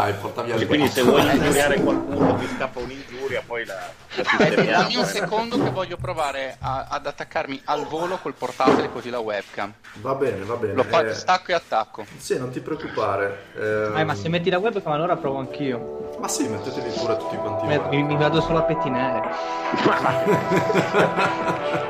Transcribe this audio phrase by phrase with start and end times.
[0.00, 0.94] Dai, porta via il Quindi gas.
[0.94, 4.82] se vuoi ingiuriare qualcuno ti scappa un'ingiuria, poi la, la È sistemiamo.
[4.82, 9.18] dammi un secondo che voglio provare a- ad attaccarmi al volo col portatile così la
[9.18, 9.70] webcam.
[10.00, 10.72] Va bene, va bene.
[10.72, 12.06] Lo fa Eh, stacco e attacco.
[12.16, 13.48] Sì, non ti preoccupare.
[13.56, 16.16] Ehm, Eh, ma se metti la webcam allora provo anch'io.
[16.18, 19.28] ma sì, mettetevi pure tutti quanti mi- mi vado solo a pettinare.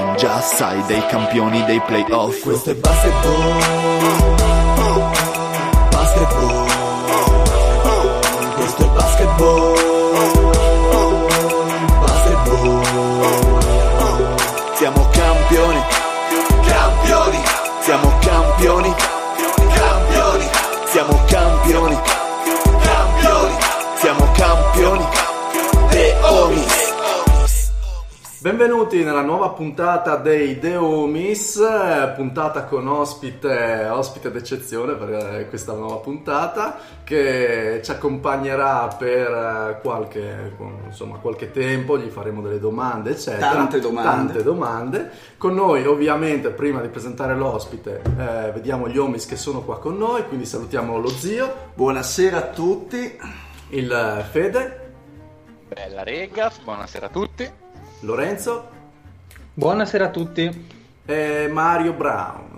[0.17, 2.43] Già sai, dei campioni dei playoff.
[2.43, 3.59] Questo è basketball.
[5.89, 6.67] Basketball.
[8.55, 9.10] Questo è basketball
[28.41, 35.47] Benvenuti nella nuova puntata dei The Homies, eh, puntata con ospite, ospite d'eccezione per eh,
[35.47, 40.55] questa nuova puntata che ci accompagnerà per eh, qualche,
[40.87, 43.51] insomma, qualche tempo, gli faremo delle domande eccetera.
[43.51, 44.09] Tante domande.
[44.09, 45.11] Tante domande.
[45.37, 49.99] Con noi ovviamente prima di presentare l'ospite eh, vediamo gli Homies che sono qua con
[49.99, 53.19] noi, quindi salutiamo lo zio, Buonasera a tutti.
[53.69, 54.93] il eh, Fede,
[55.67, 57.70] Bella rega, buonasera a tutti.
[58.01, 58.69] Lorenzo
[59.53, 60.67] Buonasera a tutti.
[61.05, 62.49] e Mario Brown.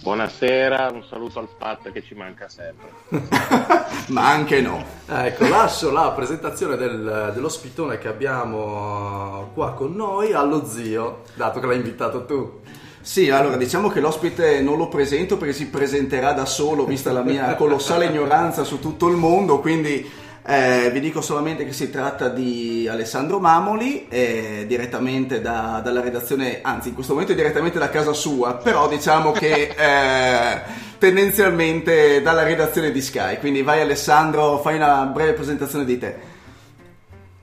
[0.00, 2.88] Buonasera, un saluto al Pat che ci manca sempre.
[4.08, 4.82] Ma anche no.
[5.08, 11.66] Ecco, lascio la presentazione del- dell'ospitone che abbiamo qua con noi allo zio, dato che
[11.66, 12.60] l'hai invitato tu.
[13.00, 17.22] Sì, allora diciamo che l'ospite non lo presento perché si presenterà da solo, vista la
[17.22, 20.08] mia colossale ignoranza su tutto il mondo, quindi
[20.44, 26.58] eh, vi dico solamente che si tratta di Alessandro Mamoli, eh, direttamente da- dalla redazione,
[26.62, 30.60] anzi in questo momento è direttamente da casa sua, però diciamo che eh,
[30.98, 36.31] tendenzialmente dalla redazione di Sky, quindi vai Alessandro, fai una breve presentazione di te.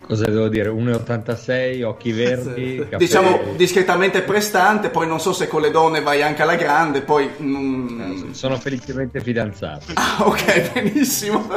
[0.10, 0.70] Cosa devo dire?
[0.70, 6.24] 1,86, occhi verdi, capelli- Diciamo discretamente prestante, poi non so se con le donne vai
[6.24, 7.30] anche alla grande, poi...
[7.40, 9.86] mm, Sono felicemente fidanzato.
[9.94, 11.48] Ah, ok, benissimo.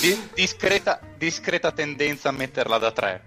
[0.00, 3.22] Di- discreta, discreta tendenza a metterla da tre.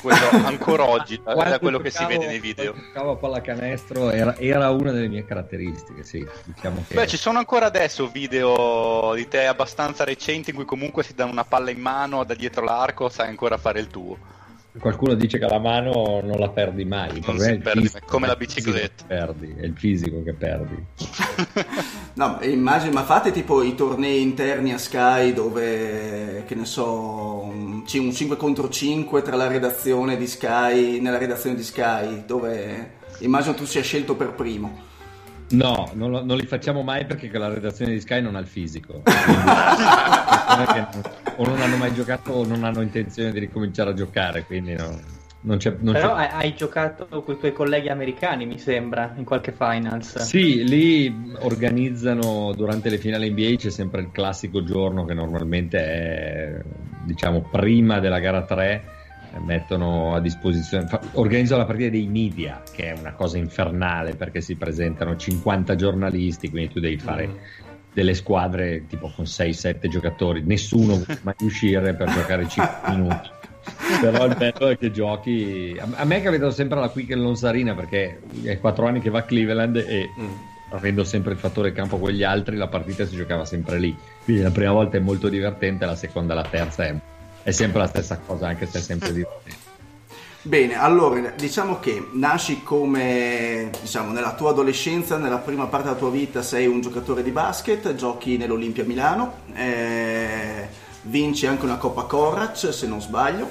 [0.00, 2.74] Quello ancora oggi, da, da quello che si vede nei video.
[2.74, 6.26] giocavo a pallacanestro era, era una delle mie caratteristiche, sì.
[6.44, 6.94] Diciamo che...
[6.94, 11.24] Beh, ci sono ancora adesso video di te abbastanza recenti in cui comunque si dà
[11.24, 14.36] una palla in mano da dietro l'arco, sai ancora fare il tuo.
[14.78, 17.16] Qualcuno dice che la mano non la perdi mai.
[17.16, 19.04] Il problema è come la bicicletta.
[19.06, 20.86] Perdi, è il fisico che perdi.
[22.18, 27.84] No, immagino, ma fate tipo i tornei interni a Sky dove, che ne so, un
[27.92, 33.54] un 5 contro 5 tra la redazione di Sky, nella redazione di Sky, dove immagino
[33.54, 34.86] tu sia scelto per primo.
[35.50, 38.46] No, non, lo- non li facciamo mai perché la redazione di Sky non ha il
[38.46, 39.02] fisico.
[41.36, 44.98] O non hanno mai giocato o non hanno intenzione di ricominciare a giocare, quindi no,
[45.42, 45.76] non c'è...
[45.78, 46.30] Non Però c'è...
[46.32, 50.18] hai, giocato con i tuoi colleghi americani, mi sembra, in qualche finals.
[50.18, 56.60] Sì, lì organizzano durante le finali NBA c'è sempre il classico giorno che normalmente è
[57.04, 58.82] diciamo prima della gara 3 eh,
[59.44, 64.40] mettono a disposizione fa- organizzano la partita dei media che è una cosa infernale perché
[64.40, 67.34] si presentano 50 giornalisti quindi tu devi fare Mm.
[67.92, 73.28] delle squadre tipo con 6-7 giocatori nessuno vuole mai uscire per giocare 5 minuti
[74.00, 78.20] però il bello è che giochi a me è capitato sempre alla Quick Lonsarina perché
[78.44, 80.30] è 4 anni che va a Cleveland e Mm.
[80.70, 83.94] avendo sempre il fattore campo con gli altri la partita si giocava sempre lì
[84.24, 86.94] quindi la prima volta è molto divertente la seconda e la terza è,
[87.48, 89.66] è sempre la stessa cosa anche se è sempre divertente
[90.40, 96.10] Bene, allora diciamo che nasci come, diciamo, nella tua adolescenza, nella prima parte della tua
[96.10, 100.68] vita sei un giocatore di basket, giochi nell'Olimpia Milano, eh,
[101.02, 103.50] vinci anche una Coppa Corac se non sbaglio,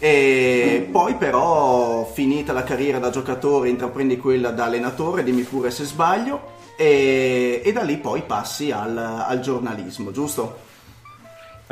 [0.00, 5.84] e poi però finita la carriera da giocatore intraprendi quella da allenatore, dimmi pure se
[5.84, 10.70] sbaglio, e, e da lì poi passi al, al giornalismo, giusto?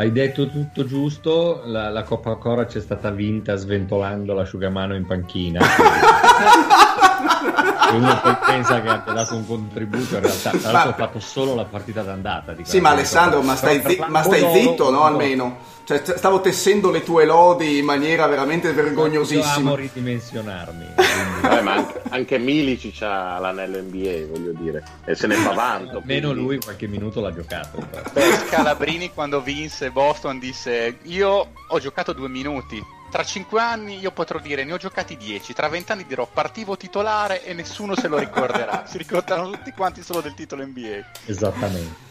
[0.00, 5.61] Hai detto tutto giusto, la, la Coppa Cora c'è stata vinta sventolando l'asciugamano in panchina.
[6.41, 11.21] E uno poi pensa che abbia dato un contributo, in realtà tra l'altro ho fatto
[11.21, 12.53] solo la partita d'andata.
[12.53, 15.05] Di Sì, ma Alessandro, ma stai, zi- ma stai zitto, no?
[15.05, 15.69] Almeno.
[15.83, 19.55] Cioè, st- stavo tessendo le tue lodi in maniera veramente vergognosissima.
[19.55, 20.85] Amo ridimensionarmi.
[21.43, 26.01] Vabbè, ma anche, anche Milici c'ha l'anello NBA, voglio dire, e se ne fa vanto.
[26.05, 27.85] Meno quindi- lui qualche minuto l'ha giocato.
[28.13, 32.81] Beh, Scalabrini quando vinse Boston disse io ho giocato due minuti.
[33.11, 37.45] Tra cinque anni io potrò dire ne ho giocati dieci, tra vent'anni dirò partivo titolare
[37.45, 38.85] e nessuno se lo ricorderà.
[38.89, 41.11] si ricordano tutti quanti solo del titolo NBA.
[41.27, 42.09] Esattamente.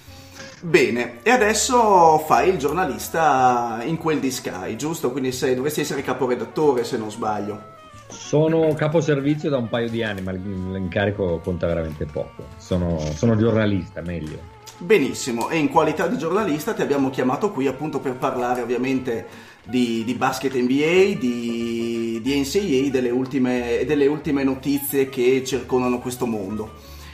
[0.62, 5.12] Bene, e adesso fai il giornalista in quel di Sky, giusto?
[5.12, 7.78] Quindi sei, dovresti essere caporedattore se non sbaglio.
[8.10, 12.48] Sono capo servizio da un paio di anni, ma l'incarico conta veramente poco.
[12.58, 14.58] Sono, sono giornalista, meglio.
[14.80, 19.28] Benissimo, e in qualità di giornalista ti abbiamo chiamato qui appunto per parlare ovviamente
[19.70, 26.26] di, di basket NBA, di, di NCAA delle ultime, delle ultime notizie che circondano questo
[26.26, 26.72] mondo.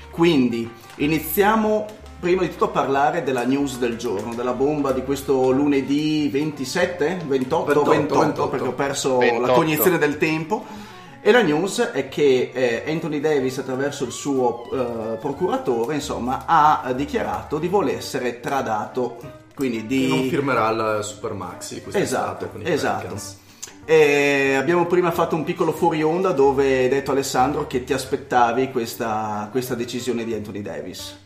[0.09, 1.85] Quindi iniziamo
[2.19, 7.19] prima di tutto a parlare della news del giorno, della bomba di questo lunedì 27,
[7.27, 9.45] 28, 28, 28, 28 perché ho perso 28.
[9.45, 10.93] la cognizione del tempo.
[11.21, 16.93] E la news è che eh, Anthony Davis, attraverso il suo eh, procuratore, insomma, ha
[16.93, 19.43] dichiarato di voler essere tradato.
[19.55, 20.01] Quindi di...
[20.01, 23.43] Che non firmerà il Super Maxi quest'estate Esatto, con i esatto.
[23.85, 28.71] E abbiamo prima fatto un piccolo fuori onda dove hai detto Alessandro che ti aspettavi
[28.71, 31.17] questa, questa decisione di Anthony Davis.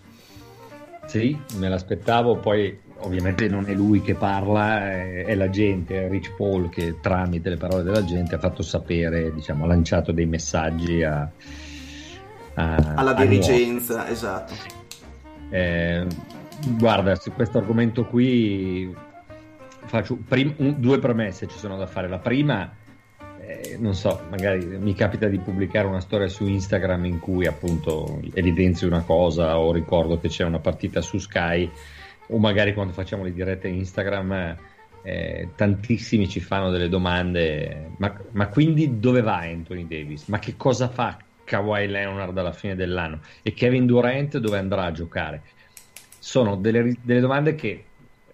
[1.05, 6.35] Sì, me l'aspettavo, poi ovviamente non è lui che parla, è, la gente, è Rich
[6.35, 11.01] Paul che tramite le parole della gente ha fatto sapere, diciamo, ha lanciato dei messaggi
[11.01, 11.27] a,
[12.55, 14.53] a- Alla a dirigenza, esatto.
[15.49, 16.05] Eh,
[16.77, 18.93] guarda, su questo argomento qui
[19.85, 22.07] faccio prim- un- due premesse ci sono da fare.
[22.07, 22.71] La prima,
[23.41, 28.19] eh, non so, magari mi capita di pubblicare una storia su Instagram in cui appunto
[28.33, 31.69] evidenzio una cosa o ricordo che c'è una partita su Sky
[32.27, 34.57] o magari quando facciamo le dirette Instagram.
[35.01, 40.25] eh, tantissimi ci fanno delle domande, ma, ma quindi dove va Anthony Davis?
[40.27, 43.21] Ma che cosa fa Kawhi Leonard alla fine dell'anno?
[43.41, 45.41] E Kevin Durant dove andrà a giocare?
[46.19, 47.83] Sono delle, delle domande che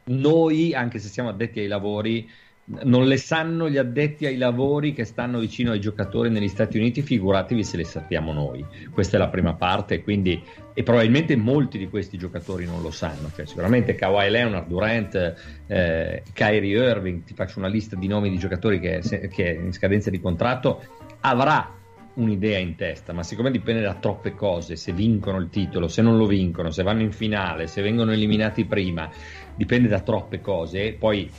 [0.05, 2.29] noi, anche se siamo addetti ai lavori,
[2.67, 7.03] non le sanno gli addetti ai lavori che stanno vicino ai giocatori negli Stati Uniti,
[7.03, 8.65] figuratevi se le sappiamo noi.
[8.91, 10.41] Questa è la prima parte, quindi,
[10.73, 13.31] e probabilmente molti di questi giocatori non lo sanno.
[13.35, 15.35] Cioè, sicuramente Kawhi Leonard, Durant,
[15.67, 19.71] eh, Kyrie Irving, ti faccio una lista di nomi di giocatori che, se- che in
[19.71, 20.83] scadenza di contratto,
[21.21, 21.71] avrà
[22.15, 26.17] un'idea in testa, ma siccome dipende da troppe cose, se vincono il titolo, se non
[26.17, 29.09] lo vincono, se vanno in finale, se vengono eliminati prima,
[29.55, 30.83] dipende da troppe cose.
[30.83, 31.29] E poi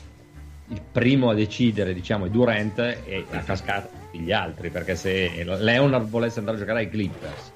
[0.68, 5.44] il primo a decidere, diciamo, è Durant e a cascata tutti gli altri, perché se
[5.44, 7.52] Leonard volesse andare a giocare ai Clippers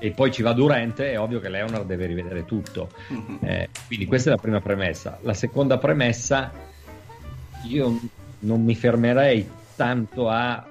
[0.00, 2.90] e poi ci va Durant, è ovvio che Leonard deve rivedere tutto.
[3.08, 3.38] Mhm.
[3.42, 5.18] Eh, quindi questa è la prima premessa.
[5.22, 6.52] La seconda premessa,
[7.64, 8.00] io
[8.40, 10.67] non mi fermerei tanto a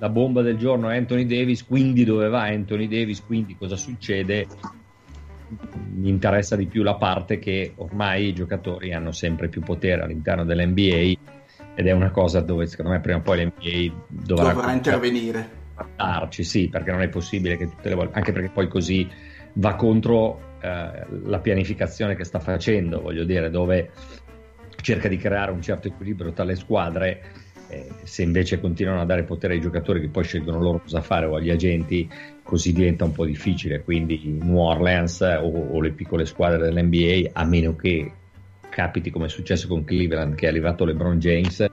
[0.00, 4.46] la bomba del giorno è Anthony Davis, quindi dove va Anthony Davis, quindi cosa succede?
[5.94, 10.44] Mi interessa di più la parte che ormai i giocatori hanno sempre più potere all'interno
[10.44, 11.18] dell'NBA
[11.74, 15.48] ed è una cosa dove secondo me prima o poi l'NBA dovrà, Dovrà intervenire.
[15.96, 19.06] darci, sì, perché non è possibile che tutte le volte, anche perché poi così
[19.54, 23.90] va contro eh, la pianificazione che sta facendo, voglio dire, dove
[24.80, 27.22] cerca di creare un certo equilibrio tra le squadre.
[27.70, 31.26] Eh, se invece continuano a dare potere ai giocatori che poi scelgono loro cosa fare
[31.26, 32.08] o agli agenti,
[32.42, 33.82] così diventa un po' difficile.
[33.82, 38.12] Quindi New Orleans eh, o, o le piccole squadre dell'NBA, a meno che
[38.68, 41.64] capiti come è successo con Cleveland, che è arrivato LeBron James,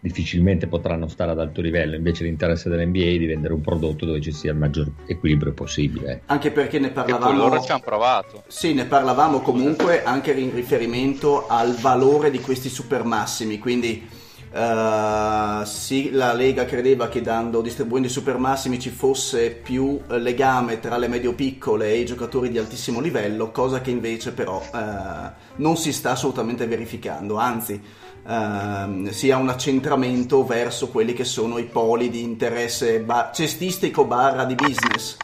[0.00, 1.96] difficilmente potranno stare ad alto livello.
[1.96, 6.22] Invece l'interesse dell'NBA è di vendere un prodotto dove ci sia il maggior equilibrio possibile.
[6.26, 7.38] Anche perché ne poi parlavamo...
[7.38, 8.44] loro ci hanno provato.
[8.48, 14.15] Sì, ne parlavamo comunque anche in riferimento al valore di questi supermassimi, quindi
[14.56, 20.80] eh, sì, la Lega credeva che dando, distribuendo i supermassimi ci fosse più eh, legame
[20.80, 25.76] tra le medio-piccole e i giocatori di altissimo livello, cosa che invece però eh, non
[25.76, 27.78] si sta assolutamente verificando, anzi
[28.26, 34.06] ehm, si ha un accentramento verso quelli che sono i poli di interesse ba- cestistico
[34.06, 35.16] barra di business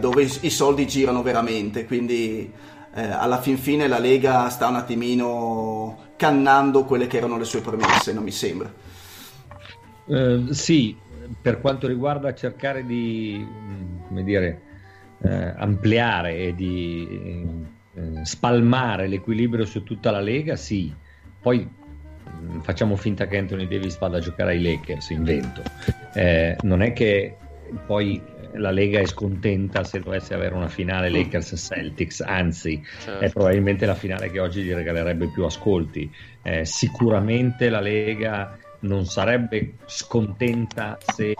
[0.00, 2.52] dove i, i soldi girano veramente, quindi
[2.92, 8.12] alla fin fine la Lega sta un attimino cannando quelle che erano le sue premesse,
[8.12, 8.70] non mi sembra.
[10.06, 10.96] Eh, sì,
[11.40, 14.62] per quanto riguarda cercare di, mm, dire,
[15.22, 17.06] eh, ampliare e di
[17.94, 20.92] eh, spalmare l'equilibrio su tutta la Lega, sì.
[21.40, 25.62] Poi mh, facciamo finta che Anthony Davis vada a giocare ai Lakers, invento.
[26.14, 27.36] Eh, non è che
[27.86, 28.20] poi
[28.54, 33.24] la Lega è scontenta se dovesse avere una finale Lakers-Celtics, anzi Certo.
[33.24, 36.10] è probabilmente la finale che oggi gli regalerebbe più ascolti.
[36.42, 41.34] Eh, sicuramente la Lega non sarebbe scontenta se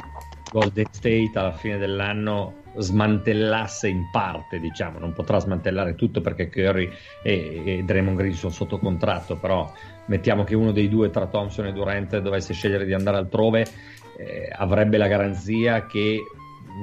[0.51, 6.91] Golden State alla fine dell'anno smantellasse in parte, diciamo, non potrà smantellare tutto perché Curry
[7.23, 9.71] e, e Draymond Green sono sotto contratto, però
[10.07, 13.67] mettiamo che uno dei due tra Thompson e Durant dovesse scegliere di andare altrove,
[14.17, 16.21] eh, avrebbe la garanzia che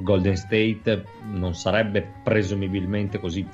[0.04, 3.48] Golden State non sarebbe presumibilmente così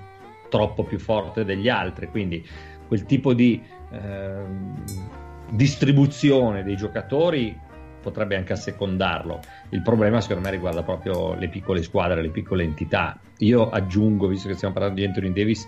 [0.49, 2.45] troppo più forte degli altri, quindi
[2.87, 4.83] quel tipo di ehm,
[5.51, 7.57] distribuzione dei giocatori
[8.01, 9.39] potrebbe anche assecondarlo.
[9.69, 13.17] Il problema secondo me riguarda proprio le piccole squadre, le piccole entità.
[13.39, 15.67] Io aggiungo, visto che stiamo parlando di Anthony Davis,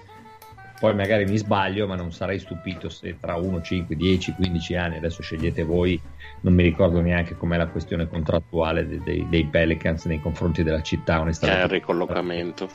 [0.83, 4.97] poi magari mi sbaglio, ma non sarei stupito se tra 1, 5, 10, 15 anni,
[4.97, 5.97] adesso scegliete voi,
[6.41, 10.81] non mi ricordo neanche com'è la questione contrattuale dei, dei- dei Pelicans nei confronti della
[10.81, 11.67] città, È il onestamente.
[11.75, 12.69] ricollocamento.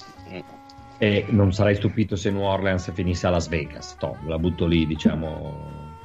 [0.97, 3.95] E non sarei stupito se New Orleans finisse a Las Vegas.
[3.99, 5.97] Toh, la butto lì, diciamo.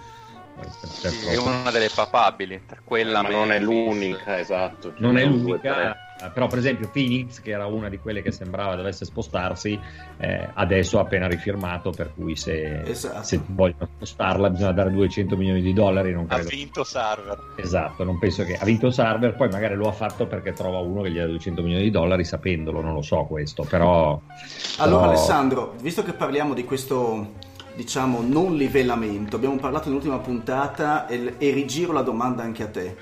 [0.89, 4.93] Sì, è una delle papabili, quella Ma non è l'unica, esatto.
[4.98, 5.98] non è l'unica.
[6.29, 9.79] Però per esempio Phoenix, che era una di quelle che sembrava dovesse spostarsi,
[10.17, 13.23] eh, adesso ha appena rifirmato, per cui se, Esatto.
[13.23, 16.49] se vogliono spostarla bisogna dare 200 milioni di dollari, non Ha credo.
[16.49, 17.37] vinto Server.
[17.57, 21.01] Esatto, non penso che ha vinto Server, poi magari lo ha fatto perché trova uno
[21.01, 24.19] che gli dà 200 milioni di dollari sapendolo, non lo so questo, però...
[24.77, 31.07] Allora però- Alessandro, visto che parliamo di questo diciamo non livellamento, abbiamo parlato nell'ultima puntata
[31.07, 32.95] e, e rigiro la domanda anche a te.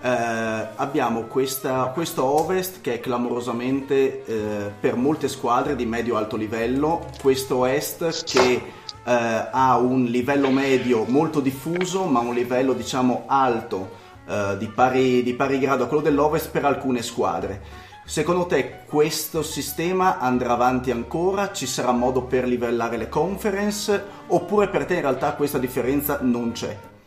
[0.00, 7.04] Eh, abbiamo questa, questo Ovest che è clamorosamente eh, per molte squadre di medio-alto livello,
[7.20, 8.62] questo Est che eh,
[9.04, 13.90] ha un livello medio molto diffuso ma un livello diciamo alto
[14.28, 17.86] eh, di, pari, di pari grado a quello dell'Ovest per alcune squadre.
[18.04, 21.52] Secondo te questo sistema andrà avanti ancora?
[21.52, 24.02] Ci sarà modo per livellare le conference?
[24.28, 26.97] Oppure per te in realtà questa differenza non c'è?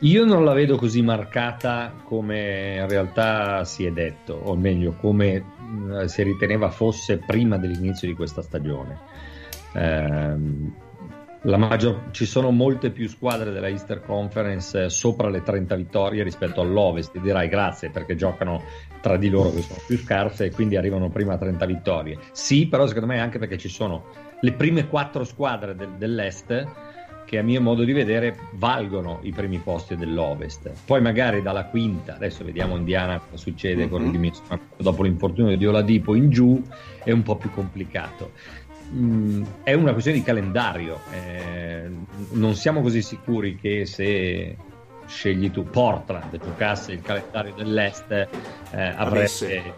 [0.00, 5.40] Io non la vedo così marcata come in realtà si è detto, o meglio, come
[5.40, 8.98] mh, si riteneva fosse prima dell'inizio di questa stagione.
[11.42, 16.22] La maggior- ci sono molte più squadre della Easter Conference eh, sopra le 30 vittorie
[16.22, 17.12] rispetto all'Ovest.
[17.12, 18.62] Ti dirai grazie perché giocano
[19.00, 22.18] tra di loro che sono più scarse e quindi arrivano prima a 30 vittorie.
[22.32, 24.04] Sì, però secondo me anche perché ci sono
[24.40, 26.68] le prime quattro squadre del- dell'Est
[27.30, 30.68] che a mio modo di vedere valgono i primi posti dell'Ovest.
[30.84, 34.12] Poi magari dalla quinta, adesso vediamo Indiana cosa succede con Mhm.
[34.12, 36.60] il Minnesota dopo l'infortunio di Oladipo in giù,
[37.04, 38.32] è un po' più complicato.
[38.92, 41.88] Mm, è una questione di calendario, eh,
[42.32, 44.56] non siamo così sicuri che se
[45.06, 48.28] scegli tu Portland giocasse il calendario dell'Est eh,
[48.72, 49.72] avrebbe,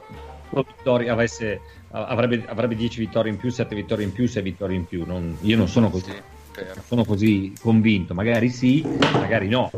[0.50, 4.87] vittorie- avesse- avrebbe, avrebbe 10 vittorie in più, 7 vittorie in più, 6 vittorie in
[4.87, 5.04] più.
[5.06, 6.12] Non- io non sono così
[6.56, 9.71] Non sono così convinto, magari sì, magari no.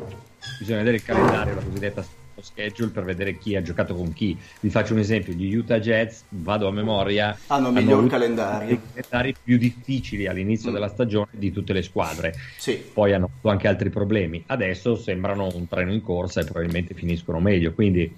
[0.59, 2.05] Bisogna vedere il calendario, la cosiddetta
[2.41, 4.37] schedule per vedere chi ha giocato con chi.
[4.61, 8.67] Vi faccio un esempio: gli Utah Jets, vado a memoria, Hanno miglior avuto calendario.
[8.67, 10.73] dei calendari più difficili all'inizio Mm.
[10.75, 12.35] della stagione di tutte le squadre.
[12.59, 12.83] Sì.
[12.93, 14.43] Poi hanno avuto anche altri problemi.
[14.47, 17.73] Adesso sembrano un treno in corsa e probabilmente finiscono meglio.
[17.73, 18.15] Quindi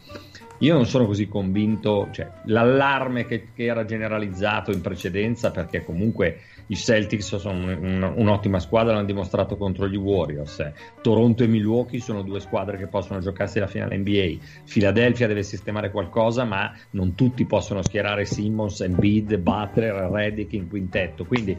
[0.61, 2.09] io non sono così convinto.
[2.11, 8.13] Cioè, l'allarme che, che era generalizzato in precedenza, perché comunque i Celtics sono un- un-
[8.17, 10.59] un'ottima squadra, l'hanno dimostrato contro gli Warriors.
[10.61, 14.37] Eh, Toronto e Milwaukee sono due squadre che possono giocarsi la finale NBA.
[14.69, 21.25] Philadelphia deve sistemare qualcosa, ma non tutti possono schierare Simmons, Embiid, Butler, Redick in quintetto.
[21.25, 21.57] Quindi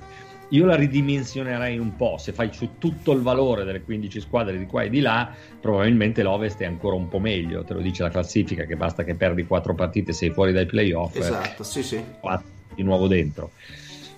[0.49, 2.17] io la ridimensionerei un po'.
[2.17, 6.23] Se fai su tutto il valore delle 15 squadre di qua e di là, probabilmente
[6.23, 7.63] l'Ovest è ancora un po' meglio.
[7.63, 10.65] Te lo dice la classifica, che basta che perdi 4 partite e sei fuori dai
[10.65, 11.15] playoff.
[11.17, 12.01] Esatto, sì, sì.
[12.19, 13.51] quattro di nuovo dentro.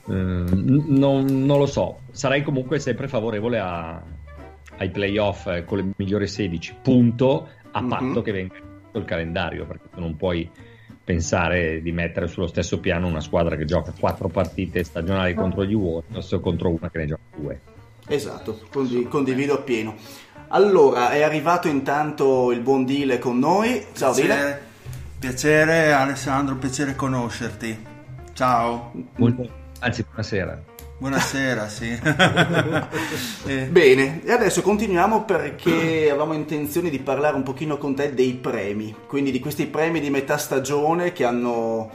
[0.10, 4.02] Eh, n- non, non lo so, sarei comunque sempre favorevole a-
[4.78, 7.88] ai playoff eh, con le migliori 16, punto, a Mhm.
[7.90, 8.56] patto che venga
[8.94, 10.50] il calendario, perché tu non puoi
[11.04, 15.74] pensare di mettere sullo stesso piano una squadra che gioca quattro partite stagionali contro gli
[15.74, 17.60] Warriors o contro una che ne gioca due.
[18.08, 19.96] Esatto, condi- condivido appieno.
[20.50, 23.86] Allora, è arrivato intanto il buon Dile con noi.
[23.94, 24.28] Ciao Dile.
[24.28, 24.62] Piacere,
[25.20, 27.86] piacere Alessandro, piacere conoscerti.
[28.34, 30.64] Ciao, Molto- anzi, buonasera.
[30.98, 31.98] buonasera, sì.
[33.46, 38.34] Eh, Bene, e adesso continuiamo perché avevamo intenzione di parlare un pochino con te dei
[38.34, 41.90] premi, quindi di questi premi di metà stagione che hanno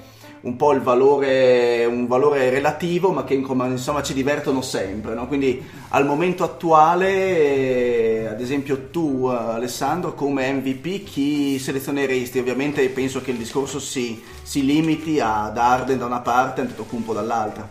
[0.45, 5.15] un po' il valore, un valore relativo, ma che insomma ci divertono sempre.
[5.15, 5.27] No?
[5.27, 12.39] Quindi al momento attuale, eh, ad esempio tu Alessandro, come MVP chi selezioneresti?
[12.39, 17.13] Ovviamente penso che il discorso si, si limiti ad Arden da una parte e Antetokounmpo
[17.15, 17.69] dall'altra.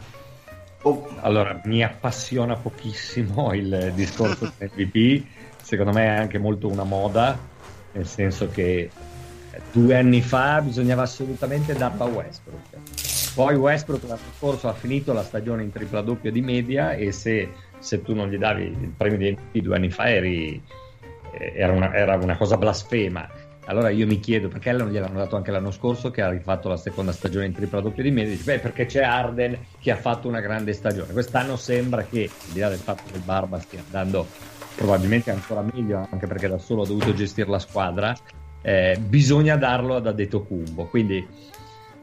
[0.82, 1.08] Oh.
[1.22, 5.24] Allora, mi appassiona pochissimo il discorso MVP,
[5.62, 7.38] secondo me è anche molto una moda,
[7.92, 8.90] nel senso che
[9.72, 13.34] due anni fa bisognava assolutamente darla a Westbrook.
[13.34, 17.50] Poi Westbrook l'anno scorso ha finito la stagione in tripla doppia di media e se,
[17.80, 20.62] se tu non gli davi il premio di MVP due anni fa eri,
[21.34, 23.28] eh, era, una, era una cosa blasfema.
[23.66, 26.76] Allora io mi chiedo perché non gliel'hanno dato anche l'anno scorso che ha rifatto la
[26.76, 28.32] seconda stagione in tripla doppia di media.
[28.32, 31.14] Dice, beh, perché c'è Arden che ha fatto una grande stagione.
[31.14, 34.28] Quest'anno sembra che, al di là del fatto che il Barba stia andando
[34.76, 38.14] probabilmente ancora meglio, anche perché da solo ha dovuto gestire la squadra,
[38.64, 40.86] eh, bisogna darlo ad Adetocumbo.
[40.86, 41.26] Quindi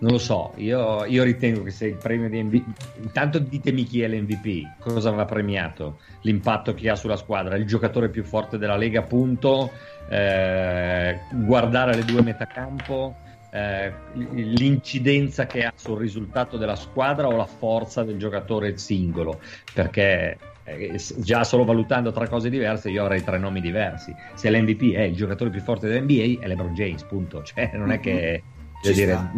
[0.00, 2.64] non lo so, io, io, ritengo che se il premio di MVP.
[3.02, 8.08] Intanto ditemi chi è l'MVP, cosa va premiato, l'impatto che ha sulla squadra, il giocatore
[8.08, 9.70] più forte della Lega, punto.
[10.08, 13.14] Eh, guardare le due metacampo,
[13.50, 19.40] eh, l'incidenza che ha sul risultato della squadra o la forza del giocatore singolo,
[19.74, 24.14] perché eh, già solo valutando tre cose diverse io avrei tre nomi diversi.
[24.34, 27.42] Se l'MVP è il giocatore più forte dell'NBA è LeBron James punto.
[27.50, 28.42] Cioè non è che
[28.84, 28.94] mm-hmm.
[28.94, 29.30] dire,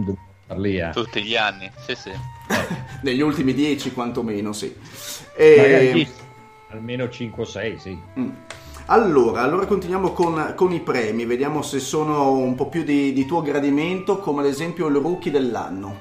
[0.57, 2.11] lì tutti gli anni sì sì.
[3.03, 4.75] Negli ultimi dieci quantomeno sì.
[5.35, 6.07] E...
[6.69, 7.99] almeno 5 o 6 sì.
[8.19, 8.31] Mm.
[8.87, 13.25] Allora, allora continuiamo con, con, i premi, vediamo se sono un po' più di, di
[13.25, 15.97] tuo gradimento, come ad esempio il rookie dell'anno.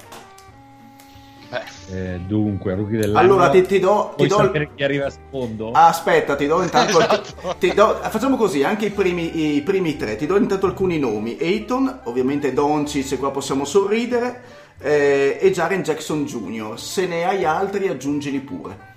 [1.91, 3.33] Eh, dunque, rookie dell'anno.
[3.33, 4.13] Allora ti, ti do.
[4.15, 4.69] Ti do il...
[4.73, 5.71] chi arriva a secondo?
[5.71, 6.99] aspetta, ti do intanto.
[7.01, 7.55] esatto.
[7.59, 7.99] ti do...
[8.01, 10.15] Facciamo così, anche i primi, i primi, tre.
[10.15, 14.41] Ti do intanto alcuni nomi: Ayton, ovviamente Doncic, qua possiamo sorridere,
[14.79, 16.79] eh, e Jaren Jackson Jr.
[16.79, 18.89] Se ne hai altri, aggiungili pure.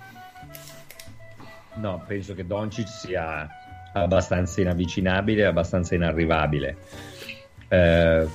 [1.75, 3.47] No, penso che Doncic sia
[3.93, 6.77] abbastanza inavvicinabile, abbastanza inarrivabile.
[7.67, 8.27] Eh,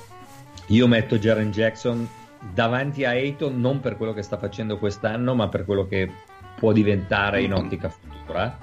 [0.67, 2.07] io metto Jaren Jackson
[2.55, 6.11] davanti a Ayton non per quello che sta facendo quest'anno, ma per quello che
[6.57, 8.59] può diventare in ottica futura.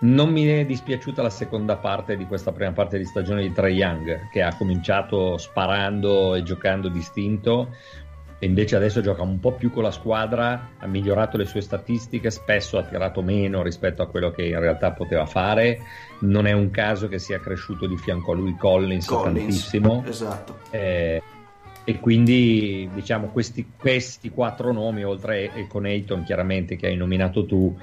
[0.00, 3.70] Non mi è dispiaciuta la seconda parte di questa prima parte di stagione di Trae
[3.70, 7.70] Young, che ha cominciato sparando e giocando distinto,
[8.38, 12.30] e invece adesso gioca un po' più con la squadra, ha migliorato le sue statistiche,
[12.30, 15.80] spesso ha tirato meno rispetto a quello che in realtà poteva fare.
[16.20, 20.04] Non è un caso che sia cresciuto di fianco a lui Collins, Collins tantissimo.
[20.06, 20.58] Esatto.
[20.68, 21.22] Eh,
[21.84, 27.44] e quindi diciamo questi, questi quattro nomi oltre e con Ayton chiaramente che hai nominato
[27.44, 27.76] tu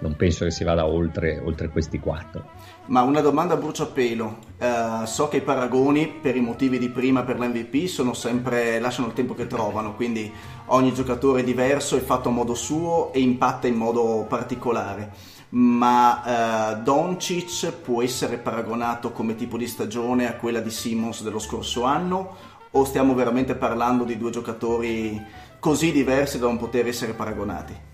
[0.00, 2.50] non penso che si vada oltre, oltre questi quattro.
[2.86, 7.24] Ma una domanda a bruciapelo uh, so che i paragoni per i motivi di prima
[7.24, 10.32] per l'MVP sono sempre lasciano il tempo che trovano quindi
[10.66, 15.36] ogni giocatore è diverso è fatto a modo suo e impatta in modo particolare.
[15.50, 21.38] Ma uh, Doncic può essere paragonato come tipo di stagione a quella di Simmons dello
[21.38, 22.36] scorso anno
[22.72, 25.20] o stiamo veramente parlando di due giocatori
[25.58, 27.86] così diversi da non poter essere paragonati?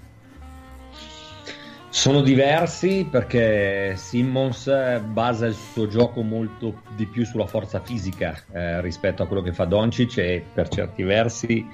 [1.89, 8.81] Sono diversi perché Simmons basa il suo gioco molto di più sulla forza fisica eh,
[8.81, 11.65] rispetto a quello che fa Doncic e per certi versi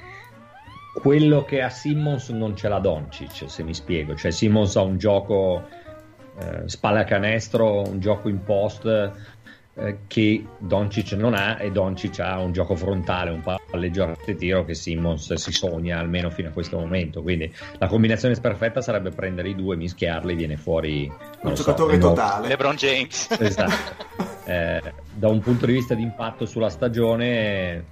[0.93, 4.15] quello che ha Simmons non ce l'ha Doncic, se mi spiego.
[4.15, 5.67] Cioè Simmons ha un gioco
[6.39, 8.85] eh, spalla canestro, un gioco in post
[9.75, 14.65] eh, che Doncic non ha e Doncic ha un gioco frontale, un palleggio a tiro
[14.65, 17.23] che Simmons si sogna almeno fino a questo momento.
[17.23, 21.11] Quindi la combinazione perfetta sarebbe prendere i due, mischiarli, viene fuori
[21.43, 22.49] un giocatore so, totale.
[22.49, 23.29] LeBron James.
[23.39, 24.05] Esatto.
[24.45, 27.85] eh, da un punto di vista di impatto sulla stagione,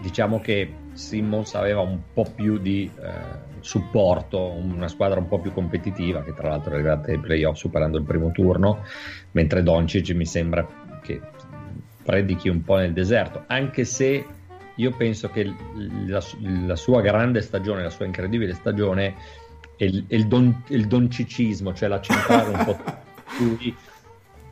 [0.00, 5.52] diciamo che Simmons aveva un po' più di eh, supporto, una squadra un po' più
[5.52, 8.84] competitiva, che tra l'altro è arrivata ai playoff superando il primo turno,
[9.32, 10.82] mentre Doncic mi sembra
[12.04, 14.24] predichi un po' nel deserto, anche se
[14.76, 15.52] io penso che
[16.06, 16.22] la,
[16.66, 19.14] la sua grande stagione, la sua incredibile stagione
[19.76, 22.78] è il, il, don, il doncicismo, cioè la centrale un po'
[23.42, 23.74] lui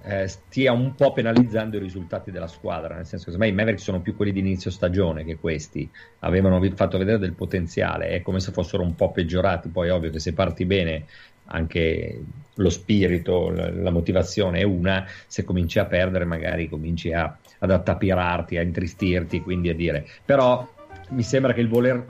[0.05, 3.85] eh, stia un po' penalizzando i risultati della squadra, nel senso che me i Mavericks
[3.85, 5.89] sono più quelli di inizio stagione che questi,
[6.21, 10.19] avevano fatto vedere del potenziale, è come se fossero un po' peggiorati, poi ovvio che
[10.19, 11.05] se parti bene
[11.47, 12.21] anche
[12.55, 18.57] lo spirito, la, motivazione è una, se cominci a perdere magari cominci a, ad attapirarti,
[18.57, 20.69] a intristirti, quindi a dire, però
[21.11, 22.05] mi sembra che il voler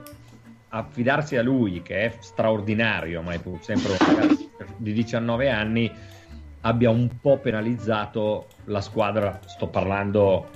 [0.69, 5.91] affidarsi a lui, che è straordinario, ma è pur sempre un ragazzo di 19 anni,
[6.61, 10.49] abbia un po' penalizzato la squadra, sto parlando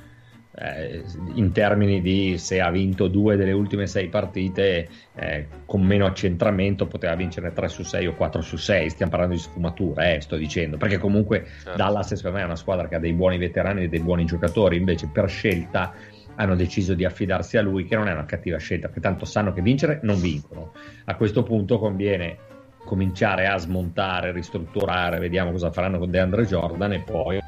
[0.59, 1.03] eh,
[1.35, 6.87] in termini di se ha vinto due delle ultime sei partite eh, con meno accentramento
[6.87, 10.35] poteva vincere 3 su 6 o 4 su 6 stiamo parlando di sfumatura eh, sto
[10.35, 10.77] dicendo.
[10.77, 11.75] Perché comunque Certo.
[11.75, 14.77] Dallas secondo me è una squadra che ha dei buoni veterani e dei buoni giocatori.
[14.77, 15.93] Invece per scelta
[16.35, 19.53] hanno deciso di affidarsi a lui che non è una cattiva scelta perché tanto sanno
[19.53, 20.73] che vincere non vincono.
[21.05, 22.37] A questo punto conviene
[22.87, 27.39] cominciare a smontare, ristrutturare, vediamo cosa faranno con DeAndre Jordan e poi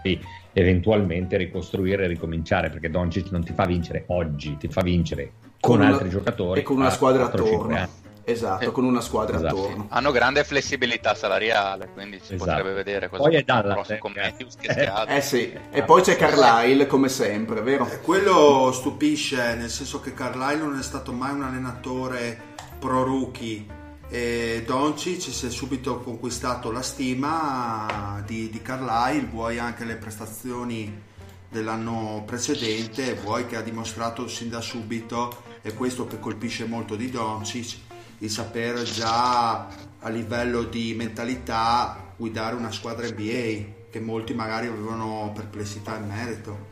[0.53, 5.77] eventualmente ricostruire e ricominciare perché Doncic non ti fa vincere oggi, ti fa vincere con,
[5.77, 8.07] Con una- altri giocatori e con una squadra 4-5 attorno.
[8.25, 8.71] Esatto, Sì.
[8.71, 9.55] con una squadra Esatto.
[9.57, 9.85] attorno.
[9.89, 12.51] Hanno grande flessibilità salariale, quindi si Esatto.
[12.51, 14.11] potrebbe vedere cosa Poi è Dallas, prossimo eh, con.
[14.15, 15.15] Matthews che scade.
[15.15, 17.87] Eh sì, e poi c'è Carlisle come sempre, vero?
[17.87, 22.39] Eh, Quello stupisce, nel senso che Carlisle non è stato mai un allenatore
[22.77, 23.65] pro rookie
[24.09, 31.07] e Doncic si è subito conquistato la stima di, di Carlisle, vuoi anche le prestazioni
[31.47, 37.11] dell'anno precedente, vuoi che ha dimostrato sin da subito, e questo che colpisce molto di
[37.11, 37.77] Doncic,
[38.17, 45.31] di sapere già a livello di mentalità guidare una squadra NBA, che molti magari avevano
[45.35, 46.67] perplessità in merito.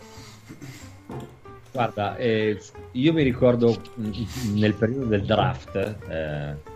[1.72, 2.60] Guarda, eh,
[2.94, 4.24] io mi ricordo mh,
[4.54, 6.76] nel periodo del draft, eh,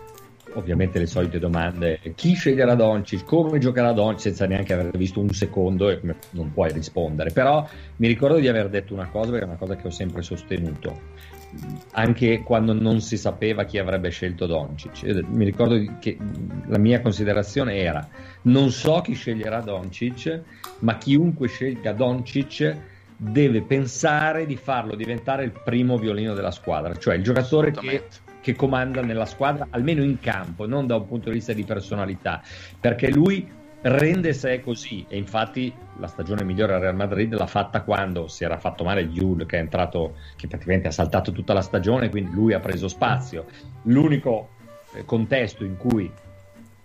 [0.54, 5.30] ovviamente le solite domande, chi sceglierà Doncic, come giocherà Doncic, senza neanche aver visto un
[5.30, 9.48] secondo e non puoi rispondere, però mi ricordo di aver detto una cosa perché è
[9.48, 11.00] una cosa che ho sempre sostenuto,
[11.92, 15.02] anche quando non si sapeva chi avrebbe scelto Doncic.
[15.28, 16.16] Mi ricordo che
[16.66, 18.06] la mia considerazione era,
[18.42, 20.40] non so chi sceglierà Doncic,
[20.80, 22.76] ma chiunque scelga Doncic
[23.16, 28.02] deve pensare di farlo diventare il primo violino della squadra, cioè il giocatore che.
[28.42, 32.42] Che comanda nella squadra, almeno in campo, non da un punto di vista di personalità,
[32.78, 33.48] perché lui
[33.82, 38.28] rende se è così e infatti la stagione migliore al Real Madrid l'ha fatta quando
[38.28, 42.08] si era fatto male Giul che è entrato, che praticamente ha saltato tutta la stagione,
[42.10, 43.46] quindi lui ha preso spazio.
[43.84, 44.50] L'unico
[44.94, 46.10] eh, contesto in cui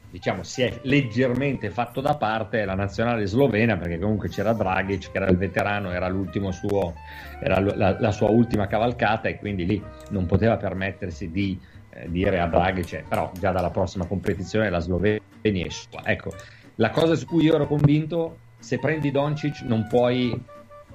[0.09, 5.17] diciamo si è leggermente fatto da parte la nazionale slovena perché comunque c'era Dragic che
[5.17, 6.09] era il veterano era
[6.51, 6.93] suo
[7.39, 12.39] era la, la sua ultima cavalcata e quindi lì non poteva permettersi di eh, dire
[12.39, 16.01] a Dragic eh, però già dalla prossima competizione la Slovenia è sua.
[16.03, 16.33] Ecco
[16.75, 20.39] la cosa su cui io ero convinto se prendi Doncic non puoi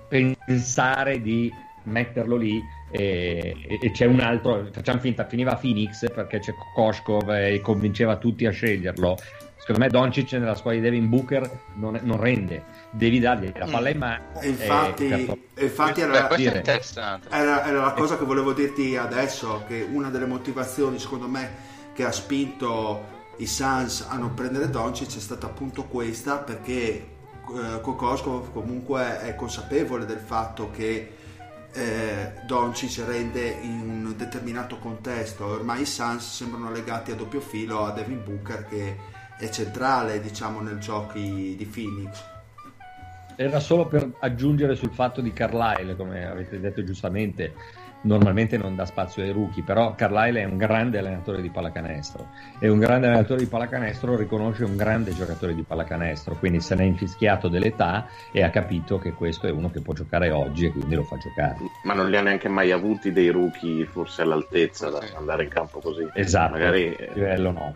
[0.08, 1.52] pensare di
[1.84, 2.60] metterlo lì
[2.92, 8.46] e, e- c'è un altro facciamo finta finiva Phoenix perché c'è Koshkov e convinceva tutti
[8.46, 9.18] a sceglierlo
[9.56, 13.88] secondo me Doncic nella squadra di Devin Booker non, non rende devi dargli la palla
[13.88, 16.56] in mano E infatti, e infatti Beh, era, questo è dire.
[16.58, 17.28] interessante.
[17.30, 22.04] era, era la cosa che volevo dirti adesso, che una delle motivazioni secondo me che
[22.04, 28.52] ha spinto i Suns a non prendere Doncic è stata appunto questa, perché eh, Kokoskov
[28.52, 31.16] comunque è consapevole del fatto che
[31.72, 37.84] eh, Doncic rende in un determinato contesto, ormai i Suns sembrano legati a doppio filo
[37.84, 38.96] a Devin Booker che
[39.38, 42.22] è centrale diciamo nel giochi di Phoenix.
[43.36, 47.54] Era solo per aggiungere sul fatto di Carlisle, come avete detto giustamente,
[48.02, 52.68] normalmente non dà spazio ai rookie, però Carlisle è un grande allenatore di pallacanestro e
[52.68, 57.48] un grande allenatore di pallacanestro riconosce un grande giocatore di pallacanestro, quindi se n'è infischiato
[57.48, 61.04] dell'età e ha capito che questo è uno che può giocare oggi e quindi lo
[61.04, 61.56] fa giocare.
[61.84, 65.80] Ma non li ha neanche mai avuti dei rookie forse all'altezza da andare in campo
[65.80, 66.08] così.
[66.14, 67.74] Esatto, Magari a livello no.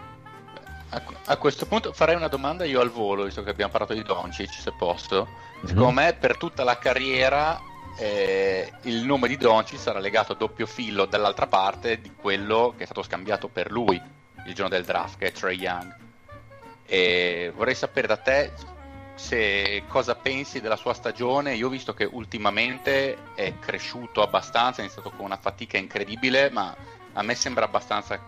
[0.91, 4.03] A, a questo punto farei una domanda io al volo, visto che abbiamo parlato di
[4.03, 5.29] Doncic, se posso.
[5.61, 5.69] Mhm.
[5.69, 7.59] Secondo me per tutta la carriera
[7.99, 12.83] eh, il nome di Doncic sarà legato a doppio filo dall'altra parte di quello che
[12.83, 14.01] è stato scambiato per lui
[14.47, 15.97] il giorno del draft, che è Trey Young.
[16.85, 18.53] E vorrei sapere da te
[19.15, 21.55] se cosa pensi della sua stagione.
[21.55, 26.75] Io ho visto che ultimamente è cresciuto abbastanza, è iniziato con una fatica incredibile, ma
[27.15, 28.21] a me sembra abbastanza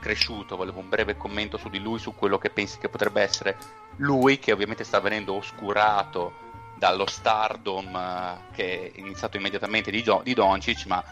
[0.00, 0.56] cresciuto.
[0.56, 3.56] Volevo un breve commento su di lui, su quello che pensi che potrebbe essere
[3.96, 6.44] lui, che ovviamente sta venendo oscurato
[6.78, 11.02] dallo stardom eh, che è iniziato immediatamente di, Gio- di Doncic, ma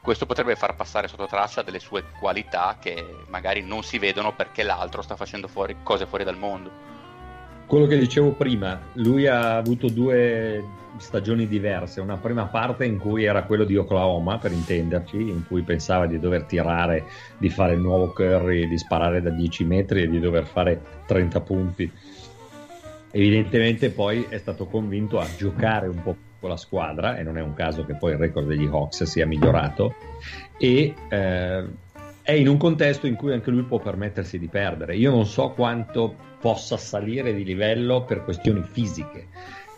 [0.00, 4.62] questo potrebbe far passare sotto traccia delle sue qualità che magari non si vedono perché
[4.62, 6.92] l'altro sta facendo fuori cose fuori dal mondo.
[7.66, 10.62] Quello che dicevo prima, lui ha avuto due
[10.98, 15.62] stagioni diverse, una prima parte in cui era quello di Oklahoma, per intenderci, in cui
[15.62, 17.06] pensava di dover tirare,
[17.38, 21.40] di fare il nuovo Curry, di sparare da 10 metri e di dover fare 30
[21.40, 21.90] punti.
[23.16, 27.42] Evidentemente poi è stato convinto a giocare un po' con la squadra e non è
[27.42, 29.94] un caso che poi il record degli Hawks sia migliorato
[30.58, 31.64] e eh,
[32.22, 34.96] è in un contesto in cui anche lui può permettersi di perdere.
[34.96, 39.28] Io non so quanto possa salire di livello per questioni fisiche,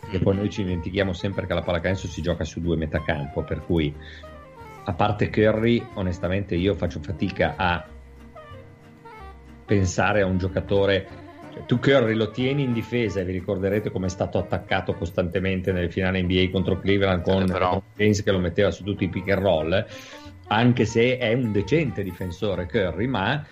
[0.09, 3.63] E poi noi ci dimentichiamo sempre che la pallacanestro si gioca su due metacampo, per
[3.63, 3.93] cui
[4.85, 7.85] a parte Curry, onestamente io faccio fatica a
[9.63, 11.25] pensare a un giocatore.
[11.65, 15.89] Tu Curry lo tieni in difesa e vi ricorderete come è stato attaccato costantemente nelle
[15.89, 17.81] finali NBA contro Cleveland con Eh, però.
[17.95, 19.85] James che lo metteva su tutti i pick and roll,
[20.47, 23.45] anche se è un decente difensore Curry, ma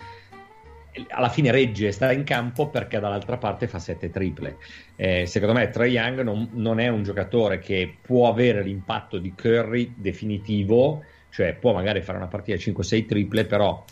[1.08, 4.56] alla fine regge, sta in campo perché dall'altra parte fa sette triple.
[4.96, 9.34] Eh, secondo me Trae Young non, non è un giocatore che può avere l'impatto di
[9.34, 13.84] Curry definitivo, cioè può magari fare una partita 5-6 triple, però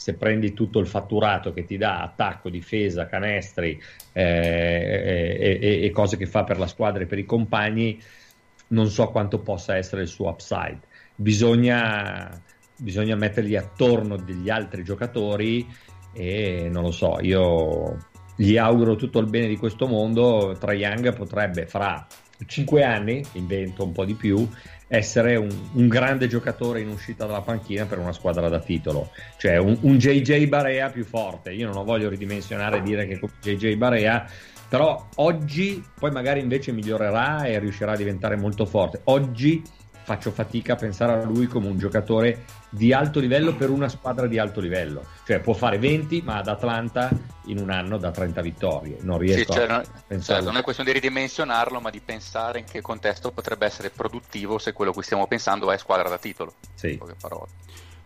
[0.00, 3.78] se prendi tutto il fatturato che ti dà attacco, difesa, canestri
[4.14, 8.00] eh, e, e- e cose che fa per la squadra e per i compagni,
[8.68, 10.80] non so quanto possa essere il suo upside.
[11.14, 12.30] Bisogna,
[12.78, 15.68] bisogna mettergli attorno degli altri giocatori
[16.14, 17.98] e non lo so, io
[18.34, 20.56] gli auguro tutto il bene di questo mondo.
[20.58, 22.06] Trae Young potrebbe fra
[22.46, 24.48] 5 anni, invento un po' di più,
[24.92, 29.56] essere un, un grande giocatore in uscita dalla panchina per una squadra da titolo, cioè
[29.56, 31.52] un, un JJ Barea più forte.
[31.52, 34.28] Io non lo voglio ridimensionare e dire che come JJ Barea,
[34.68, 39.00] però oggi poi magari invece migliorerà e riuscirà a diventare molto forte.
[39.04, 39.62] Oggi
[40.10, 44.26] faccio fatica a pensare a lui come un giocatore di alto livello per una squadra
[44.26, 47.08] di alto livello, cioè può fare 20, ma ad Atlanta
[47.44, 48.96] in un anno da 30 vittorie.
[49.02, 50.38] Non Sì, riesco cioè, a non, pensare.
[50.38, 54.58] certo, non è questione di ridimensionarlo, ma di pensare in che contesto potrebbe essere produttivo
[54.58, 56.54] se quello a cui stiamo pensando è squadra da titolo.
[56.74, 56.90] Sì.
[56.90, 57.48] In poche parole.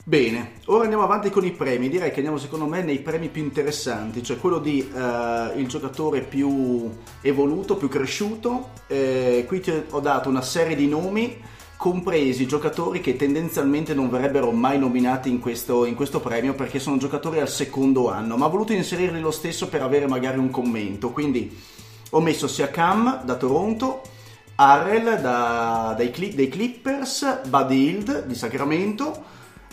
[0.06, 1.88] Bene, ora andiamo avanti con i premi.
[1.88, 6.20] Direi che andiamo secondo me nei premi più interessanti, cioè quello di eh, il giocatore
[6.20, 6.90] più
[7.22, 8.72] evoluto, più cresciuto.
[8.88, 11.40] Eh, qui ti ho dato una serie di nomi,
[11.84, 16.96] compresi giocatori che tendenzialmente non verrebbero mai nominati in questo, in questo premio perché sono
[16.96, 21.10] giocatori al secondo anno, ma ho voluto inserirli lo stesso per avere magari un commento.
[21.10, 21.54] Quindi
[22.08, 24.00] ho messo sia Cam da Toronto,
[24.54, 29.22] Harrell da- dai, dei Clippers, Buddy Hield di Sacramento,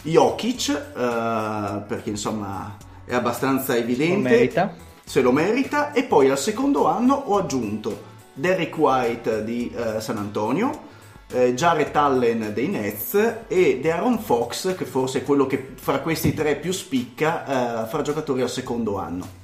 [0.02, 4.76] Jokic, eh, perché insomma è abbastanza Lo evidente, merita.
[5.02, 8.02] se lo merita, e poi al secondo anno ho aggiunto
[8.34, 10.90] Derek White di eh, San Antonio,
[11.34, 13.14] eh, Jared Allen dei Nets
[13.48, 18.02] e De'Aaron Fox, che forse è quello che fra questi tre più spicca, eh, fra
[18.02, 19.40] giocatori al secondo anno.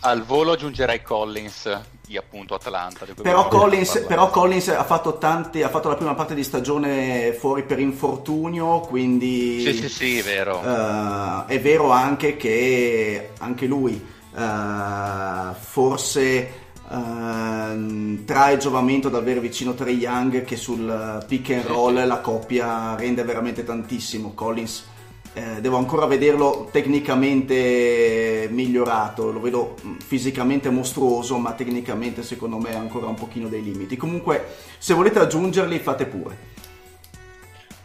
[0.00, 3.04] Al volo aggiungerei Collins di appunto Atlanta.
[3.04, 7.32] di Però Collins, però Collins ha fatto tanti, ha fatto la prima parte di stagione
[7.34, 10.60] fuori per infortunio, quindi Sì, sì, sì, vero.
[10.62, 14.04] eh, è vero anche che anche lui
[14.36, 16.59] eh, forse
[16.90, 22.94] ehm, trae giovamento ad avere vicino Trey Young che sul pick and roll la coppia
[22.96, 24.32] rende veramente tantissimo.
[24.34, 24.88] Collins
[25.32, 32.74] eh, devo ancora vederlo tecnicamente migliorato, lo vedo mh, fisicamente mostruoso, ma tecnicamente secondo me
[32.74, 33.96] ha ancora un pochino dei limiti.
[33.96, 34.44] Comunque,
[34.78, 36.58] se volete aggiungerli, fate pure.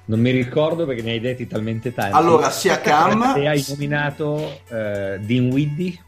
[0.05, 2.15] Non mi ricordo perché ne hai detti talmente tanti.
[2.15, 5.99] Allora, sia Cam, E hai nominato eh, Dinwiddie?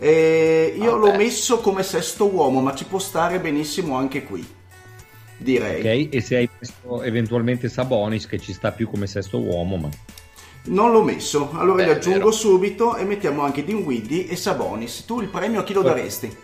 [0.00, 0.98] Eh, io Vabbè.
[0.98, 4.46] l'ho messo come sesto uomo, ma ci può stare benissimo anche qui.
[5.36, 5.92] Direi.
[6.08, 9.94] Ok, e se hai messo eventualmente Sabonis che ci sta più come sesto uomo, ma
[10.64, 12.30] Non l'ho messo, allora Beh, li aggiungo vero.
[12.30, 15.04] subito e mettiamo anche Dinwiddie e Sabonis.
[15.04, 16.34] Tu il premio a chi lo daresti?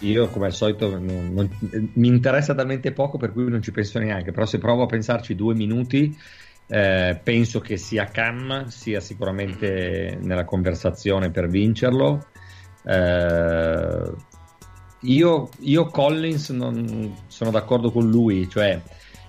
[0.00, 1.50] io come al solito non- non-
[1.94, 5.34] mi interessa talmente poco per cui non ci penso neanche, però se provo a pensarci
[5.34, 6.16] due minuti
[6.70, 12.26] eh, penso che sia Cam sia sicuramente nella conversazione per vincerlo.
[12.84, 14.12] Eh,
[15.02, 18.80] io, io Collins non sono d'accordo con lui, cioè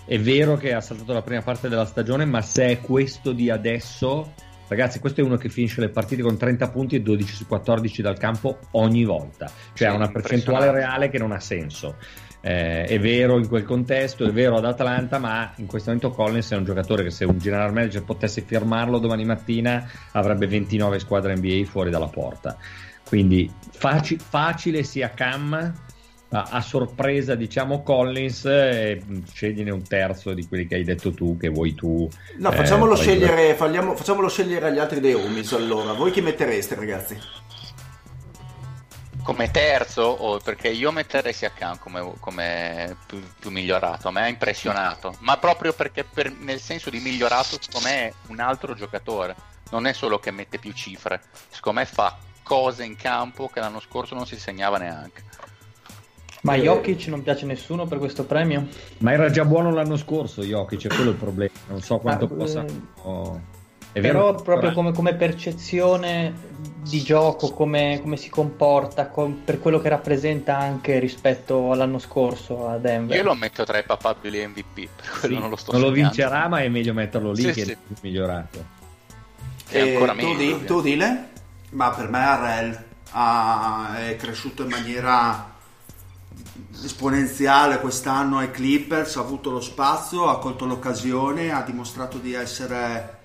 [0.06, 3.52] è vero che ha saltato la prima parte della stagione, ma se è questo di
[3.52, 4.34] adesso,
[4.68, 8.02] ragazzi, questo è uno che finisce le partite con 30 punti e 12 su 14
[8.02, 11.98] dal campo ogni volta, cioè ha Sì, una percentuale reale che non ha senso.
[12.42, 16.50] Eh, è vero in quel contesto, è vero ad Atlanta, ma in questo momento Collins
[16.52, 21.36] è un giocatore che se un general manager potesse firmarlo domani mattina avrebbe 29 squadre
[21.36, 22.58] NBA fuori dalla porta.
[23.10, 25.54] Quindi faci- facile sia Cam
[26.32, 31.12] a, a sorpresa diciamo Collins e mh, scegliene un terzo di quelli che hai detto
[31.12, 32.08] tu che vuoi tu.
[32.38, 35.94] No, Eh, facciamolo, i scegliere, falliamo- facciamolo scegliere agli altri dei homies allora.
[35.94, 37.18] Voi chi mettereste, ragazzi?
[39.24, 44.28] Come terzo, o perché io metterei Siakam come, come più, più migliorato, a me ha
[44.28, 49.36] impressionato, ma proprio perché per- nel senso di migliorato, secondo me è un altro giocatore,
[49.72, 52.18] non è solo che mette più cifre, secondo me fa
[52.50, 55.22] cose in campo che l'anno scorso non si segnava neanche.
[56.42, 56.62] Ma Eh.
[56.62, 58.66] Jokic non piace nessuno per questo premio?
[59.00, 62.28] ma era già buono l'anno scorso Jokic è quello il problema non so quanto Ah,
[62.30, 62.74] possa eh.
[63.04, 63.42] oh,
[63.92, 66.34] È vero Però proprio come, come percezione
[66.82, 72.68] di gioco, come, come si comporta, com- per quello che rappresenta anche rispetto all'anno scorso
[72.68, 73.18] a Denver.
[73.18, 75.92] Io lo metto tra i papabili MVP, per quello Sì, non lo sto non lo
[75.92, 77.72] vincerà, ma è meglio metterlo lì Sì, che sì.
[77.72, 78.64] è migliorato.
[79.68, 80.38] È ancora Eh, tu, meglio.
[80.38, 80.68] di- ovvio.
[80.68, 81.30] tu dile?
[81.72, 85.58] Ma per me Arrel ha- è cresciuto in maniera
[86.84, 93.18] esponenziale quest'anno ai Clippers, ha avuto lo spazio, ha colto l'occasione, ha dimostrato di essere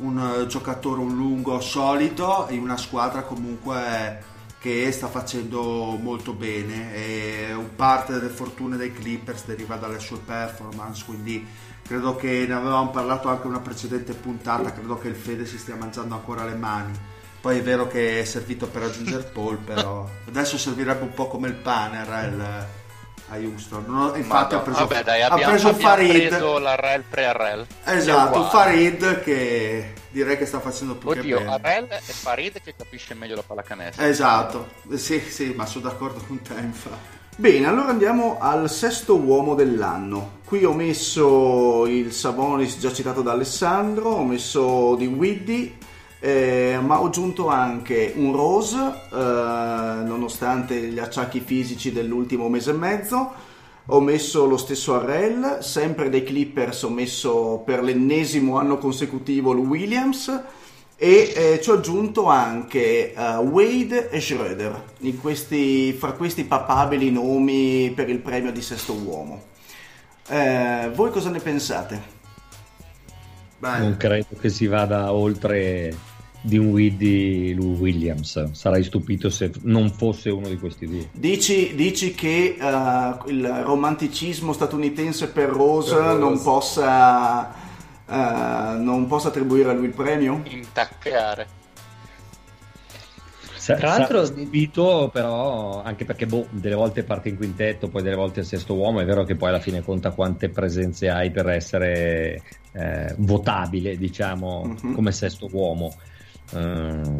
[0.00, 7.56] un giocatore un lungo solido in una squadra comunque che sta facendo molto bene e
[7.76, 11.46] parte delle fortune dei Clippers deriva dalle sue performance quindi
[11.86, 15.58] credo che ne avevamo parlato anche in una precedente puntata credo che il Fede si
[15.58, 16.98] stia mangiando ancora le mani
[17.44, 21.48] poi è vero che è servito per raggiungere Paul però adesso servirebbe un po' come
[21.48, 22.40] il pane Rel
[23.28, 27.02] a Houston No, infatti ha preso, vabbè, dai, ha abbiamo, preso abbiamo Farid preso l'Arrel
[27.02, 27.66] pre-Arrel.
[27.84, 28.48] Esatto, È uguale.
[28.50, 31.54] Farid che direi che sta facendo più Oddio, che bene.
[31.54, 34.04] Arrel è Farid che capisce meglio la pallacanestro.
[34.04, 37.22] Esatto, sì, sì, ma sono d'accordo con te, infatti.
[37.36, 40.40] Bene, allora andiamo al sesto uomo dell'anno.
[40.44, 45.78] Qui ho messo il Savonis già citato da Alessandro, ho messo di Widdy,
[46.24, 52.74] eh, ma ho aggiunto anche un Rose, eh, nonostante gli acciacchi fisici dell'ultimo mese e
[52.74, 53.32] mezzo.
[53.88, 59.58] Ho messo lo stesso Arrel, sempre dei Clippers ho messo per l'ennesimo anno consecutivo il
[59.58, 60.42] Williams
[60.96, 67.10] e eh, ci ho aggiunto anche eh, Wade e Schroeder in questi- fra questi papabili
[67.10, 69.42] nomi per il premio di sesto uomo.
[70.26, 72.02] Eh, voi cosa ne pensate?
[73.58, 76.12] Beh, Non credo che si vada oltre
[76.46, 78.50] di un Widdy Lou Williams.
[78.52, 81.08] Sarai stupito se non fosse uno di questi due.
[81.12, 86.18] Dici, dici che eh, il romanticismo statunitense per Rose, Per Rose.
[86.18, 87.54] Non, possa,
[88.06, 90.42] eh, non possa attribuire a lui il premio?
[90.50, 91.46] Intaccare.
[93.56, 98.16] Sa- Tra l'altro- stupito, però, anche perché boh, delle volte parte in quintetto, poi delle
[98.16, 99.00] volte il sesto uomo.
[99.00, 104.76] È vero che poi alla fine conta quante presenze hai per essere eh, votabile, diciamo,
[104.82, 104.92] Mhm.
[104.94, 105.94] come sesto uomo.
[106.54, 107.16] Ehm,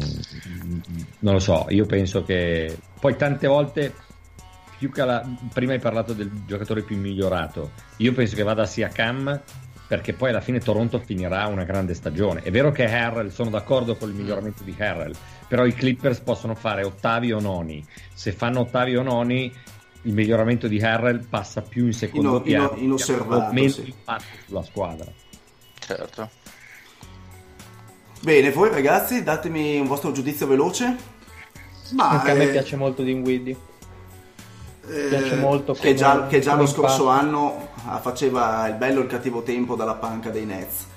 [1.19, 3.93] non lo so, io penso che poi tante volte
[4.77, 7.71] più che alla- prima hai parlato del giocatore più migliorato.
[7.97, 9.41] Io penso che vada sia Cam
[9.87, 12.41] perché poi alla fine Toronto finirà una grande stagione.
[12.41, 15.13] È vero che Harrell, sono d'accordo con il miglioramento di Harrell,
[15.47, 17.85] però i Clippers possono fare ottavi o noni.
[18.13, 19.53] Se fanno ottavi o noni,
[20.01, 23.87] il miglioramento di Harrell passa più in secondo Ino- piano, ino- inosservato, ha meno sì.
[23.87, 25.11] impatto sulla squadra.
[25.79, 26.29] Certo.
[28.25, 30.95] Bene, voi ragazzi, datemi un vostro giudizio veloce.
[31.91, 33.55] ma Anche a me eh, piace molto Dinwiddie.
[34.89, 37.19] eh, Piace molto Che già, che già lo scorso impatto.
[37.19, 40.87] anno ah, faceva il bello e il cattivo tempo dalla panca dei Nets.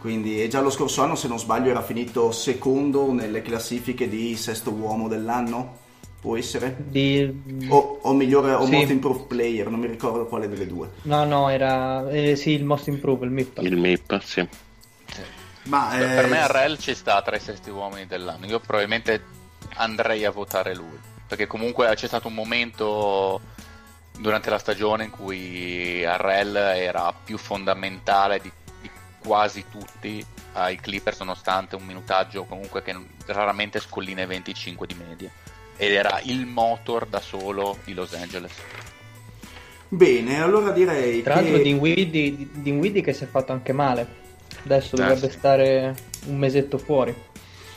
[0.00, 4.34] Quindi, e già lo scorso anno, se non sbaglio, era finito secondo nelle classifiche di
[4.36, 5.76] sesto uomo dell'anno.
[6.20, 6.74] Può essere?
[6.88, 7.66] Di...
[7.68, 8.72] O, o migliore, o Sì.
[8.72, 10.88] most improved player, non mi ricordo quale delle due.
[11.02, 13.58] No, no, era eh, sì, il most improved, il MIP.
[13.60, 14.48] Il MIP, sì.
[15.68, 18.46] Ma Per- eh, Per me Arrel ci sta tra i sesti uomini dell'anno.
[18.46, 19.22] Io probabilmente
[19.74, 20.98] andrei a votare lui.
[21.26, 23.40] Perché comunque c'è stato un momento
[24.18, 28.50] durante la stagione in cui Arrel era più fondamentale di,
[28.80, 34.94] di quasi tutti ai Clippers nonostante un minutaggio comunque che raramente scollina i 25 di
[34.94, 35.30] media.
[35.76, 38.52] Ed era il motor da solo di Los Angeles.
[39.90, 41.62] Bene, allora direi Tra l'altro che...
[41.62, 44.26] Dinwiddie, Dinwiddie che si è fatto anche male.
[44.64, 45.94] Adesso Eh, dovrebbe stare
[46.26, 47.14] un mesetto fuori.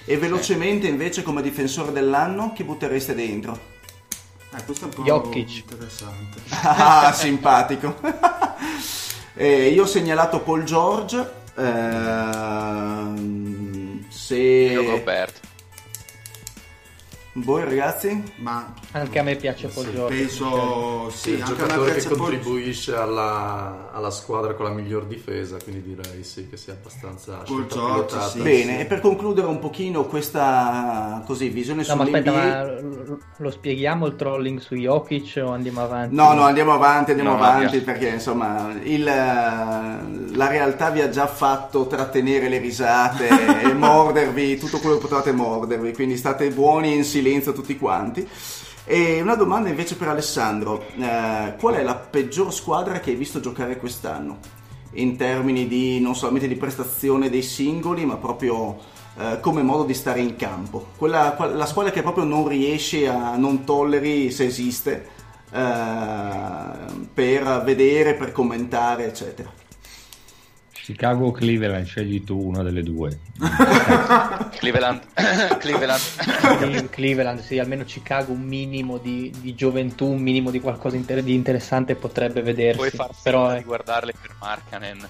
[0.05, 3.57] E velocemente invece come difensore dell'anno chi buttereste dentro?
[4.55, 5.57] eh, questo è un po' Jokic.
[5.57, 6.41] interessante.
[6.63, 7.95] Ah, simpatico.
[9.33, 11.25] Eh, io ho segnalato Paul George.
[13.11, 14.35] ehm, se...
[14.37, 15.39] Io Gobert.
[17.33, 18.21] Voi ragazzi?
[18.35, 20.01] ma Anche a me piace George.
[20.15, 24.71] penso Sì, sì, il anche a me giocatore che contribuisce alla, alla squadra con la
[24.71, 28.19] miglior difesa, quindi direi sì che sia abbastanza pilotata.
[28.29, 28.41] sì.
[28.41, 32.19] Bene, e per concludere un pochino questa così, visione No, ma sull'NBA...
[32.19, 36.15] aspetta, ma lo- spieghiamo il trolling su Jokic o andiamo avanti?
[36.15, 41.09] No, no, andiamo avanti, andiamo No, avanti perché insomma il, eh, la realtà vi ha
[41.09, 46.93] già fatto trattenere le risate e mordervi tutto quello che potevate mordervi, quindi state buoni
[46.95, 48.27] in silenzio tutti quanti.
[48.83, 53.39] E una domanda invece per Alessandro, eh, qual è la peggior squadra che hai visto
[53.39, 54.39] giocare quest'anno?
[54.93, 58.77] In termini di non solamente di prestazione dei singoli, ma proprio
[59.17, 60.87] eh, come modo di stare in campo.
[60.97, 65.07] Quella, la squadra che proprio non riesce a non tolleri se esiste
[65.51, 65.69] eh,
[67.13, 69.60] per vedere, per commentare, eccetera.
[70.81, 73.19] Chicago o Cleveland, scegli tu una delle due.
[74.57, 75.01] Cleveland,
[75.59, 75.99] Cleveland.
[75.99, 81.21] Sì, Cleveland, sì, almeno Chicago un minimo di, di gioventù, un minimo di qualcosa inter-
[81.23, 82.77] di interessante potrebbe vedersi.
[82.77, 85.07] Puoi far però, di guardarle per Markanen.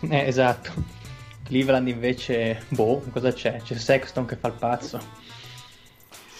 [0.00, 0.72] eh, esatto.
[1.44, 3.60] Cleveland invece, boh, cosa c'è?
[3.62, 5.00] C'è Sexton che fa il pazzo.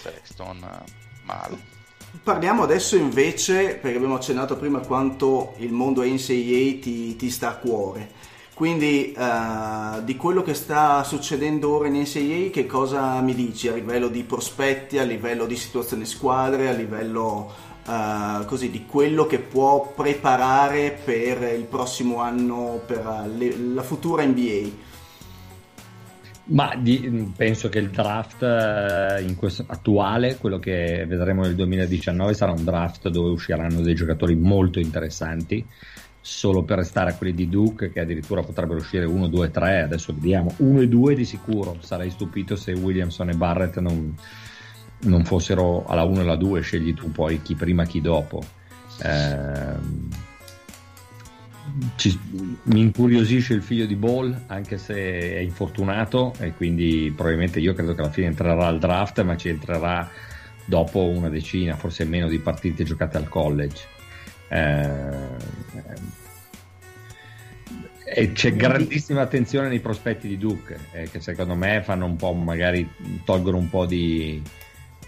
[0.02, 0.92] Sexton, eh,
[1.24, 1.74] male.
[2.22, 7.56] Parliamo adesso invece, perché abbiamo accennato prima quanto il mondo NCAA ti, ti sta a
[7.56, 8.34] cuore.
[8.56, 13.74] Quindi eh, di quello che sta succedendo ora in NCAA, che cosa mi dici a
[13.74, 17.52] livello di prospetti, a livello di situazione squadre, a livello
[17.86, 23.82] eh, così di quello che può preparare per il prossimo anno, per eh, le- la
[23.82, 24.84] futura NBA?
[26.48, 32.64] Ma di- penso che il draft questo- attuale, quello che vedremo nel 2019, sarà un
[32.64, 35.62] draft dove usciranno dei giocatori molto interessanti.
[36.28, 40.12] Solo per restare a quelli di Duke, che addirittura potrebbero uscire 1, 2, 3, adesso
[40.12, 40.52] vediamo.
[40.56, 41.76] 1 e 2 di sicuro.
[41.78, 44.12] Sarei stupito se Williamson e Barrett non,
[45.02, 46.62] non fossero alla 1 e alla 2.
[46.62, 48.42] Scegli tu poi chi prima, chi dopo.
[49.04, 50.08] Ehm,
[51.94, 52.18] ci-
[52.64, 57.94] mi incuriosisce il figlio di Ball, anche se è infortunato, e quindi probabilmente io credo
[57.94, 60.10] che alla fine entrerà al draft, ma ci entrerà
[60.64, 63.94] dopo una decina, forse meno di partite giocate al college.
[64.48, 65.34] Eh,
[68.08, 72.32] e c'è grandissima attenzione nei prospetti di Duke, eh, che secondo me fanno un po',
[72.32, 72.88] magari
[73.24, 74.40] tolgono un po' di.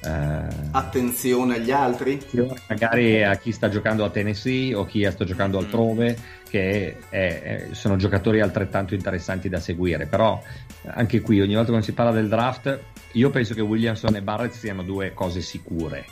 [0.04, 2.20] eh, Attenzione agli altri?
[2.68, 6.18] magari a chi sta giocando a Tennessee o chi sta giocando altrove,
[6.48, 10.06] che è- è- sono giocatori altrettanto interessanti da seguire.
[10.06, 10.42] Però
[10.86, 12.80] anche qui, ogni volta che si parla del draft,
[13.12, 16.04] io penso che Williamson e Barrett siano due cose sicure,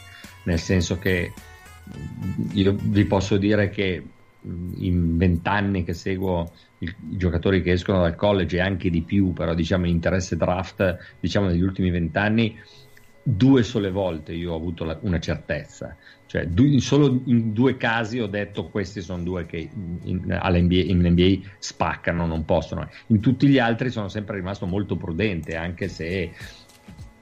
[0.45, 1.33] nel senso che
[2.53, 8.17] io vi posso dire che mh, in vent'anni che seguo i, giocatori che escono dal
[8.17, 12.57] college e anche di più, però diciamo in interesse draft, diciamo negli ultimi vent'anni,
[13.29, 18.21] due sole volte io ho avuto la- una certezza, cioè du- solo in due casi
[18.21, 19.69] ho detto questi sono due che
[20.03, 22.89] in, all'NBA in NBA spaccano, non possono.
[23.09, 26.33] In tutti gli altri sono sempre rimasto molto prudente, anche se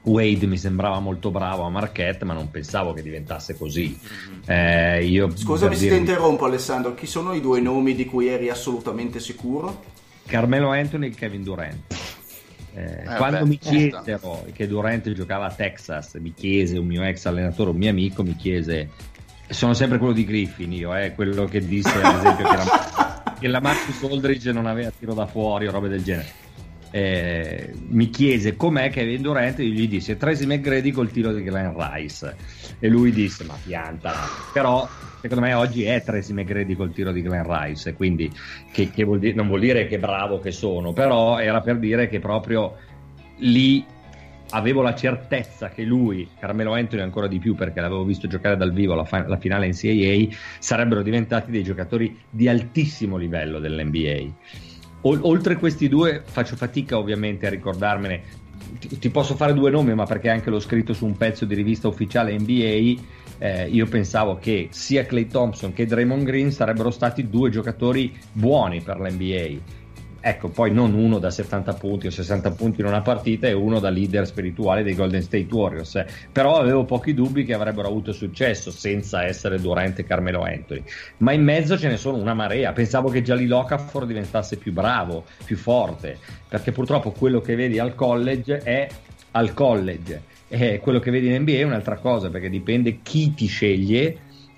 [0.05, 3.97] Wade mi sembrava molto bravo a Marquette, ma non pensavo che diventasse così.
[4.45, 8.49] Eh, io, Scusami se ti interrompo Alessandro, chi sono i due nomi di cui eri
[8.49, 9.83] assolutamente sicuro?
[10.25, 11.93] Carmelo Anthony e Kevin Durant.
[12.73, 17.03] Eh, Eh, quando beh, mi chiesero che Durant giocava a Texas, mi chiese un mio
[17.03, 18.89] ex allenatore, un mio amico, mi chiese,
[19.49, 23.47] sono sempre quello di Griffin io, eh, quello che disse ad esempio che la, che
[23.47, 26.43] la Marcus Aldridge non aveva tiro da fuori o robe del genere.
[26.97, 31.73] Eh, mi chiese com'è Kevin Durant e gli disse Tracy McGrady col tiro di Glenn
[31.75, 32.37] Rice
[32.79, 34.87] e lui disse ma pianta però
[35.19, 38.31] secondo me oggi è Tracy McGrady col tiro di Glenn Rice quindi
[38.71, 42.07] che, che vuol dire, non vuol dire che bravo che sono però era per dire
[42.07, 42.77] che proprio
[43.39, 43.85] lì
[44.51, 48.71] avevo la certezza che lui, Carmelo Anthony ancora di più perché l'avevo visto giocare dal
[48.71, 54.33] vivo la, fa- la finale NCAA, sarebbero diventati dei giocatori di altissimo livello dell'NBA.
[55.07, 58.23] Oltre questi due faccio fatica ovviamente a ricordarmene,
[58.79, 61.53] ti, ti posso fare due nomi ma perché anche l'ho scritto su un pezzo di
[61.53, 63.01] rivista ufficiale NBA,
[63.37, 68.81] eh, io pensavo che sia Clay Thompson che Draymond Green sarebbero stati due giocatori buoni
[68.81, 69.83] per l'NBA.
[70.27, 73.79] Ecco, poi non uno da 70 punti o 60 punti in una partita e uno
[73.79, 75.97] da leader spirituale dei Golden State Warriors.
[75.97, 76.07] eh.
[76.31, 80.81] Però avevo pochi dubbi che avrebbero avuto successo senza essere Durant e Carmelo Anthony.
[81.17, 82.73] Ma in mezzo ce ne sono una marea.
[82.73, 86.17] Pensavo che Jalil Okafor diventasse più bravo, più forte,
[86.49, 88.87] perché purtroppo quello che vedi al college è
[89.29, 90.23] al college.
[90.47, 94.17] E quello che vedi in NBA è un'altra cosa, perché dipende chi ti sceglie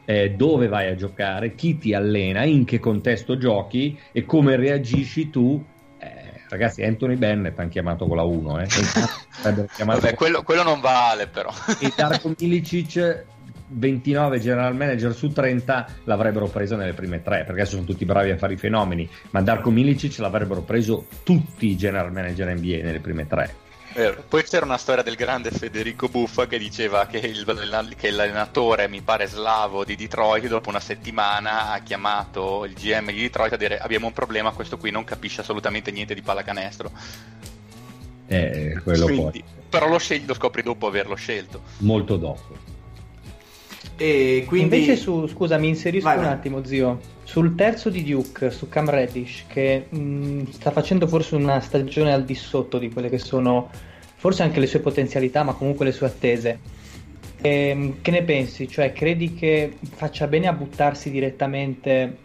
[0.10, 5.30] eh, dove vai a giocare, chi ti allena, in che contesto giochi e come reagisci
[5.30, 5.62] tu.
[6.00, 8.68] Eh, ragazzi, Anthony Bennett hanno chiamato con la 1, eh.
[9.76, 11.52] Chiamato Vabbè, quello, quello non vale però.
[11.80, 13.26] e Darko Milicic
[13.70, 18.30] 29 general manager su 30 l'avrebbero preso nelle prime tre perché adesso sono tutti bravi
[18.32, 23.02] a fare i fenomeni ma Darko Milicic l'avrebbero preso tutti i general manager NBA nelle
[23.02, 23.54] prime tre
[23.94, 24.24] Vero.
[24.28, 29.02] Poi c'era una storia del grande Federico Buffa che diceva che, il- che l'allenatore, mi
[29.02, 33.80] pare slavo di Detroit, dopo una settimana ha chiamato il GM di Detroit a dire
[33.80, 36.92] abbiamo un problema, questo qui non capisce assolutamente niente di pallacanestro.
[38.30, 41.62] eh, quello Quindi- però lo, scegli, lo scopri dopo averlo scelto.
[41.78, 42.56] molto dopo
[43.96, 44.76] E quindi...
[44.78, 46.34] Invece su, scusa, mi inserisco Vai, un vai.
[46.34, 47.00] attimo, zio.
[47.28, 52.24] Sul terzo di Duke, su Cam Reddish, che mh, sta facendo forse una stagione al
[52.24, 53.70] di sotto di quelle che sono,
[54.16, 56.60] forse anche le sue potenzialità, ma comunque le sue attese.
[57.42, 58.70] Ehm, che ne pensi?
[58.70, 62.16] Cioè, credi che faccia bene a buttarsi direttamente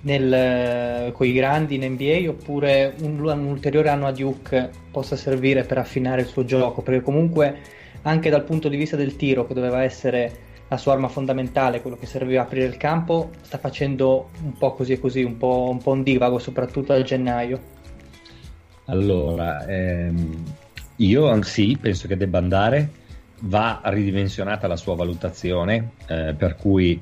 [0.00, 5.62] nel, con i grandi in NBA oppure un, un, ulteriore anno a Duke possa servire
[5.62, 7.58] per affinare il suo gioco perché comunque
[8.02, 11.96] anche dal punto di vista del tiro che doveva essere la sua arma fondamentale, quello
[11.96, 15.68] che serviva a aprire il campo, sta facendo un po' così e così, un po',
[15.70, 17.76] un, po un divago soprattutto a gennaio.
[18.86, 20.44] Allora, ehm,
[20.96, 22.90] io sì, penso che debba andare,
[23.40, 27.00] va ridimensionata la sua valutazione, eh, per cui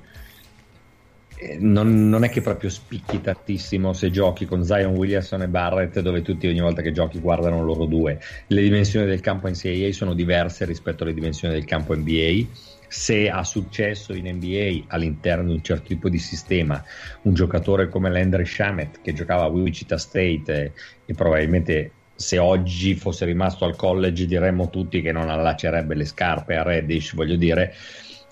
[1.39, 6.01] eh, non, non, è che proprio spicchi tantissimo se giochi con Zion Williamson e Barrett,
[6.01, 8.21] dove tutti ogni volta che giochi guardano loro due.
[8.47, 12.47] Le dimensioni del campo NCAA sono diverse rispetto alle dimensioni del campo NBA.
[12.89, 16.83] Se ha successo in NBA all'interno di un certo tipo di sistema,
[17.23, 20.73] un giocatore come Landry Shamet che giocava a Wichita State e,
[21.05, 26.57] e probabilmente se oggi fosse rimasto al college diremmo tutti che non allaccerebbe le scarpe
[26.57, 27.75] a Reddish, voglio dire,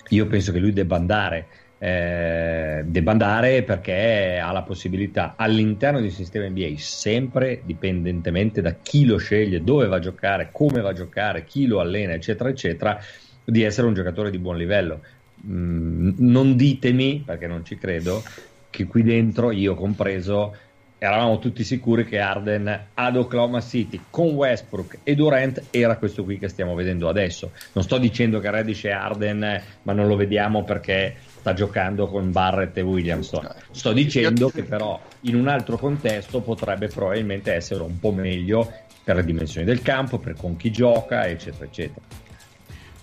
[0.09, 1.49] io penso che lui debba andare
[1.85, 8.77] eh, debba andare perché ha la possibilità all'interno di un sistema NBA, sempre dipendentemente da
[8.81, 12.49] chi lo sceglie, dove va a giocare, come va a giocare, chi lo allena, eccetera,
[12.49, 12.99] eccetera,
[13.45, 15.01] di essere un giocatore di buon livello.
[15.47, 18.23] Mm, non ditemi, perché non ci credo,
[18.71, 20.55] che qui dentro, io compreso,
[20.99, 26.39] eravamo tutti sicuri che Arden ad Oklahoma City con Westbrook e Durant era questo qui
[26.39, 27.51] che stiamo vedendo adesso.
[27.73, 32.33] Non sto dicendo che Reddish è Arden, ma non lo vediamo perché sta giocando con
[32.33, 33.47] Barrett e Williamson.
[33.71, 38.73] Sto dicendo che però in un altro contesto potrebbe probabilmente essere un po' meglio
[39.05, 42.24] per le dimensioni del campo, per con chi gioca, eccetera, eccetera.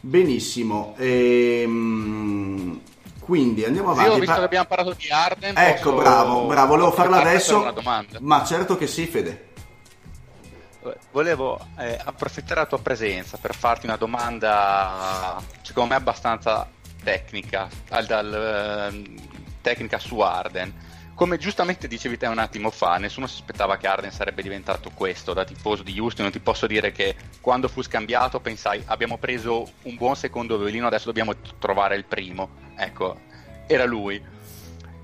[0.01, 0.95] Benissimo.
[0.97, 2.81] Ehm...
[3.21, 4.09] Quindi andiamo avanti.
[4.09, 5.55] Io ho visto che abbiamo parlato di Arden.
[5.55, 6.01] Ecco, posso...
[6.01, 7.73] bravo, bravo, volevo farla adesso.
[8.19, 9.49] Ma certo che sì, Fede.
[11.11, 16.67] Volevo eh, approfittare della tua presenza per farti una domanda, secondo me abbastanza
[17.03, 19.15] tecnica, al, dal, uh,
[19.61, 20.73] tecnica su Arden.
[21.21, 25.33] Come giustamente dicevi te un attimo fa, nessuno si aspettava che Arden sarebbe diventato questo
[25.33, 26.31] da tifoso di Houston.
[26.31, 31.05] Ti posso dire che quando fu scambiato pensai abbiamo preso un buon secondo violino, adesso
[31.05, 32.49] dobbiamo trovare il primo.
[32.75, 33.19] Ecco,
[33.67, 34.19] era lui.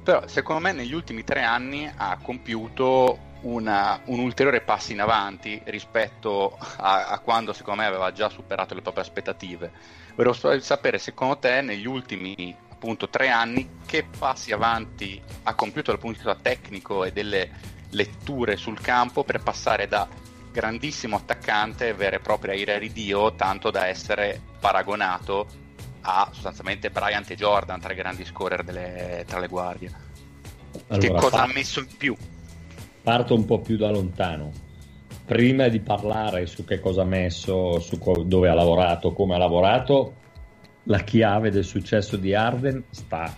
[0.01, 5.61] Però secondo me negli ultimi tre anni ha compiuto una, un ulteriore passo in avanti
[5.65, 9.71] rispetto a, a, quando secondo me aveva già superato le proprie aspettative.
[10.15, 15.99] Volevo sapere secondo te negli ultimi appunto tre anni che passi avanti ha compiuto dal
[15.99, 17.49] punto di vista tecnico e delle
[17.89, 20.07] letture sul campo per passare da
[20.51, 25.47] grandissimo attaccante vero e proprio ira di Dio tanto da essere paragonato
[26.01, 29.91] a sostanzialmente Bryant e Jordan tra i grandi scorer delle, tra le guardie
[30.87, 32.15] allora, che cosa ha messo in più?
[33.07, 34.51] parto un po' più da lontano.
[35.23, 39.37] Prima di parlare su che cosa ha messo, su co- dove ha lavorato, come ha
[39.37, 40.15] lavorato,
[40.87, 43.35] la chiave del successo di Arden sta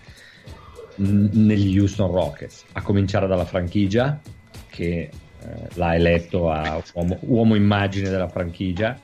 [0.95, 4.20] negli Houston Rockets, a cominciare dalla franchigia,
[4.68, 5.10] che
[5.41, 9.00] eh, l'ha eletto a uomo, uomo immagine della franchigia,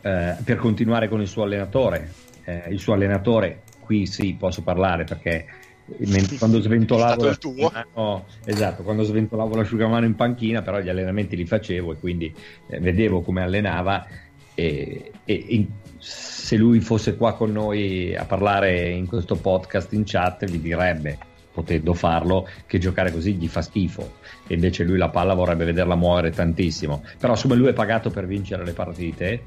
[0.00, 2.12] eh, per continuare con il suo allenatore.
[2.44, 5.46] Eh, il suo allenatore, qui sì, posso parlare perché
[6.38, 11.96] quando sventolavo l'asciugamano, esatto, quando sventolavo l'asciugamano in panchina, però gli allenamenti li facevo e
[11.96, 12.34] quindi
[12.68, 14.06] eh, vedevo come allenava
[14.54, 15.66] e, e, e,
[16.04, 21.16] se lui fosse qua con noi a parlare in questo podcast in chat vi direbbe
[21.52, 24.14] potendo farlo che giocare così gli fa schifo
[24.46, 28.26] e invece lui la palla vorrebbe vederla muovere tantissimo però siccome lui è pagato per
[28.26, 29.42] vincere le partite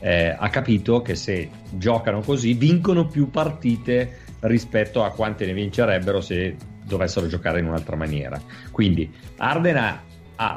[0.00, 6.20] eh, ha capito che se giocano così vincono più partite rispetto a quante ne vincerebbero
[6.20, 8.40] se dovessero giocare in un'altra maniera.
[8.70, 10.02] Quindi Ardena ha,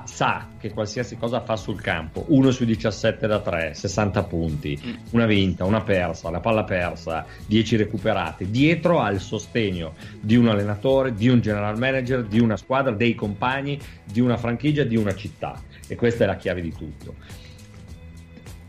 [0.05, 4.93] sa che qualsiasi cosa fa sul campo, 1 su 17 da 3, 60 punti, mm.
[5.11, 10.47] una vinta, una persa, la palla persa, 10 recuperate, dietro ha il sostegno di un
[10.47, 15.13] allenatore, di un general manager, di una squadra, dei compagni, di una franchigia, di una
[15.15, 15.61] città.
[15.86, 17.41] E questa è la chiave di tutto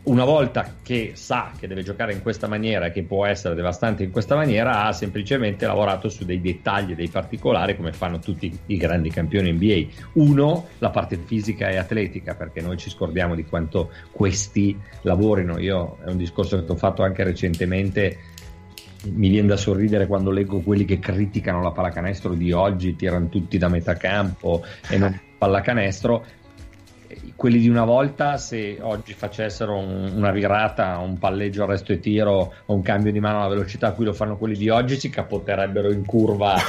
[0.05, 4.03] una volta che sa che deve giocare in questa maniera e che può essere devastante
[4.03, 8.77] in questa maniera, ha semplicemente lavorato su dei dettagli, dei particolari, come fanno tutti i
[8.77, 10.11] grandi campioni NBA.
[10.13, 15.57] Uno, la parte fisica e atletica, perché noi ci scordiamo di quanto questi lavorino.
[15.59, 18.17] Io è un discorso che ho fatto anche recentemente.
[19.09, 23.57] Mi viene da sorridere quando leggo quelli che criticano la pallacanestro di oggi, tirano tutti
[23.57, 26.25] da metà campo e non pallacanestro
[27.35, 31.99] quelli di una volta, se oggi facessero un, una virata, un palleggio a resto e
[31.99, 34.97] tiro o un cambio di mano alla velocità a cui lo fanno quelli di oggi,
[34.97, 36.55] si capotterebbero in curva.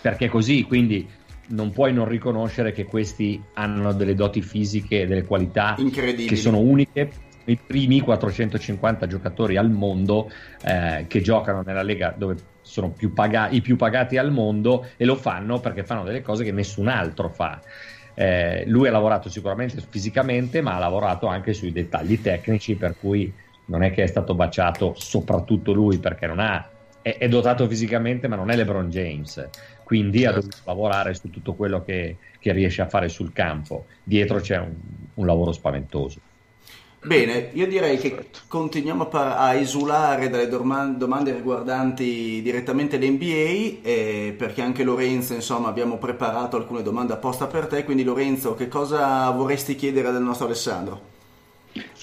[0.00, 1.08] perché così, quindi
[1.48, 7.26] non puoi non riconoscere che questi hanno delle doti fisiche, delle qualità che sono uniche
[7.48, 10.30] i primi 450 giocatori al mondo
[10.62, 15.06] eh, che giocano nella lega dove sono più paga- i più pagati al mondo e
[15.06, 17.60] lo fanno perché fanno delle cose che nessun altro fa.
[18.20, 23.32] Eh, lui ha lavorato sicuramente fisicamente, ma ha lavorato anche sui dettagli tecnici, per cui
[23.66, 26.68] non è che è stato baciato soprattutto lui perché non ha,
[27.00, 29.48] è, è dotato fisicamente, ma non è LeBron James.
[29.84, 33.86] Quindi ha dovuto lavorare su tutto quello che, che riesce a fare sul campo.
[34.02, 34.74] Dietro c'è un,
[35.14, 36.18] un lavoro spaventoso.
[37.00, 43.78] Bene, io direi che continuiamo a, par- a esulare dalle dorma- domande riguardanti direttamente l'NBA,
[43.82, 48.66] eh, perché anche Lorenzo, insomma, abbiamo preparato alcune domande apposta per te, quindi Lorenzo, che
[48.66, 51.00] cosa vorresti chiedere del nostro Alessandro?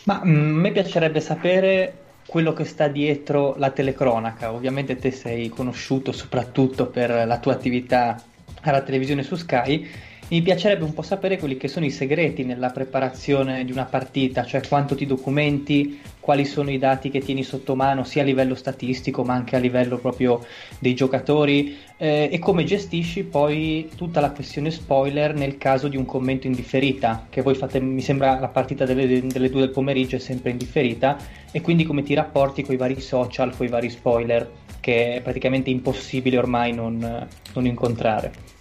[0.05, 4.53] Ma mm, a me piacerebbe sapere quello che sta dietro la telecronaca.
[4.53, 8.21] Ovviamente te sei conosciuto soprattutto per la tua attività
[8.61, 9.87] alla televisione su Sky
[10.27, 14.43] mi piacerebbe un po' sapere quelli che sono i segreti nella preparazione di una partita,
[14.43, 18.55] cioè quanto ti documenti, quali sono i dati che tieni sotto mano sia a livello
[18.55, 20.43] statistico ma anche a livello proprio
[20.79, 26.05] dei giocatori eh, e come gestisci poi tutta la questione spoiler nel caso di un
[26.05, 30.15] commento in differita, che voi fate, mi sembra la partita delle, delle due del pomeriggio
[30.15, 31.17] è sempre in differita
[31.51, 35.21] e quindi come ti rapporti con i vari social, con i vari spoiler che è
[35.21, 38.54] praticamente impossibile ormai non, non incontrare.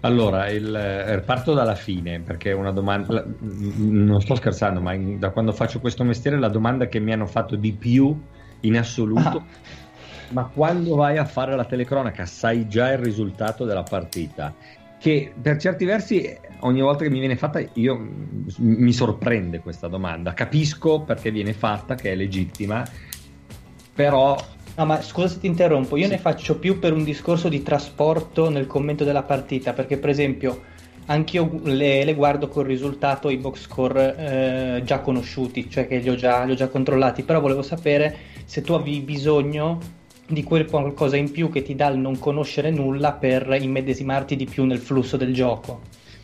[0.00, 3.22] Allora, il, eh, parto dalla fine perché è una domanda,
[3.76, 7.26] non sto scherzando, ma in, da quando faccio questo mestiere la domanda che mi hanno
[7.26, 8.18] fatto di più
[8.60, 9.44] in assoluto, ah.
[10.30, 14.54] ma quando vai a fare la telecronaca sai già il risultato della partita?
[14.98, 18.08] Che per certi versi ogni volta che mi viene fatta io
[18.56, 22.86] mi sorprende questa domanda, capisco perché viene fatta, che è legittima,
[23.94, 24.34] però
[24.80, 26.12] No, ma scusa se ti interrompo, io sì.
[26.12, 30.62] ne faccio più per un discorso di trasporto nel commento della partita, perché per esempio
[31.04, 36.08] anch'io le, le guardo col risultato i box score eh, già conosciuti, cioè che li
[36.08, 38.16] ho già, li ho già controllati, però volevo sapere
[38.46, 39.78] se tu avevi bisogno
[40.26, 44.46] di quel qualcosa in più che ti dà il non conoscere nulla per immedesimarti di
[44.46, 45.80] più nel flusso del gioco.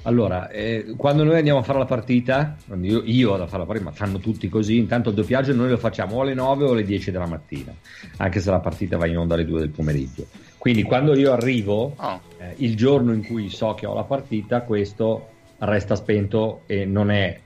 [0.07, 3.67] Allora, eh, quando noi andiamo a fare la partita, io, io vado a fare la
[3.67, 6.71] partita, ma fanno tutti così, intanto il doppiaggio noi lo facciamo o alle 9 o
[6.71, 7.75] alle 10 della mattina,
[8.19, 10.27] anche se la partita va in onda alle 2 del pomeriggio.
[10.59, 12.21] Quindi quando io arrivo, oh.
[12.39, 15.29] eh, il giorno in cui so che ho la partita, questo
[15.59, 17.41] resta spento e non è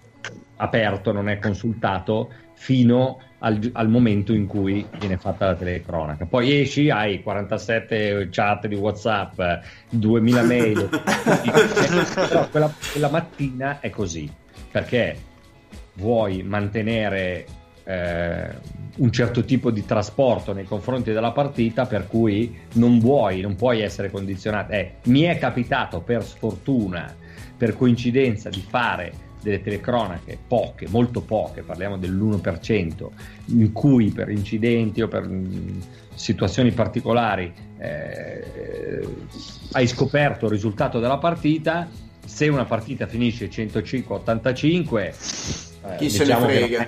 [0.56, 6.26] aperto, non è consultato fino al, al, momento in cui viene fatta la telecronaca.
[6.26, 9.40] Poi esci, hai 47 chat di WhatsApp,
[9.90, 10.88] 2000 mail,
[12.28, 14.30] però quella, quella, mattina è così
[14.70, 15.16] perché
[15.94, 17.46] vuoi mantenere
[17.84, 18.48] eh,
[18.96, 23.80] un certo tipo di trasporto nei confronti della partita, per cui non vuoi, non puoi
[23.80, 24.72] essere condizionato.
[24.72, 27.14] Eh, mi è capitato per sfortuna,
[27.56, 33.08] per coincidenza, di fare delle telecronache, poche, molto poche, parliamo dell'1%,
[33.46, 35.80] in cui per incidenti o per mh, mm,
[36.14, 39.08] situazioni particolari eh,
[39.72, 41.88] hai scoperto il risultato della partita,
[42.24, 45.12] se una partita finisce 105-85, eh,
[45.96, 46.86] chi, diciamo se non,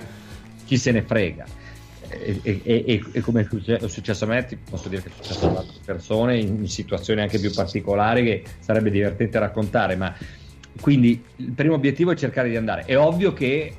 [0.64, 1.60] chi se ne frega.
[2.08, 5.48] E, e, e, e, come è successo a me, ti posso dire che è successo
[5.48, 10.14] ad altre persone in situazioni anche più particolari che sarebbe divertente raccontare, ma
[10.80, 12.84] quindi il primo obiettivo è cercare di andare.
[12.84, 13.74] È ovvio che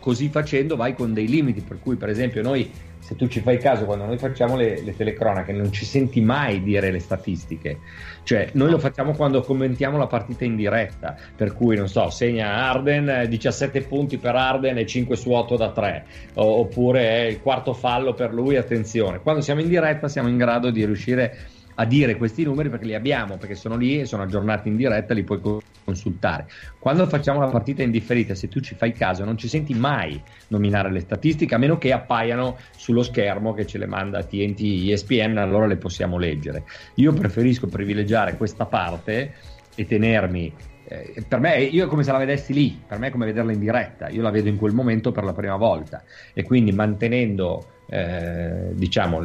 [0.00, 3.58] così facendo vai con dei limiti, per cui per esempio noi, se tu ci fai
[3.58, 7.78] caso, quando noi facciamo le, le telecronache non ci senti mai dire le statistiche,
[8.24, 12.52] cioè noi lo facciamo quando commentiamo la partita in diretta, per cui non so, segna
[12.68, 16.04] Arden 17 punti per Arden e 5 su 8 da 3,
[16.34, 19.20] oppure è il quarto fallo per lui, attenzione.
[19.20, 22.94] Quando siamo in diretta siamo in grado di riuscire a dire questi numeri perché li
[22.94, 25.40] abbiamo, perché sono lì e sono aggiornati in diretta, li puoi
[25.84, 26.46] consultare.
[26.78, 30.20] Quando facciamo la partita in differita, se tu ci fai caso, non ci senti mai
[30.48, 35.36] nominare le statistiche, a meno che appaiano sullo schermo che ce le manda TNT ESPN,
[35.36, 36.64] allora le possiamo leggere.
[36.94, 39.34] Io preferisco privilegiare questa parte
[39.74, 40.52] e tenermi
[40.88, 43.52] eh, per me io è come se la vedessi lì, per me è come vederla
[43.52, 47.75] in diretta, io la vedo in quel momento per la prima volta e quindi mantenendo
[47.88, 49.22] eh, diciamo,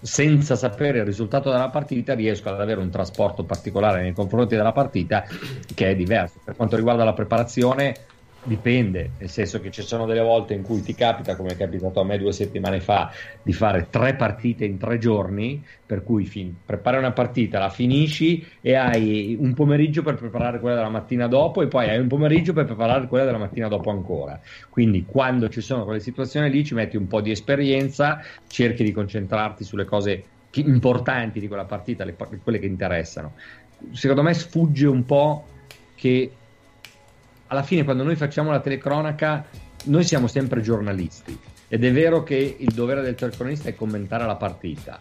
[0.00, 4.72] senza sapere il risultato della partita, riesco ad avere un trasporto particolare nei confronti della
[4.72, 5.24] partita
[5.74, 6.40] che è diverso.
[6.44, 7.94] Per quanto riguarda la preparazione,
[8.46, 12.00] dipende, nel senso che ci sono delle volte in cui ti capita, come è capitato
[12.00, 13.10] a me due settimane fa,
[13.42, 18.46] di fare tre partite in tre giorni, per cui fin- prepari una partita, la finisci
[18.60, 22.52] e hai un pomeriggio per preparare quella della mattina dopo e poi hai un pomeriggio
[22.52, 24.40] per preparare quella della mattina dopo ancora.
[24.70, 28.92] Quindi quando ci sono quelle situazioni lì ci metti un po' di esperienza, cerchi di
[28.92, 33.34] concentrarti sulle cose importanti di quella partita, le, quelle che interessano.
[33.92, 35.46] Secondo me sfugge un po'
[35.94, 36.30] che
[37.48, 39.44] alla fine quando noi facciamo la telecronaca
[39.84, 41.38] noi siamo sempre giornalisti
[41.68, 45.00] ed è vero che il dovere del telecronista è commentare la partita.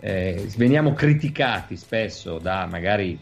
[0.00, 3.18] Eh, veniamo criticati spesso da magari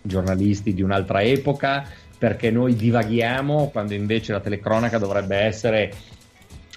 [0.00, 1.84] giornalisti di un'altra epoca
[2.16, 5.92] perché noi divaghiamo quando invece la telecronaca dovrebbe essere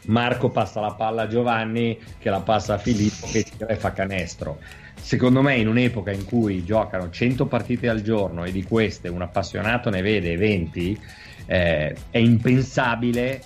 [0.05, 4.59] Marco passa la palla a Giovanni che la passa a Filippo che tira fa canestro.
[4.99, 9.21] Secondo me in un'epoca in cui giocano 100 partite al giorno e di queste un
[9.21, 10.99] appassionato ne vede 20,
[11.45, 13.41] eh, è impensabile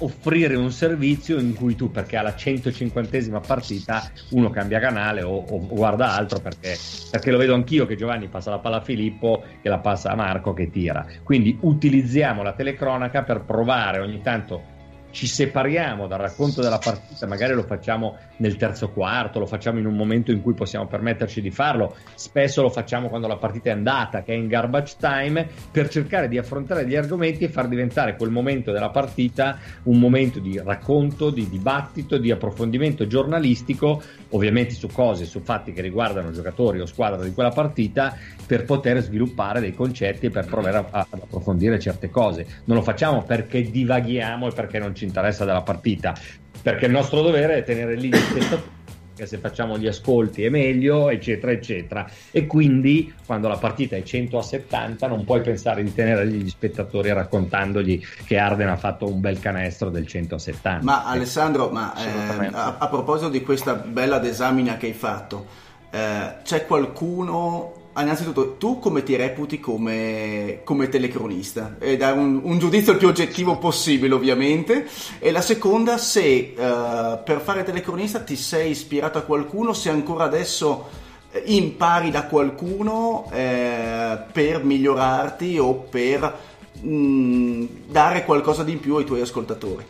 [0.00, 5.66] offrire un servizio in cui tu, perché alla 150esima partita, uno cambia canale o, o
[5.66, 6.76] guarda altro perché,
[7.10, 10.14] perché, lo vedo anch'io che Giovanni passa la palla a Filippo che la passa a
[10.14, 11.06] Marco che tira.
[11.22, 14.69] Quindi utilizziamo la telecronaca per provare ogni tanto
[15.10, 19.86] ci separiamo dal racconto della partita, magari lo facciamo nel terzo quarto, lo facciamo in
[19.86, 23.72] un momento in cui possiamo permetterci di farlo, spesso lo facciamo quando la partita è
[23.72, 28.16] andata, che è in garbage time, per cercare di affrontare gli argomenti e far diventare
[28.16, 34.88] quel momento della partita un momento di racconto, di dibattito, di approfondimento giornalistico, ovviamente su
[34.88, 39.74] cose, su fatti che riguardano giocatori o squadra di quella partita, per poter sviluppare dei
[39.74, 42.46] concetti e per provare a, ad approfondire certe cose.
[42.64, 46.14] Non lo facciamo perché divaghiamo e perché non ci interessa della partita,
[46.62, 48.78] perché il nostro dovere è tenere lì gli spettatori
[49.20, 52.08] che se facciamo gli ascolti è meglio, eccetera, eccetera.
[52.30, 56.48] E quindi quando la partita è 100 a 70 non puoi pensare di tenere gli
[56.48, 60.84] spettatori raccontandogli che Arden ha fatto un bel canestro del 100 a 70.
[60.84, 65.46] Ma Alessandro, ma, eh, a, a, proposito di questa bella desamina che hai fatto,
[65.90, 71.76] eh, c'è qualcuno innanzitutto, tu come ti reputi come, come telecronista?
[71.78, 74.86] E dare un, un, giudizio il più oggettivo possibile, ovviamente.
[75.18, 80.24] E la seconda, se uh, per fare telecronista ti sei ispirato a qualcuno, se ancora
[80.24, 80.88] adesso
[81.32, 86.38] eh, impari da qualcuno eh, per migliorarti o per
[86.80, 89.84] mh, mm, dare qualcosa di in più ai tuoi ascoltatori.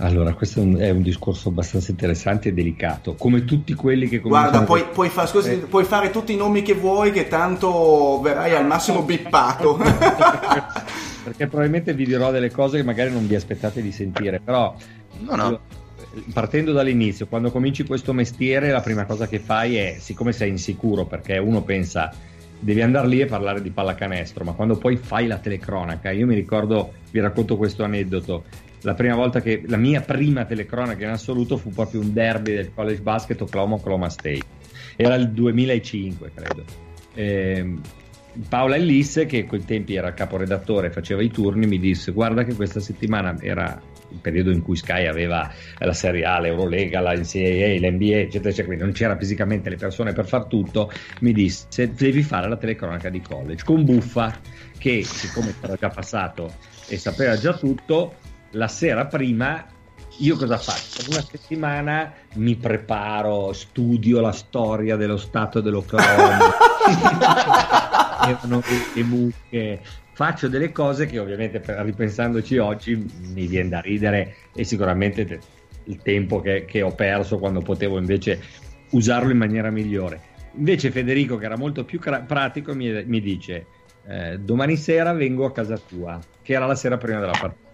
[0.00, 4.20] Allora, questo è un, è un, discorso abbastanza interessante e delicato, come tutti quelli che
[4.20, 4.50] cominciano...
[4.50, 5.56] Guarda, puoi, puoi, fa, scusi, eh.
[5.56, 9.76] puoi, fare tutti i nomi che vuoi, che tanto verrai al massimo bippato.
[11.24, 14.72] Perché probabilmente vi dirò delle cose che magari non vi aspettate di sentire, però...
[15.18, 15.48] No, no.
[15.50, 15.60] Io,
[16.32, 21.06] partendo dall'inizio, quando cominci questo mestiere, la prima cosa che fai è, siccome sei insicuro,
[21.06, 22.12] perché uno pensa
[22.60, 26.34] devi andare lì e parlare di pallacanestro, ma quando poi fai la telecronaca, io mi
[26.34, 28.44] ricordo, vi racconto questo aneddoto,
[28.82, 32.72] la prima volta che la mia prima telecronaca in assoluto fu proprio un derby del
[32.72, 34.56] college basket Oklahoma-Oklahoma State.
[34.96, 36.64] Era il 2005, credo.
[37.14, 37.74] Eh,
[38.48, 42.44] Paola Ellis, che a quei tempi era caporedattore e faceva i turni, mi disse: Guarda,
[42.44, 47.14] che questa settimana era il periodo in cui Sky aveva la Serie A, l'Eurolega, la
[47.14, 50.90] NCAA, l'NBA, eccetera, eccetera, quindi non c'era fisicamente le persone per far tutto.
[51.20, 54.38] Mi disse: Devi fare la telecronaca di college con Buffa,
[54.78, 56.52] che siccome era già passato
[56.88, 58.14] e sapeva già tutto,
[58.52, 59.66] la sera prima
[60.20, 61.04] io cosa faccio?
[61.04, 66.50] Per una settimana mi preparo, studio la storia dello stato dell'Oklahoma,
[68.94, 69.80] le mucche,
[70.12, 72.96] faccio delle cose che ovviamente ripensandoci oggi
[73.32, 75.40] mi viene da ridere e sicuramente
[75.84, 78.40] il tempo che, che ho perso quando potevo invece
[78.90, 80.20] usarlo in maniera migliore.
[80.56, 83.66] Invece Federico, che era molto più cra- pratico, mi, mi dice
[84.08, 87.67] eh, domani sera vengo a casa tua, che era la sera prima della partita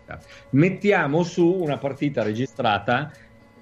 [0.51, 3.13] Mettiamo su una partita registrata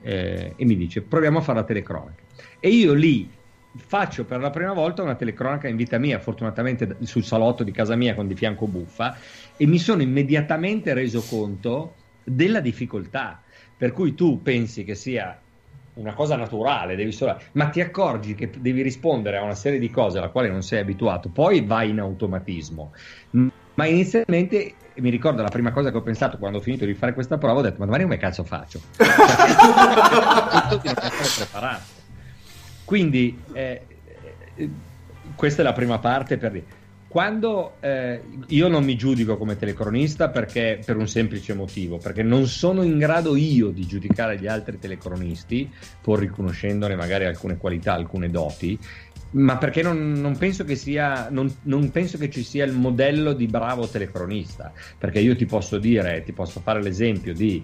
[0.02, 2.22] eh, e mi dice proviamo a fare la telecronaca.
[2.58, 3.30] E io lì
[3.74, 7.96] faccio per la prima volta una telecronaca in vita mia, fortunatamente sul salotto di casa
[7.96, 9.16] mia con di fianco buffa,
[9.56, 13.42] e mi sono immediatamente reso conto della difficoltà.
[13.76, 15.40] Per cui tu pensi che sia
[15.94, 17.38] una cosa naturale, devi solo...
[17.52, 20.80] ma ti accorgi che devi rispondere a una serie di cose alla quale non sei
[20.80, 22.92] abituato, poi vai in automatismo.
[23.30, 27.14] Ma inizialmente mi ricordo la prima cosa che ho pensato quando ho finito di fare
[27.14, 28.80] questa prova, ho detto ma domani come cazzo faccio?
[31.36, 32.00] preparato.
[32.84, 33.86] Quindi eh,
[34.54, 34.70] eh,
[35.34, 36.64] questa è la prima parte per dire.
[37.12, 42.46] Quando eh, io non mi giudico come telecronista perché per un semplice motivo, perché non
[42.46, 45.70] sono in grado io di giudicare gli altri telecronisti,
[46.00, 48.78] pur riconoscendone magari alcune qualità, alcune doti,
[49.32, 53.46] ma perché non, non, penso sia, non, non, penso che ci sia il modello di
[53.46, 54.72] bravo telecronista.
[54.98, 57.62] Perché io ti posso dire, ti posso fare l'esempio di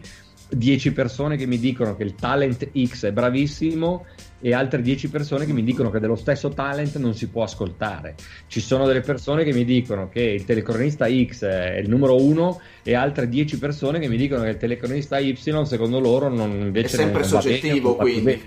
[0.51, 4.07] 10 persone che mi dicono che il talent X è bravissimo
[4.41, 8.15] e altre 10 persone che mi dicono che dello stesso talent non si può ascoltare.
[8.47, 12.61] Ci sono delle persone che mi dicono che il telecronista X è il numero uno
[12.83, 16.97] e altre 10 persone che mi dicono che il telecronista Y secondo loro non, invece
[16.97, 18.43] è sempre non soggettivo, bene, quindi.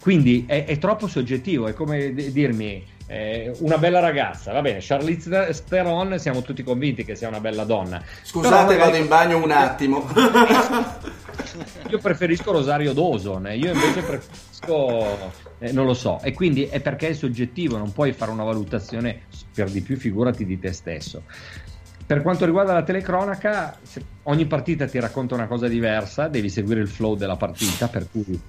[0.00, 5.64] Quindi è, è, troppo soggettivo, è come dirmi eh, una bella ragazza, va bene, Charlize
[5.68, 8.02] Theron siamo tutti convinti che sia una bella donna.
[8.22, 10.08] Scusate, vado in bagno un attimo.
[11.90, 13.56] io preferisco Rosario Dawson, eh.
[13.56, 18.12] io invece preferisco, eh, non lo so, e quindi è perché è soggettivo, non puoi
[18.12, 19.22] fare una valutazione
[19.52, 21.24] per di più, figurati di te stesso.
[22.06, 23.78] Per quanto riguarda la telecronaca,
[24.24, 28.40] ogni partita ti racconta una cosa diversa, devi seguire il flow della partita, per cui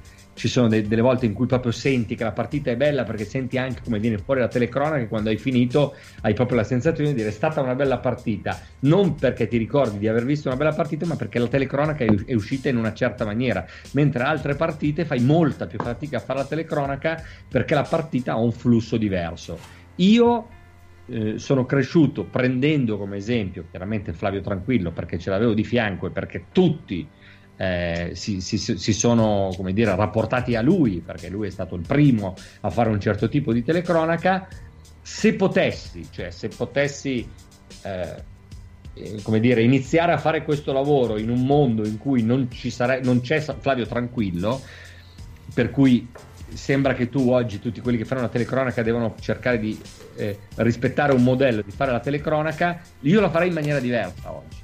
[0.41, 3.25] ci sono de- delle volte in cui proprio senti che la partita è bella perché
[3.25, 7.15] senti anche come viene fuori la telecronaca quando hai finito hai proprio la sensazione di
[7.17, 10.73] dire è stata una bella partita, non perché ti ricordi di aver visto una bella
[10.73, 15.05] partita, ma perché la telecronaca è, è uscita in una certa maniera, mentre altre partite
[15.05, 19.61] fai molta più fatica a fare la telecronaca perché la partita ha un flusso diverso.
[19.97, 20.55] Io
[21.05, 26.11] eh, sono cresciuto prendendo come esempio chiaramente Flavio Tranquillo perché ce l'avevo di fianco e
[26.11, 27.13] perché tutti
[27.57, 32.35] eh, si, si, si, sono dire, rapportati a lui, perché lui è stato il primo
[32.61, 34.47] a fare un certo tipo di telecronaca.
[35.01, 37.27] Se potessi, cioè se potessi
[37.83, 38.23] eh,
[38.93, 43.21] eh dire, iniziare a fare questo lavoro in un mondo in cui non, sare- non
[43.21, 44.61] c'è Flavio Tranquillo,
[45.53, 46.07] per cui
[46.53, 49.79] sembra che tu oggi tutti quelli che fanno la telecronaca devono cercare di
[50.15, 54.57] eh, rispettare un modello di fare la telecronaca, io la farei in maniera diversa oggi.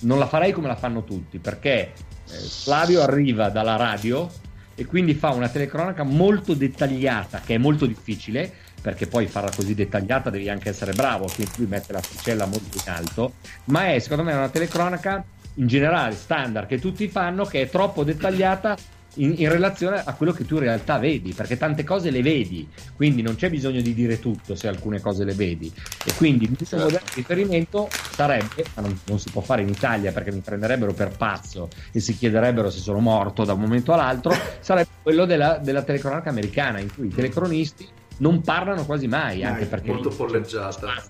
[0.00, 1.92] Non la farei come la fanno tutti, perché
[2.26, 4.30] Flavio arriva dalla radio
[4.74, 9.74] e quindi fa una telecronaca molto dettagliata, che è molto difficile, perché poi farla così
[9.74, 13.34] dettagliata devi anche essere bravo, quindi lui mette la sticella molto in alto,
[13.66, 18.02] ma è secondo me una telecronaca in generale standard che tutti fanno, che è troppo
[18.02, 18.76] dettagliata
[19.16, 22.68] in, in, relazione a quello che tu in realtà vedi, perché tante cose le vedi,
[22.96, 25.72] quindi non c'è bisogno di dire tutto se alcune cose le vedi.
[26.04, 26.76] E quindi il certo.
[26.76, 30.92] modello di riferimento sarebbe, ma non, non, si può fare in Italia perché mi prenderebbero
[30.92, 35.58] per pazzo e si chiederebbero se sono morto da un momento all'altro, sarebbe quello della,
[35.58, 37.86] della telecronaca americana, in cui i telecronisti
[38.18, 41.02] non parlano quasi mai, mai anche perché molto polleggiata.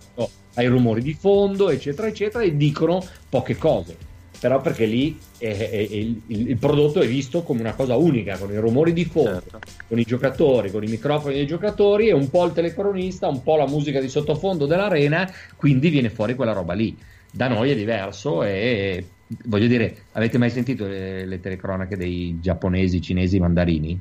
[0.54, 4.12] Hai rumori di fondo, eccetera, eccetera, e dicono poche cose
[4.44, 8.36] però perché lì è, è, è il, il, prodotto è visto come una cosa unica,
[8.36, 9.58] con i rumori di fondo, certo.
[9.88, 13.56] con i giocatori, con i microfoni dei giocatori e un po' il telecronista, un po'
[13.56, 15.26] la musica di sottofondo dell'arena,
[15.56, 16.94] quindi viene fuori quella roba lì.
[17.32, 19.06] Da noi è diverso e
[19.46, 23.98] voglio dire, avete mai sentito le, le telecronache dei giapponesi, cinesi, mandarini?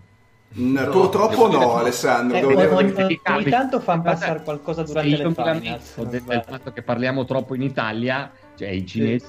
[0.56, 2.36] No, purtroppo no, Alessandro.
[2.36, 6.04] Eh, ogni, ogni, ogni, tanto fanno passare qualcosa durante sì, le finals.
[6.04, 9.26] Del, del fatto che parliamo troppo in Italia cioè i cinesi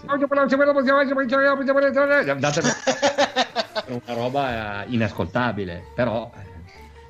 [3.87, 6.31] è una roba inascoltabile però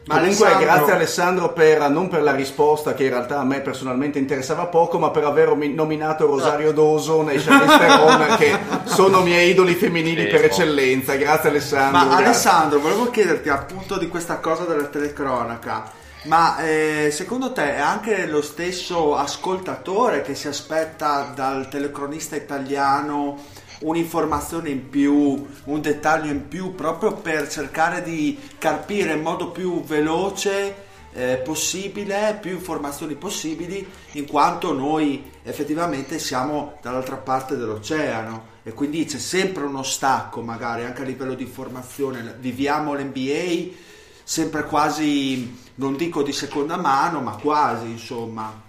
[0.07, 0.75] ma Comunque Alessandro...
[0.75, 4.99] grazie Alessandro per, non per la risposta che in realtà a me personalmente interessava poco,
[4.99, 10.45] ma per aver nominato Rosario Dawson e Charlize Theron che sono miei idoli femminili per
[10.45, 11.15] eccellenza.
[11.15, 11.99] Grazie Alessandro.
[11.99, 12.25] Ma grazie.
[12.25, 16.03] Alessandro, volevo chiederti appunto di questa cosa della telecronaca.
[16.25, 23.39] Ma eh, secondo te è anche lo stesso ascoltatore che si aspetta dal telecronista italiano
[23.81, 29.83] un'informazione in più, un dettaglio in più, proprio per cercare di carpire in modo più
[29.83, 38.73] veloce eh, possibile, più informazioni possibili, in quanto noi effettivamente siamo dall'altra parte dell'oceano e
[38.73, 42.35] quindi c'è sempre uno stacco magari anche a livello di informazione.
[42.39, 43.93] Viviamo l'NBA
[44.25, 48.63] sempre quasi, non dico di seconda mano, ma quasi, insomma.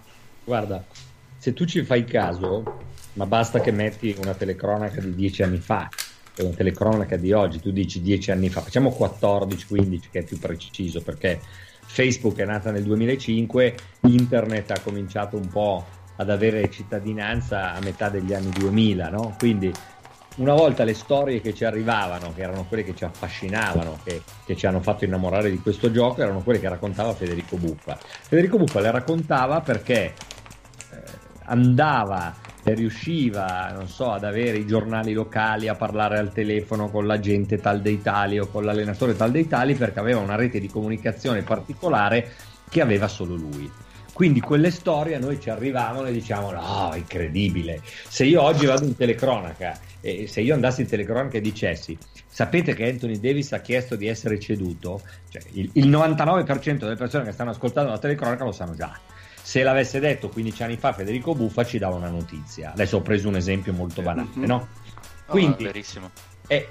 [0.44, 0.84] Guarda,
[1.38, 2.80] se tu ci fai caso,
[3.14, 5.88] ma basta che metti una telecronaca di dieci anni fa
[6.34, 10.38] e una telecronaca di oggi, tu dici dieci anni fa, facciamo 14-15 che è più
[10.38, 11.40] preciso perché
[11.86, 15.84] Facebook è nata nel 2005, internet ha cominciato un po'
[16.16, 19.34] ad avere cittadinanza a metà degli anni 2000, no?
[19.38, 19.72] Quindi
[20.36, 24.56] una volta le storie che ci arrivavano, che erano quelle che ci affascinavano, che, che,
[24.56, 27.96] ci hanno fatto innamorare di questo gioco, erano quelle che raccontava Federico Buffa.
[27.98, 31.02] Federico Buffa le raccontava perché eh,
[31.44, 37.06] andava e riusciva, non so, ad avere i giornali locali, a parlare al telefono con
[37.06, 40.58] la gente tal dei tali o con l'allenatore tal dei tali, perché aveva una rete
[40.58, 42.32] di comunicazione particolare
[42.68, 43.70] che aveva solo lui.
[44.16, 47.82] Quindi quelle storie a noi ci arrivavano e diciamo no, incredibile.
[47.84, 52.72] Se io oggi vado in telecronaca e se io andassi in telecronaca e dicessi sapete
[52.72, 57.32] che Anthony Davis ha chiesto di essere ceduto, cioè il, il 99% delle persone che
[57.32, 58.98] stanno ascoltando la telecronaca lo sanno già.
[59.42, 62.72] Se l'avesse detto 15 anni fa Federico Buffa ci dava una notizia.
[62.72, 64.48] Adesso ho preso un esempio molto banale, mm-hmm.
[64.48, 64.68] no?
[65.26, 66.10] Quindi, oh,
[66.46, 66.66] è,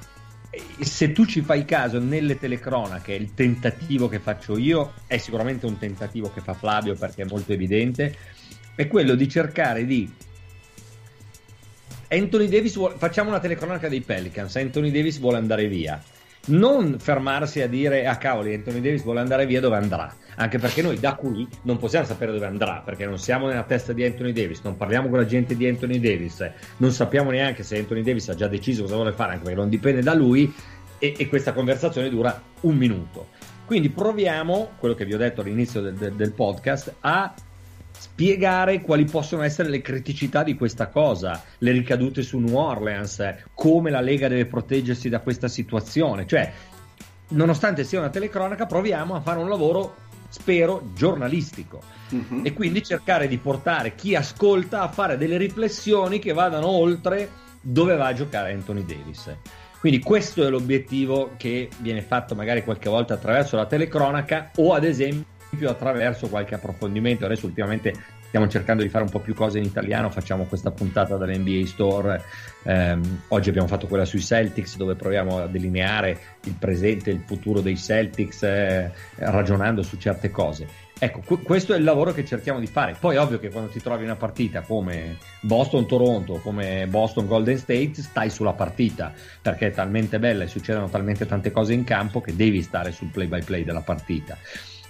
[0.79, 5.77] se tu ci fai caso nelle telecronache, il tentativo che faccio io è sicuramente un
[5.77, 8.15] tentativo che fa Flavio perché è molto evidente,
[8.75, 10.11] è quello di cercare di
[12.09, 16.01] Anthony Davis vuole, facciamo una telecronaca dei Pelicans, Anthony Davis vuole andare via.
[16.47, 20.13] Non fermarsi a dire ah cavoli Anthony Davis vuole andare via dove andrà?
[20.37, 23.93] Anche perché noi da qui non possiamo sapere dove andrà perché non siamo nella testa
[23.93, 27.77] di Anthony Davis non parliamo con la gente di Anthony Davis non sappiamo neanche se
[27.77, 30.53] Anthony Davis ha già deciso cosa vuole fare anche perché non dipende da lui
[30.99, 33.27] e, e questa conversazione dura un minuto.
[33.65, 37.33] Quindi proviamo quello che vi ho detto all'inizio del, del, del podcast a
[38.05, 43.89] spiegare quali possono essere le criticità di questa cosa, le ricadute su New Orleans, come
[43.89, 46.27] la Lega deve proteggersi da questa situazione.
[46.27, 46.53] Cioè,
[47.29, 49.95] nonostante sia una telecronaca, proviamo a fare un lavoro,
[50.29, 51.81] spero, giornalistico.
[52.11, 52.41] Uh-huh.
[52.43, 57.27] E quindi cercare di portare chi ascolta a fare delle riflessioni che vadano oltre
[57.59, 59.35] dove va a giocare Anthony Davis.
[59.79, 64.83] Quindi questo è l'obiettivo che viene fatto magari qualche volta attraverso la telecronaca o ad
[64.83, 65.33] esempio
[65.63, 67.25] attraverso qualche approfondimento.
[67.25, 67.93] Adesso ultimamente
[68.35, 72.21] stiamo cercando di fare un po' più cose in italiano, facciamo questa puntata dall'NBA Store,
[72.63, 77.23] ehm, oggi abbiamo fatto quella sui Celtics dove proviamo a delineare il presente e il
[77.25, 80.67] futuro dei Celtics eh, ragionando su certe cose.
[80.97, 82.95] Ecco, qu- questo è il lavoro che cerchiamo di fare.
[82.99, 88.53] Poi ovvio che quando ti trovi una partita come Boston-Toronto, come Boston-Golden State, stai sulla
[88.53, 92.91] partita perché è talmente bella e succedono talmente tante cose in campo che devi stare
[92.91, 94.37] sul play-by-play della partita.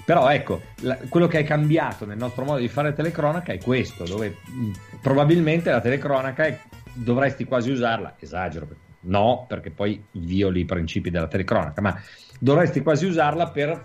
[0.06, 4.04] Però ecco, la, quello che è cambiato nel nostro modo di fare telecronaca è questo,
[4.04, 6.60] dove mh, probabilmente la telecronaca è,
[6.94, 8.68] dovresti quasi usarla, esagero,
[9.02, 12.00] no, perché poi violi i principi della telecronaca, ma
[12.38, 13.84] dovresti quasi usarla per,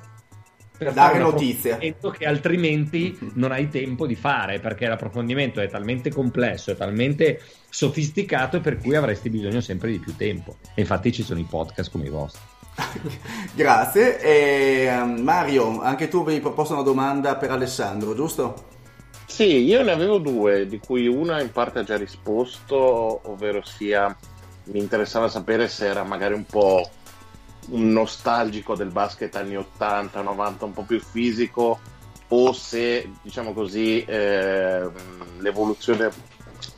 [0.76, 1.78] per dare notizie
[2.10, 7.40] che altrimenti non hai tempo di fare, perché l'approfondimento è talmente complesso, è talmente
[7.70, 10.58] sofisticato per cui avresti bisogno sempre di più tempo.
[10.74, 12.49] E infatti ci sono i podcast come i vostri.
[13.54, 14.20] Grazie.
[14.20, 18.68] E, um, Mario, anche tu avevi proposto una domanda per Alessandro, giusto?
[19.26, 24.14] Sì, io ne avevo due, di cui una in parte ha già risposto, ovvero sia
[24.64, 26.88] mi interessava sapere se era magari un po'
[27.68, 31.78] un nostalgico del basket anni 80, 90, un po' più fisico,
[32.28, 34.88] o se, diciamo così, eh,
[35.38, 36.10] l'evoluzione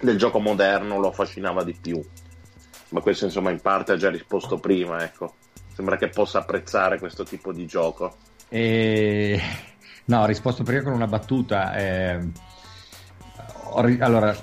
[0.01, 2.03] del gioco moderno lo affascinava di più.
[2.91, 5.35] Ma questo insomma in parte ha già risposto prima, ecco
[5.75, 8.17] sembra che possa apprezzare questo tipo di gioco.
[8.49, 9.41] E...
[10.05, 11.75] No, ho risposto prima con una battuta.
[11.75, 12.29] Eh...
[14.01, 14.37] Allora,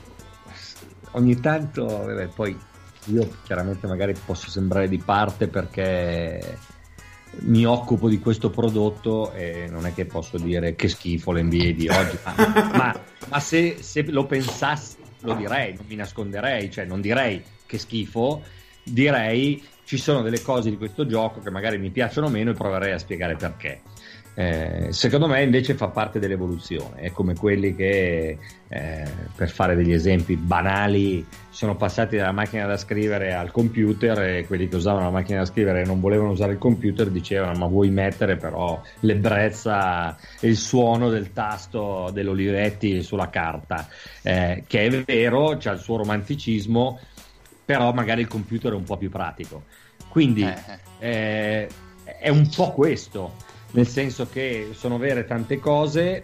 [1.12, 2.58] ogni tanto, vabbè, poi
[3.06, 6.58] io chiaramente magari posso sembrare di parte perché
[7.42, 11.88] mi occupo di questo prodotto e non è che posso dire che schifo l'NBA di
[11.88, 12.34] oggi, ma,
[12.74, 17.78] ma, ma se, se, lo pensassi lo direi, non mi nasconderei, cioè non direi che
[17.78, 18.42] schifo,
[18.84, 22.92] direi ci sono delle cose di questo gioco che magari mi piacciono meno e proverei
[22.92, 23.82] a spiegare perché.
[24.36, 28.38] Eh, secondo me invece fa parte dell'evoluzione, è come quelli che
[28.68, 34.46] eh, per fare degli esempi banali sono passati dalla macchina da scrivere al computer e
[34.46, 37.66] quelli che usavano la macchina da scrivere e non volevano usare il computer dicevano ma
[37.66, 43.88] vuoi mettere però l'ebbrezza e il suono del tasto dell'Olivetti sulla carta,
[44.22, 47.00] eh, che è vero, c'ha il suo romanticismo,
[47.70, 49.66] però magari il computer è un po' più pratico.
[50.08, 50.80] Quindi eh.
[50.98, 51.70] eh,
[52.18, 53.36] è un po' questo,
[53.74, 56.20] nel senso che sono vere tante cose,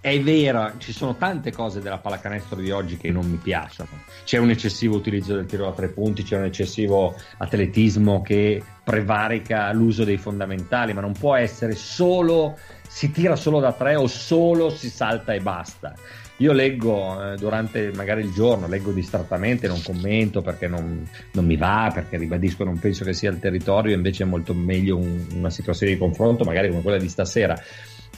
[0.00, 3.90] è vera, ci sono tante cose della pallacanestro di oggi che non mi piacciono.
[4.24, 9.70] C'è un eccessivo utilizzo del tiro a tre punti, c'è un eccessivo atletismo che prevarica
[9.74, 12.56] l'uso dei fondamentali, ma non può essere solo
[12.88, 15.94] si tira solo da tre o solo si salta e basta.
[16.38, 21.56] Io leggo eh, durante magari il giorno, leggo distrattamente, non commento perché non, non, mi
[21.56, 25.50] va, perché ribadisco, non penso che sia il territorio, invece è molto meglio un, una
[25.50, 27.58] situazione di confronto, magari come quella di stasera.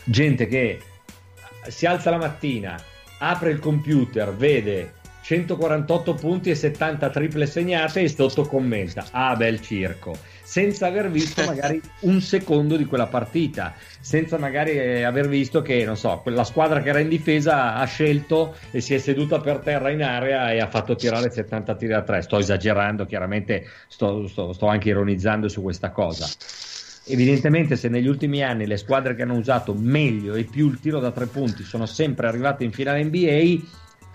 [0.03, 0.81] Gente che
[1.69, 2.77] si alza la mattina,
[3.19, 9.61] apre il computer, vede 148 punti e 70 triple segnate e sotto commenta, ah bel
[9.61, 10.17] circo
[10.49, 11.79] senza aver visto magari
[12.09, 16.81] un secondo di quella partita, senza magari eh, aver visto che, non so, la squadra
[16.81, 20.61] che era in difesa ha scelto e si è seduta per terra in area e
[20.61, 22.23] ha fatto tirare 70 tiri da 3.
[22.23, 26.27] Sto esagerando, chiaramente sto, sto, sto anche ironizzando su questa cosa.
[27.05, 30.99] Evidentemente, se negli ultimi anni le squadre che hanno usato meglio e più il tiro
[30.99, 33.67] da tre punti sono sempre arrivate in finale NBA,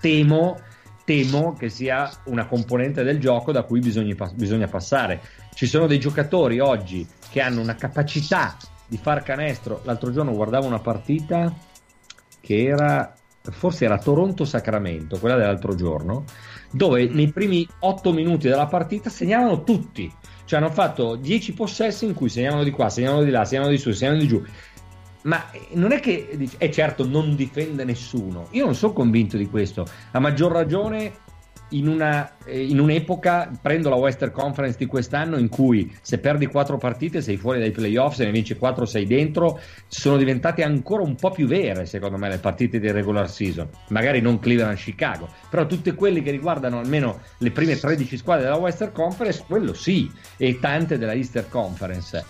[0.01, 0.59] temo
[1.05, 5.21] temo che sia una componente del gioco da cui bisogna, bisogna passare.
[5.53, 9.81] Ci sono dei giocatori oggi che hanno una capacità di far canestro.
[9.83, 11.53] L'altro giorno guardavo una partita
[12.39, 16.25] che era, forse era Toronto-Sacramento, quella dell'altro giorno,
[16.71, 20.11] dove nei primi otto minuti della partita segnavano tutti.
[20.45, 23.79] Cioè hanno fatto 10 possessi in cui segnavano di qua, segnavano di là, segnavano di
[23.79, 24.43] su, segnavano di giù
[25.23, 28.47] ma non è che è certo non difende nessuno.
[28.51, 29.85] Io non sono convinto di questo.
[30.11, 31.21] A maggior ragione
[31.69, 36.45] in, una, eh, in, un'epoca, prendo la Western Conference di quest'anno, in cui se perdi
[36.45, 41.03] quattro partite sei fuori dai playoff, se ne vinci quattro sei dentro, sono diventate ancora
[41.03, 43.69] un po' più vere, secondo me, le partite di regular season.
[43.89, 48.91] Magari non Cleveland-Chicago, però tutte quelle che riguardano almeno le prime 13 squadre della Western
[48.91, 52.23] Conference, quello sì, e tante della Eastern Conference.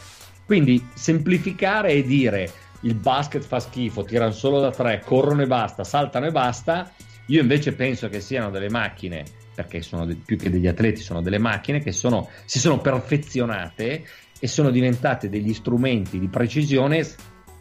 [0.45, 2.51] Quindi semplificare e dire
[2.83, 6.91] il basket fa schifo, tirano solo da tre, corrono e basta, saltano e basta
[7.27, 9.23] io invece penso che siano delle macchine,
[9.55, 14.03] perché sono de- più che degli atleti, sono delle macchine che sono, si sono perfezionate
[14.39, 17.05] e sono diventate degli strumenti di precisione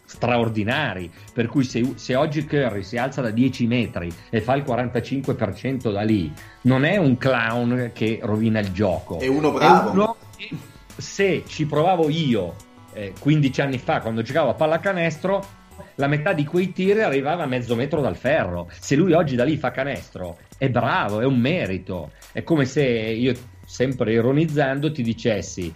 [0.05, 1.09] straordinari.
[1.33, 5.93] Per cui se, se, oggi Curry si alza da 10 metri e fa il 45%
[5.93, 9.21] da lì, non è un clown che rovina il gioco.
[9.21, 9.89] È uno bravo.
[9.89, 10.51] È uno che,
[10.97, 15.61] se ci provavo io eh, 15 anni fa quando giocavo a pallacanestro,
[15.97, 18.71] la metà di quei tiri arrivava a mezzo metro dal ferro.
[18.79, 22.13] Se lui oggi da lì fa canestro, è bravo, è un merito.
[22.33, 23.35] È come se io,
[23.65, 25.75] sempre ironizzando, ti dicessi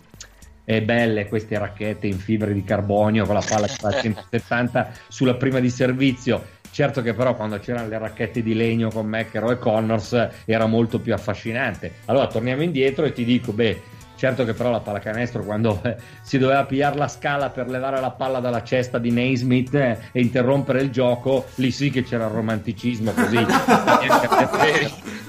[0.67, 5.61] è belle queste racchette in fibre di carbonio con la palla a 170 sulla prima
[5.61, 6.55] di servizio.
[6.73, 10.99] Certo che però quando c'erano le racchette di legno con McEnroe e Connors era molto
[10.99, 11.93] più affascinante.
[12.07, 13.81] Allora torniamo indietro e ti dico, beh,
[14.17, 18.11] Certo che però la pallacanestro quando eh, si doveva pigliare la scala per levare la
[18.11, 22.31] palla dalla cesta di Naismith eh, e interrompere il gioco, lì sì che c'era il
[22.33, 23.37] romanticismo così.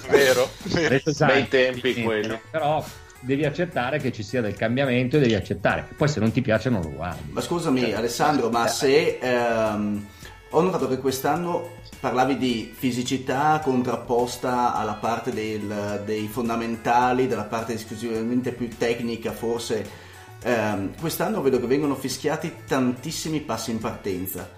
[0.09, 1.01] vero, vero.
[1.25, 2.39] bei tempi quelli.
[2.49, 2.83] Però
[3.19, 5.85] devi accettare che ci sia del cambiamento e devi accettare.
[5.95, 7.31] Poi se non ti piace non lo guardi.
[7.31, 10.07] Ma scusami cioè, Alessandro, ma se ehm,
[10.51, 17.73] ho notato che quest'anno parlavi di fisicità contrapposta alla parte del, dei fondamentali, della parte
[17.73, 20.05] esclusivamente più tecnica forse.
[20.43, 24.49] Eh, quest'anno vedo che vengono fischiati tantissimi passi in partenza,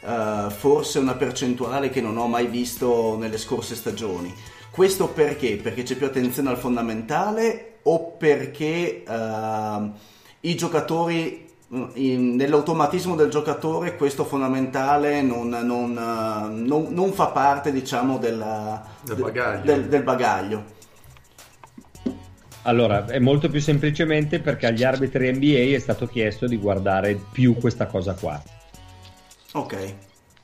[0.00, 4.34] eh, forse una percentuale che non ho mai visto nelle scorse stagioni.
[4.70, 5.56] Questo perché?
[5.56, 9.90] Perché c'è più attenzione al fondamentale o perché eh,
[10.40, 11.45] i giocatori
[11.94, 18.84] in, nell'automatismo del giocatore questo fondamentale non, non, eh, non, non fa parte diciamo della,
[19.02, 19.64] del, bagaglio.
[19.64, 20.74] Del, del bagaglio.
[22.62, 27.54] Allora, è molto più semplicemente perché agli arbitri NBA è stato chiesto di guardare più
[27.56, 28.42] questa cosa qua.
[29.52, 29.94] Ok,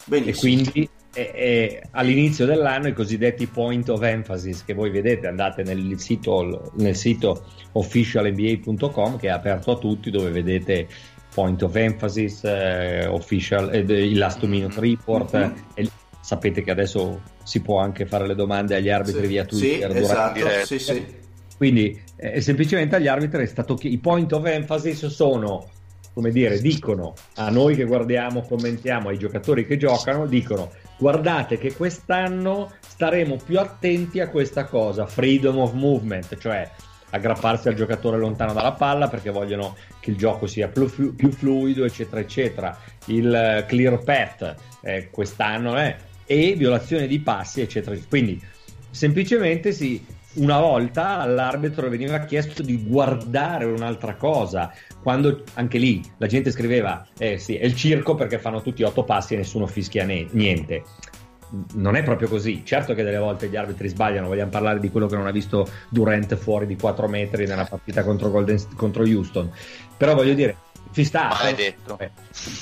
[0.05, 0.31] benissimo.
[0.31, 5.63] E quindi e, e all'inizio dell'anno i cosiddetti point of emphasis che voi vedete, andate
[5.63, 10.89] nel sito, nel sito officialnba.com che è aperto a tutti dove vedete
[11.33, 15.37] point of emphasis, eh, official, eh, il last minute report.
[15.37, 15.53] Mm-hmm.
[15.75, 19.93] E sapete che adesso si può anche fare le domande agli arbitri sì, via Twitter.
[19.93, 21.21] Sì, esatto, sì, sì.
[21.57, 25.69] Quindi eh, semplicemente agli arbitri è stato che i point of emphasis sono,
[26.13, 31.75] come dire, dicono a noi che guardiamo, commentiamo, ai giocatori che giocano, dicono guardate che
[31.75, 36.69] quest'anno staremo più attenti a questa cosa, freedom of movement, cioè
[37.13, 41.85] aggrapparsi al giocatore lontano dalla palla perché vogliono che il gioco sia più, più fluido,
[41.85, 42.79] eccetera, eccetera.
[43.07, 45.97] Il eh, clear path eh, quest'anno è
[46.27, 47.97] eh, e violazione di passi, eccetera.
[48.09, 48.41] Quindi
[48.91, 50.05] semplicemente si,
[50.35, 57.07] una volta all'arbitro veniva chiesto di guardare un'altra cosa, quando anche lì la gente scriveva,
[57.19, 60.85] eh sì, è il circo perché fanno tutti otto passi e nessuno fischia ne- niente
[61.75, 62.63] non è proprio così.
[62.65, 65.69] Certo che delle volte gli arbitri sbagliano, vogliamo parlare di quello che non ha visto
[65.89, 69.51] Durant fuori di 4 metri nella partita contro, Golden, contro Houston.
[69.97, 70.57] Però voglio dire,
[70.93, 71.29] ci sta.
[71.29, 71.99] Maledetto.
[71.99, 72.11] Eh,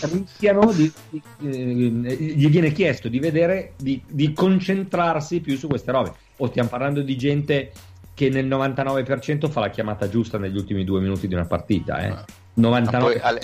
[0.03, 5.91] rischiano di, di, eh, gli viene chiesto di vedere, di, di, concentrarsi più su queste
[5.91, 6.13] robe.
[6.39, 7.73] O stiamo parlando di gente
[8.15, 11.99] che nel 99% fa la chiamata giusta negli ultimi due minuti di una partita.
[11.99, 12.15] Eh.
[12.59, 12.95] 99%.
[12.95, 13.41] Ah, poi, Ale,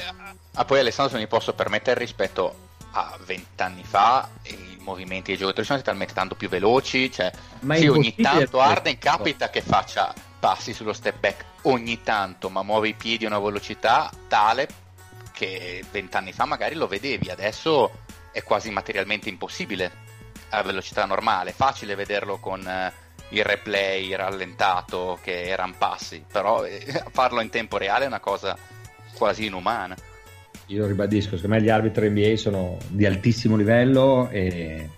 [0.53, 2.55] ah, poi Alessandro, se mi posso permettere rispetto
[2.93, 7.31] a vent'anni fa i movimenti dei giocatori sono talmente tanto più veloci, cioè
[7.61, 12.63] ma sì, ogni tanto Arden capita che faccia passi sullo step back ogni tanto, ma
[12.63, 14.69] muove i piedi a una velocità tale
[15.33, 20.05] che vent'anni fa magari lo vedevi, adesso è quasi materialmente impossibile
[20.51, 22.93] a velocità normale, facile vederlo con eh,
[23.31, 28.57] il replay rallentato che erano passi, però eh, farlo in tempo reale è una cosa
[29.15, 29.97] quasi inumana
[30.67, 34.89] io ribadisco, secondo me gli arbitri NBA sono di altissimo livello e,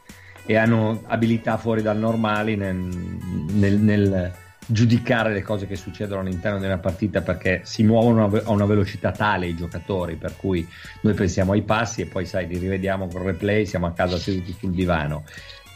[0.47, 4.32] e hanno abilità fuori dal normale nel, nel, nel,
[4.70, 9.47] giudicare le cose che succedono all'interno della partita perché si muovono a una velocità tale
[9.47, 10.66] i giocatori, per cui
[11.03, 14.55] noi pensiamo ai passi e poi sai, li rivediamo con replay, siamo a casa seduti
[14.59, 15.24] sul divano.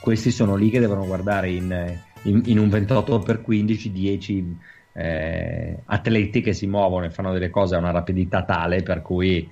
[0.01, 4.59] Questi sono lì che devono guardare in, in, in un 28x15 10
[4.95, 9.49] eh, atleti che si muovono e fanno delle cose a una rapidità tale per cui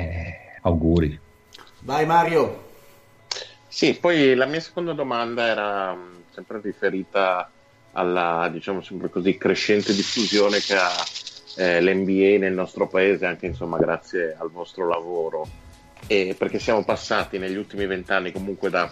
[0.00, 1.18] eh, auguri.
[1.80, 2.68] Vai Mario.
[3.66, 7.50] Sì, poi la mia seconda domanda era mm, sempre riferita
[7.92, 10.92] alla diciamo sempre così crescente diffusione che ha
[11.56, 15.46] eh, l'NBA nel nostro paese, anche insomma grazie al vostro lavoro.
[16.06, 18.90] E perché siamo passati negli ultimi vent'anni comunque da,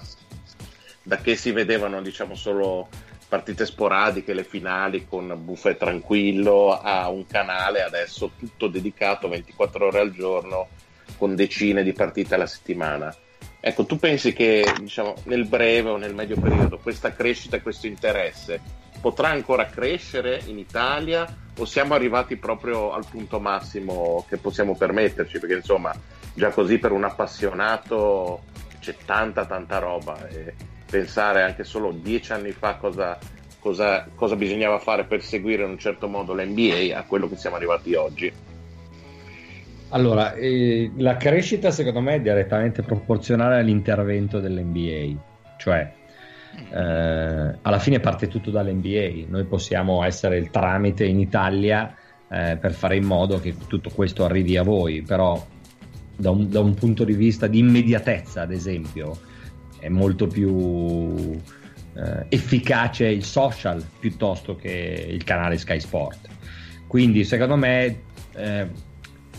[1.02, 2.88] da che si vedevano diciamo solo
[3.28, 10.00] partite sporadiche, le finali con buffet tranquillo, a un canale adesso tutto dedicato 24 ore
[10.00, 10.68] al giorno
[11.16, 13.14] con decine di partite alla settimana.
[13.60, 18.86] Ecco, tu pensi che diciamo, nel breve o nel medio periodo questa crescita questo interesse
[19.00, 21.26] potrà ancora crescere in Italia
[21.56, 25.38] o siamo arrivati proprio al punto massimo che possiamo permetterci?
[25.38, 25.94] Perché insomma,
[26.34, 28.42] già così per un appassionato
[28.80, 30.54] c'è tanta tanta roba e
[30.88, 33.18] pensare anche solo dieci anni fa cosa,
[33.58, 37.56] cosa, cosa bisognava fare per seguire in un certo modo l'NBA a quello che siamo
[37.56, 38.32] arrivati oggi.
[39.90, 45.18] Allora, eh, la crescita secondo me è direttamente proporzionale all'intervento dell'NBA,
[45.56, 45.90] cioè
[46.70, 51.94] eh, alla fine parte tutto dall'NBA, noi possiamo essere il tramite in Italia
[52.30, 55.42] eh, per fare in modo che tutto questo arrivi a voi, però
[56.16, 59.18] da un, da un punto di vista di immediatezza, ad esempio,
[59.78, 61.38] è molto più
[61.94, 66.28] eh, efficace il social piuttosto che il canale Sky Sport.
[66.86, 68.00] Quindi secondo me
[68.34, 68.68] eh,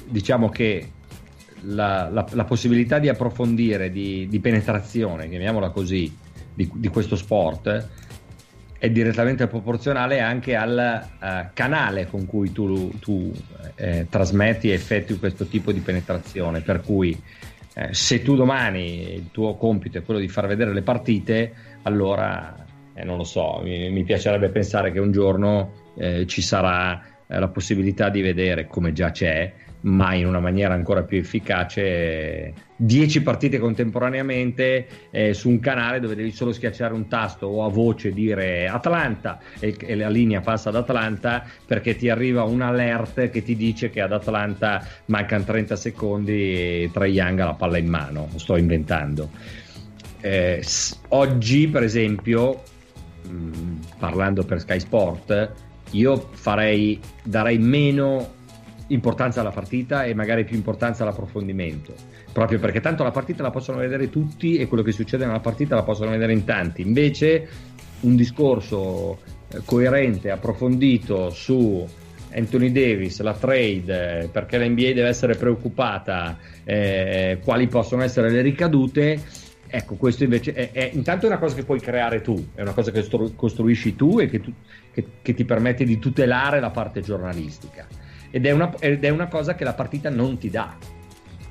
[0.10, 0.92] diciamo che
[1.62, 6.16] la, la, la, possibilità di approfondire, di, di, penetrazione, chiamiamola così,
[6.54, 7.88] di, di, questo sport
[8.78, 13.32] è direttamente proporzionale anche al uh, canale con cui tu, tu
[13.76, 16.62] eh, trasmetti e effettui questo tipo di penetrazione.
[16.62, 17.22] Per cui
[17.74, 21.54] eh, se tu domani il tuo compito è quello di far vedere le partite,
[21.84, 27.02] allora eh, non lo so, mi, mi, piacerebbe pensare che un giorno eh, ci sarà
[27.28, 32.54] eh, la possibilità di vedere, come già c'è, ma in una maniera ancora più efficace
[32.76, 37.70] 10 partite contemporaneamente eh, su un canale dove devi solo schiacciare un tasto o a
[37.70, 43.30] voce dire Atlanta e, e, la linea passa ad Atlanta perché ti arriva un alert
[43.30, 46.32] che ti dice che ad Atlanta mancano 30 secondi
[46.84, 49.30] e Trae Young ha la palla in mano, lo sto inventando.
[50.22, 50.64] Eh,
[51.10, 52.64] oggi per esempio
[53.24, 55.54] mh, mm, parlando per Sky Sport
[55.92, 58.38] io farei darei meno
[58.90, 61.94] importanza alla partita e magari più importanza all'approfondimento,
[62.32, 65.76] proprio perché tanto la partita la possono vedere tutti e quello che succede nella partita
[65.76, 66.82] la possono vedere in tanti.
[66.82, 67.48] Invece
[68.02, 69.20] un discorso
[69.52, 71.86] eh, coerente, approfondito su
[72.34, 78.42] Anthony Davis, la trade, eh, perché l'NBA deve essere preoccupata, eh, quali possono essere le
[78.42, 79.20] ricadute.
[79.72, 82.90] Ecco, questo invece è, è, intanto una cosa che puoi creare tu, è una cosa
[82.90, 84.52] che costruisci tu e che, tu,
[84.92, 87.88] che, che ti permette di tutelare la parte giornalistica
[88.32, 90.76] ed è, una, ed è una cosa che la partita non ti dà.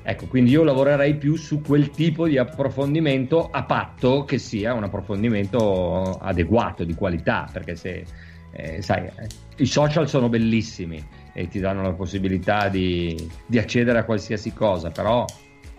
[0.01, 4.83] Ecco, quindi io lavorerei più su quel tipo di approfondimento a patto che sia un
[4.83, 8.05] approfondimento adeguato, di qualità, perché se,
[8.51, 9.27] eh, sai, eh,
[9.57, 14.89] i social sono bellissimi e ti danno la possibilità di, di accedere a qualsiasi cosa,
[14.89, 15.25] però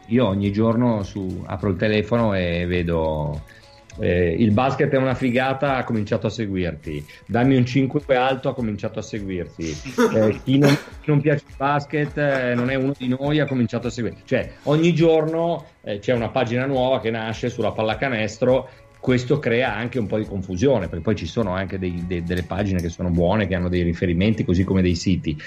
[0.07, 3.43] io ogni giorno su, apro il telefono e vedo
[3.99, 7.05] eh, il basket è una figata, ha cominciato a seguirti.
[7.27, 10.09] Dammi un 5 alto, ha cominciato a seguirti.
[10.21, 13.47] Eh, chi, non, chi, non, piace il basket, eh, non è uno di noi, ha
[13.47, 14.23] cominciato a seguirti.
[14.25, 18.69] Cioè, ogni giorno eh, c'è una pagina nuova che nasce sulla pallacanestro.
[18.99, 22.43] Questo crea anche un po' di confusione, perché poi ci sono anche dei, dei, delle
[22.43, 25.39] pagine che sono buone, che hanno dei riferimenti, così come dei siti.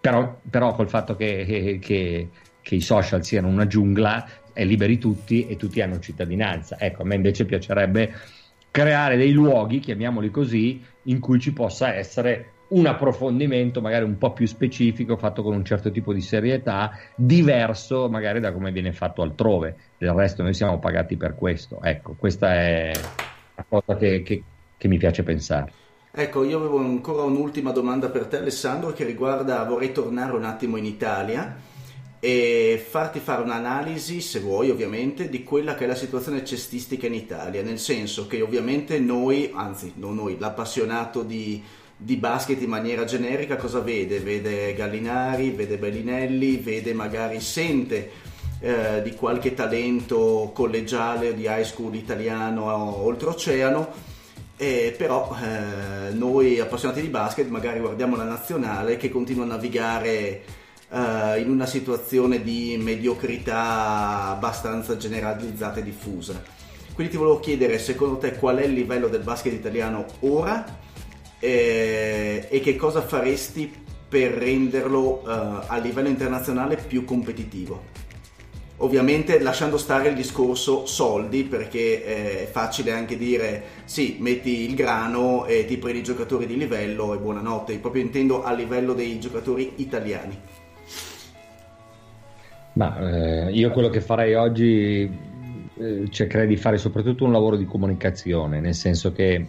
[0.00, 2.28] Però, però col fatto che, che, che
[2.64, 6.78] che i social siano una giungla, è liberi tutti e tutti hanno cittadinanza.
[6.78, 8.14] Ecco, a me invece piacerebbe
[8.70, 14.32] creare dei luoghi, chiamiamoli così, in cui ci possa essere un approfondimento magari un po'
[14.32, 19.22] più specifico, fatto con un certo tipo di serietà, diverso magari da come viene fatto
[19.22, 19.76] altrove.
[19.98, 21.80] Del resto noi siamo pagati per questo.
[21.82, 22.92] Ecco, questa è
[23.54, 24.42] la cosa che, che,
[24.76, 25.72] che mi piace pensare.
[26.10, 30.76] Ecco, io avevo ancora un'ultima domanda per te Alessandro che riguarda, vorrei tornare un attimo
[30.76, 31.72] in Italia
[32.24, 37.12] e farti fare un'analisi, se vuoi ovviamente, di quella che è la situazione cestistica in
[37.12, 41.62] Italia, nel senso che ovviamente noi, anzi non noi, l'appassionato di,
[41.94, 44.20] di basket in maniera generica cosa vede?
[44.20, 48.10] Vede Gallinari, vede Bellinelli, vede magari, sente
[48.60, 53.92] eh, di qualche talento collegiale di high school italiano oltreoceano,
[54.56, 60.62] eh, però eh, noi appassionati di basket magari guardiamo la nazionale che continua a navigare
[60.94, 66.40] uh, in una situazione di mediocrità abbastanza generalizzata e diffusa.
[66.94, 70.64] Quindi ti volevo chiedere, secondo te, qual è il livello del basket italiano ora
[71.40, 78.02] eh, e che cosa faresti per renderlo uh, a livello internazionale più competitivo?
[78.78, 85.46] Ovviamente lasciando stare il discorso soldi, perché è facile anche dire sì, metti il grano
[85.46, 89.74] e ti prendi i giocatori di livello e buonanotte, proprio intendo a livello dei giocatori
[89.76, 90.36] italiani.
[92.74, 95.08] Ma eh, io quello che farei oggi
[95.76, 99.46] eh, cercherei di fare soprattutto un lavoro di comunicazione, nel senso che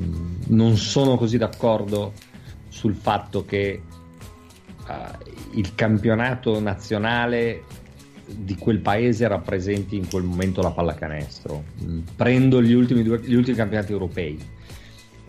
[0.00, 2.12] mm, non sono così d'accordo
[2.68, 3.82] sul fatto che
[4.86, 7.64] uh, il campionato nazionale
[8.26, 11.64] di quel paese rappresenti in quel momento la pallacanestro.
[11.84, 14.38] Mm, prendo gli ultimi, due, gli ultimi campionati europei.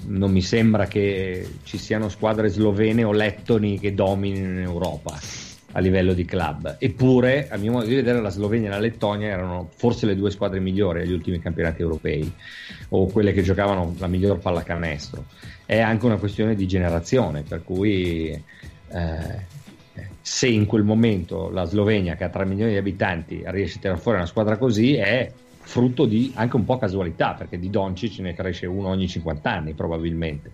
[0.08, 5.80] Non mi sembra che ci siano squadre slovene o lettoni che dominino in Europa a
[5.80, 6.78] livello di club.
[6.80, 10.32] Eppure, a mio modo di vedere, la Slovenia e la Lettonia erano forse le due
[10.32, 12.32] squadre migliori agli ultimi campionati europei,
[12.90, 15.26] o quelle che giocavano la miglior pallacanestro.
[15.66, 19.46] È anche una questione di generazione, per cui eh,
[20.22, 24.00] se in quel momento la Slovenia, che ha 3 milioni di abitanti, riesce a tirare
[24.00, 25.32] fuori una squadra così, è
[25.64, 29.74] frutto di anche un po' casualità, perché di Doncic ne cresce uno ogni 50 anni
[29.74, 30.52] probabilmente.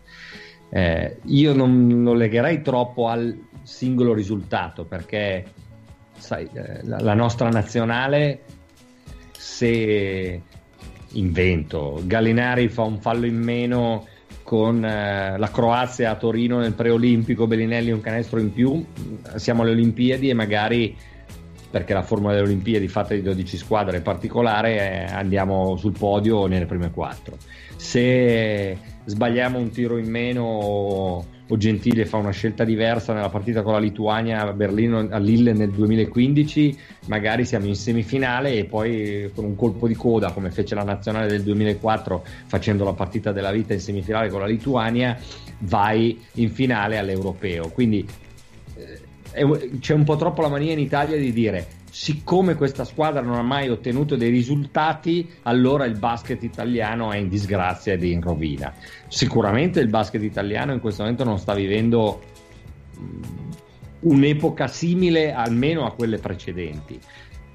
[0.69, 5.43] Eh, io non lo legherei troppo al singolo risultato perché
[6.17, 8.39] sai, eh, la, nostra nazionale
[9.33, 10.41] se
[11.11, 14.07] invento Gallinari fa un fallo in meno
[14.41, 18.85] con eh, la Croazia a Torino nel preolimpico Bellinelli un canestro in più
[19.35, 20.95] siamo alle Olimpiadi e magari
[21.69, 26.47] perché la formula delle Olimpiadi fatta di 12 squadre è particolare eh, andiamo sul podio
[26.47, 27.35] nelle prime quattro.
[27.75, 33.73] Se sbagliamo un tiro in meno o, Gentile fa una scelta diversa nella partita con
[33.73, 39.45] la Lituania a Berlino a Lille nel 2015 magari siamo in semifinale e poi con
[39.45, 43.73] un colpo di coda come fece la nazionale del 2004 facendo la partita della vita
[43.73, 45.17] in semifinale con la Lituania
[45.59, 47.69] vai in finale all'europeo.
[47.69, 48.07] Quindi
[48.75, 53.37] eh, c'è un po' troppo la mania in Italia di dire siccome questa squadra non
[53.37, 58.21] ha mai ottenuto dei risultati, allora il basket italiano è in disgrazia ed è in
[58.21, 58.71] rovina.
[59.07, 62.21] Sicuramente il basket italiano in questo momento non sta vivendo
[62.99, 63.21] mm,
[64.01, 66.99] un'epoca simile almeno a quelle precedenti.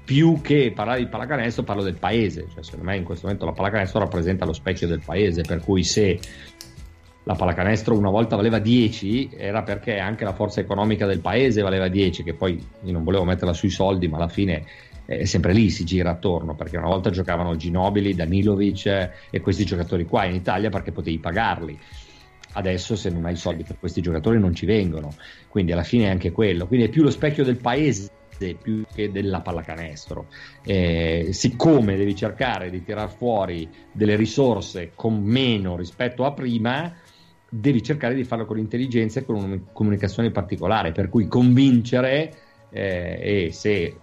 [0.03, 2.47] Più che parlare di pallacanestro, parlo del paese.
[2.53, 5.85] Cioè, secondo me in questo momento la pallacanestro rappresenta lo specchio del paese, per cui
[5.85, 6.19] se
[7.23, 11.87] la pallacanestro una volta valeva 10 era perché anche la forza economica del paese valeva
[11.87, 14.65] 10 che poi io non volevo metterla sui soldi ma alla fine
[15.05, 20.05] è sempre lì si gira attorno perché una volta giocavano Ginobili, Danilovic e questi giocatori
[20.05, 21.77] qua in Italia perché potevi pagarli.
[22.55, 25.13] Adesso se non hai soldi per questi giocatori non ci vengono.
[25.49, 26.67] Quindi alla fine è anche quello.
[26.67, 28.11] Quindi è più lo specchio del paese
[28.61, 30.27] più che della pallacanestro.
[30.63, 36.93] Eh, siccome devi cercare di tirar fuori delle risorse con meno rispetto a prima,
[37.55, 42.33] devi cercare di farlo con intelligenza e con una comunicazione particolare, per cui convincere
[42.71, 43.97] eh, e se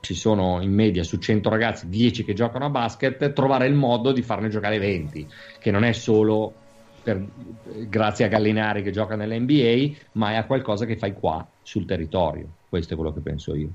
[0.00, 4.12] ci sono in media su 100 ragazzi 10 che giocano a basket, trovare il modo
[4.12, 5.26] di farne giocare 20,
[5.58, 6.52] che non è solo
[7.02, 7.24] per,
[7.88, 12.46] grazie a Gallinari che gioca nell'NBA, ma è a qualcosa che fai qua sul territorio.
[12.68, 13.70] Questo è quello che penso io.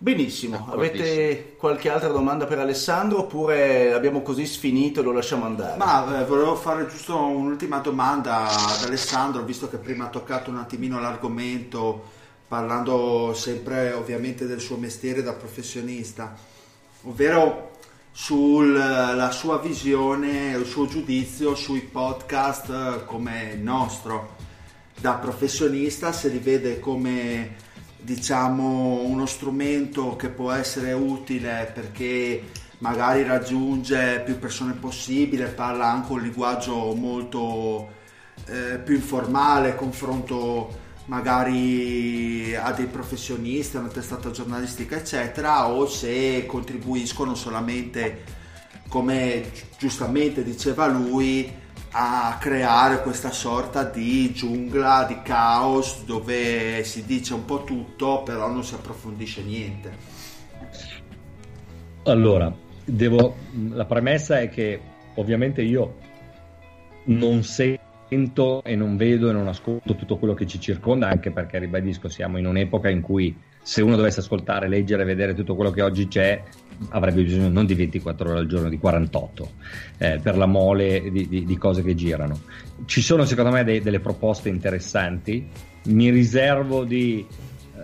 [0.00, 5.76] Benissimo, avete qualche altra domanda per Alessandro oppure abbiamo così sfinito e lo lasciamo andare?
[5.76, 10.58] Ma eh, volevo fare giusto un'ultima domanda ad Alessandro, visto che prima ha toccato un
[10.58, 12.10] attimino l'argomento
[12.46, 16.32] parlando sempre ovviamente del suo mestiere da professionista,
[17.02, 17.72] ovvero
[18.12, 24.36] sulla sua visione, il suo giudizio sui podcast eh, come il nostro.
[25.00, 27.66] Da professionista se li vede come
[28.00, 32.42] diciamo uno strumento che può essere utile perché
[32.78, 37.96] magari raggiunge più persone possibile, parla anche un linguaggio molto
[38.46, 46.44] eh, più informale, confronto magari a dei professionisti, a una testata giornalistica, eccetera, o se
[46.46, 48.24] contribuiscono solamente,
[48.88, 51.50] come giustamente diceva lui,
[51.90, 58.50] a creare questa sorta di giungla, di caos dove si dice un po' tutto, però
[58.50, 59.92] non si approfondisce niente.
[62.04, 62.52] Allora,
[62.84, 63.36] devo,
[63.70, 64.80] la premessa è che
[65.14, 65.96] ovviamente io
[67.04, 71.58] non sento e non vedo e non ascolto tutto quello che ci circonda, anche perché
[71.58, 73.36] ribadisco, siamo in un'epoca in cui
[73.68, 76.42] se uno dovesse ascoltare, leggere, vedere tutto quello che oggi c'è,
[76.88, 79.50] avrebbe bisogno non di 24 ore al giorno, di 48
[79.98, 82.40] eh, per la mole di, di, di, cose che girano.
[82.86, 85.46] Ci sono secondo me dei, delle proposte interessanti,
[85.88, 87.26] mi riservo di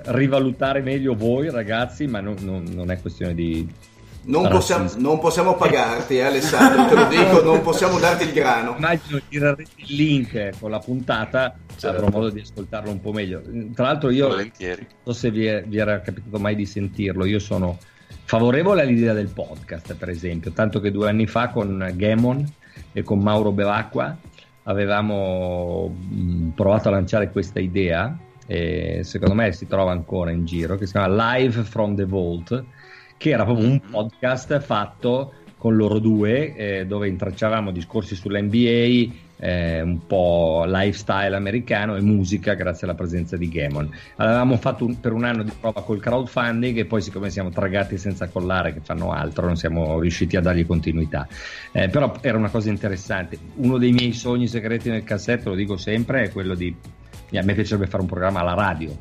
[0.06, 3.69] rivalutare meglio voi ragazzi, ma non, non, non è questione di
[4.26, 8.74] Non possiamo, non possiamo pagarti, eh, Alessandro, te lo dico, non possiamo darti il grano.
[8.76, 11.96] Immagino tirerete il link con la puntata, Certo.
[12.05, 13.42] avrò modo di ascoltarlo un po' meglio.
[13.74, 14.86] Tra l'altro io Volentieri.
[15.05, 17.76] non so se vi, è- vi era capitato mai di sentirlo, io sono
[18.24, 22.51] favorevole all'idea del podcast, per esempio, tanto che due anni fa con Gamon
[22.92, 24.16] e con Mauro Bevacqua
[24.62, 30.76] avevamo mh, provato a lanciare questa idea, e secondo me si trova ancora in giro,
[30.76, 32.64] che si chiama Live from the Vault,
[33.24, 39.80] che era proprio un podcast fatto con loro due, eh, dove intracciavamo discorsi sull'NBA, eh,
[39.80, 43.90] un po' lifestyle americano e musica grazie alla presenza di Gamon.
[44.16, 47.96] Avevamo fatto un- per un anno di prova col crowdfunding e poi siccome siamo tragati
[47.96, 51.26] senza collare che fanno altro non siamo riusciti a dargli continuità.
[51.72, 53.38] Eh, però era una cosa interessante.
[53.55, 56.76] Uno dei miei sogni segreti nel cassetto, lo dico sempre, è quello di...
[57.32, 58.96] A me piacerebbe fare un programma alla radio.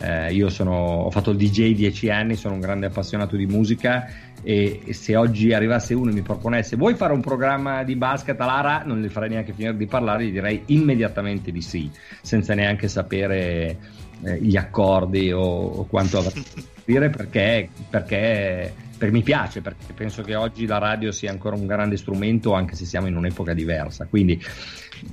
[0.00, 4.06] Eh, io sono, ho fatto il DJ dieci anni, sono un grande appassionato di musica
[4.42, 8.40] e, e se oggi arrivasse uno e mi proponesse vuoi fare un programma di basket
[8.40, 11.90] alla RA, non gli farei neanche finire di parlare, gli direi immediatamente di sì,
[12.20, 13.78] senza neanche sapere
[14.22, 16.44] eh, gli accordi o, o quanto avrei
[16.88, 21.66] dire perché, perché, perché mi piace, perché penso che oggi la radio sia ancora un
[21.66, 24.06] grande strumento anche se siamo in un'epoca diversa.
[24.06, 24.42] Quindi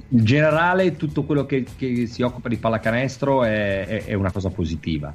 [0.09, 4.49] in generale tutto quello che, che si occupa di pallacanestro è, è- è una cosa
[4.49, 5.13] positiva.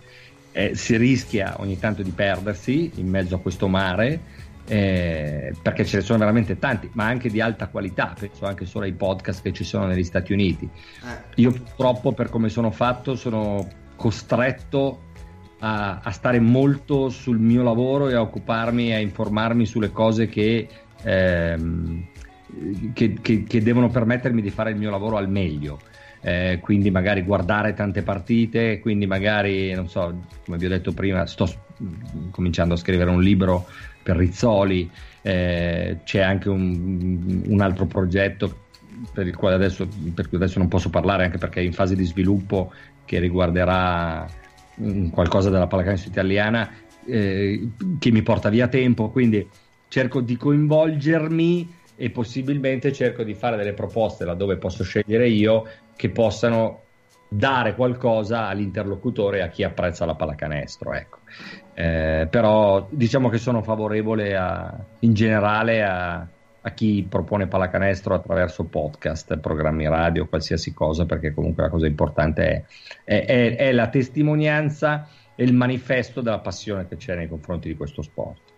[0.53, 4.21] Eh, si rischia ogni tanto di perdersi in mezzo a questo mare
[4.67, 8.15] eh, perché ce ne sono veramente tanti, ma anche di alta qualità.
[8.19, 10.65] Penso anche solo ai podcast che ci sono negli Stati Uniti.
[10.69, 13.67] Eh, Io purtroppo per come sono fatto sono
[13.97, 15.09] costretto
[15.61, 20.69] a, a stare molto sul mio lavoro e a occuparmi a informarmi sulle cose che,
[21.03, 22.05] ehm,
[22.93, 25.81] che, che- che devono permettermi di fare il mio lavoro al meglio.
[26.23, 31.25] Eh, quindi magari guardare tante partite, quindi magari, non so, come vi ho detto prima,
[31.27, 31.49] sto
[32.31, 33.67] cominciando a scrivere un libro
[34.03, 34.91] per Rizzoli,
[35.23, 38.65] eh, c'è anche un, un altro progetto
[39.13, 41.95] per il quale adesso, per cui adesso non posso parlare anche perché è in fase
[41.97, 42.73] di sviluppo
[43.07, 44.27] che riguarderà
[45.11, 46.71] qualcosa della pallacanestro italiana
[47.05, 49.49] eh, che mi porta via tempo, quindi
[49.89, 56.11] cerco di coinvolgermi e possibilmente cerco di fare delle proposte laddove posso scegliere io che
[56.11, 56.87] possano
[57.29, 60.93] dare qualcosa all'interlocutore e a chi apprezza la pallacanestro.
[60.95, 61.21] Ecco.
[61.73, 66.29] Eh, però diciamo che sono favorevole a- in generale a,
[66.63, 72.43] a chi propone pallacanestro attraverso podcast, programmi radio, qualsiasi cosa, perché comunque la cosa importante
[72.45, 72.65] è,
[73.05, 77.77] è- è- è la testimonianza e il manifesto della passione che c'è nei confronti di
[77.77, 78.50] questo sport.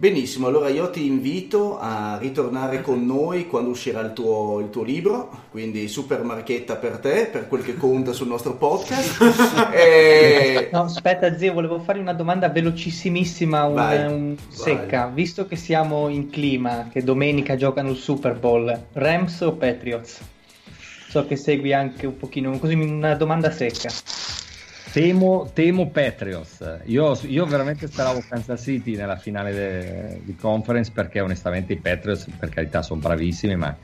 [0.00, 4.84] Benissimo, allora io ti invito a ritornare con noi quando uscirà il tuo, il tuo
[4.84, 9.18] libro, quindi super marchetta per te, per quel che conta sul nostro podcast.
[9.74, 14.46] E- No, aspetta, zio, volevo fare una domanda velocissimissima, un- Vai, un- vai.
[14.48, 15.10] secca.
[15.12, 20.20] Visto che siamo in clima, che domenica giocano il Super Bowl, Rams o Patriots?
[21.08, 23.88] So che segui anche un pochino, così una domanda secca.
[24.98, 26.80] Temo, temo Patriots.
[26.86, 32.26] Io, io veramente speravo Kansas City nella finale de- di conference perché onestamente i Patriots
[32.36, 33.76] per carità sono bravissimi, ma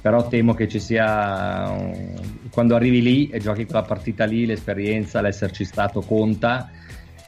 [0.00, 2.14] però temo che ci sia un-
[2.52, 6.70] quando arrivi lì e giochi quella partita lì, l'esperienza, l'esserci stato conta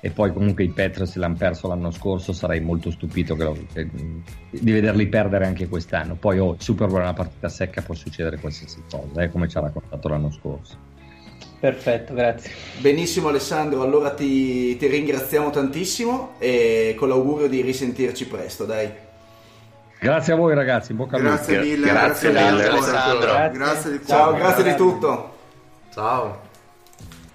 [0.01, 3.91] e poi comunque i Patriots l'hanno perso l'anno scorso, sarei molto stupito che lo- che-
[4.51, 6.15] di vederli perdere anche quest'anno.
[6.15, 9.57] Poi oh, Super Bowl è una partita secca, può succedere qualsiasi cosa, eh, come ci
[9.57, 10.91] ha raccontato l'anno scorso.
[11.63, 12.51] Perfetto, grazie.
[12.79, 18.91] Benissimo Alessandro, allora ti, ti ringraziamo tantissimo e con l'augurio di risentirci presto, dai.
[20.01, 21.35] Grazie a voi ragazzi, in bocca al lupo.
[21.37, 22.67] grazie mille, Grazie grazie, mille.
[22.69, 23.21] Alessandro.
[23.31, 23.59] Grazie.
[23.59, 24.39] Grazie di Ciao, cuore.
[24.43, 25.35] grazie di tutto.
[25.95, 26.41] Ciao.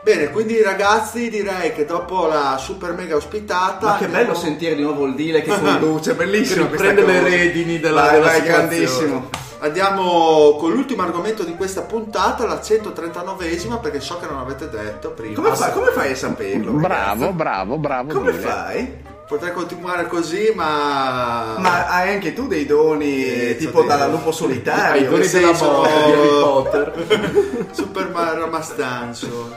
[0.03, 3.85] Bene, quindi ragazzi direi che dopo la super mega ospitata...
[3.91, 6.69] Ma che bello sentire di nuovo il Dile che conduce, bellissimo.
[6.69, 7.29] Che prende le cosa.
[7.33, 8.67] redini della- Vai, della vai, situazione.
[8.67, 9.29] grandissimo.
[9.59, 15.11] Andiamo con l'ultimo argomento di questa puntata, la 139esima, perché so che non avete detto
[15.11, 15.33] prima.
[15.35, 16.71] Come, fai, come fai a saperlo?
[16.73, 18.13] Bravo, bravo, bravo.
[18.13, 18.43] Come Dile.
[18.43, 19.05] fai?
[19.27, 21.55] Potrei continuare così, ma...
[21.57, 25.01] Ma hai anche tu dei doni Eh, tipo dalla dei- lupo solitario?
[25.01, 27.67] i doni della morte di Harry Potter.
[27.71, 29.55] Super Ramastanzo.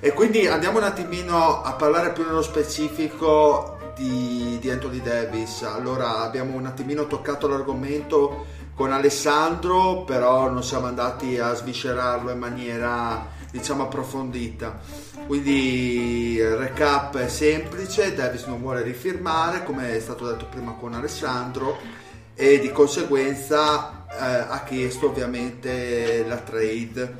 [0.00, 5.62] E quindi andiamo un attimino a parlare più nello specifico di, di Anthony Davis.
[5.62, 8.46] Allora abbiamo un attimino toccato l'argomento
[8.78, 14.78] con Alessandro, però non siamo andati a sviscerarlo in maniera diciamo approfondita.
[15.26, 20.94] Quindi il recap è semplice, Davis non vuole rifirmare, come è stato detto prima con
[20.94, 21.76] Alessandro,
[22.36, 27.16] e di conseguenza eh, ha chiesto ovviamente la trade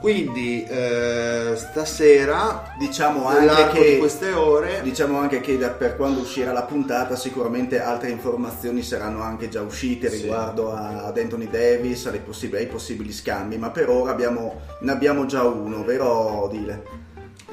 [0.00, 6.20] Quindi eh, stasera, Diciamo anche che di queste ore, Diciamo anche che da- per quando
[6.20, 10.22] uscirà la puntata sicuramente altre informazioni saranno anche già uscite Sì.
[10.22, 14.92] riguardo a- ad Anthony Davis, alle possib- ai possibili scambi, ma per ora abbiamo- ne
[14.92, 16.82] abbiamo già uno, vero Dile?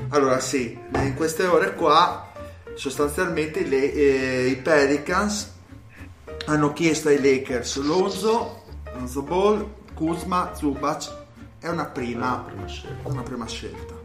[0.09, 2.31] allora sì, in queste ore qua
[2.75, 5.51] sostanzialmente le- eh, i Pelicans
[6.45, 8.61] hanno chiesto ai Lakers Lonzo,
[8.93, 9.65] Lonzo Ball,
[9.95, 11.23] Kuzma, Zubac
[11.65, 13.09] è una prima, prima scelta.
[13.09, 13.95] una prima scelta.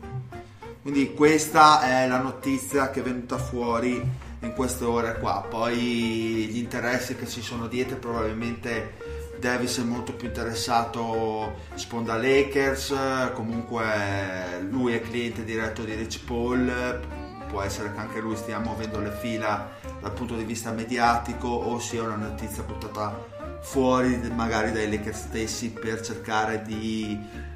[0.80, 4.02] Quindi questa è la notizia che è venuta fuori
[4.40, 5.44] in queste ore qua.
[5.46, 8.94] Poi gli interessi che ci sono dietro probabilmente
[9.38, 12.94] Davis è molto più interessato sponda Lakers,
[13.34, 13.84] comunque
[14.70, 16.98] lui è cliente diretto di Rich Paul,
[17.46, 19.68] può essere che anche lui stia muovendo le fila
[20.00, 25.70] dal punto di vista mediatico o sia una notizia buttata fuori magari dai Lakers stessi
[25.70, 27.48] per cercare di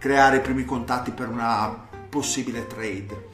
[0.00, 3.28] creare i primi contatti per una possibile trade.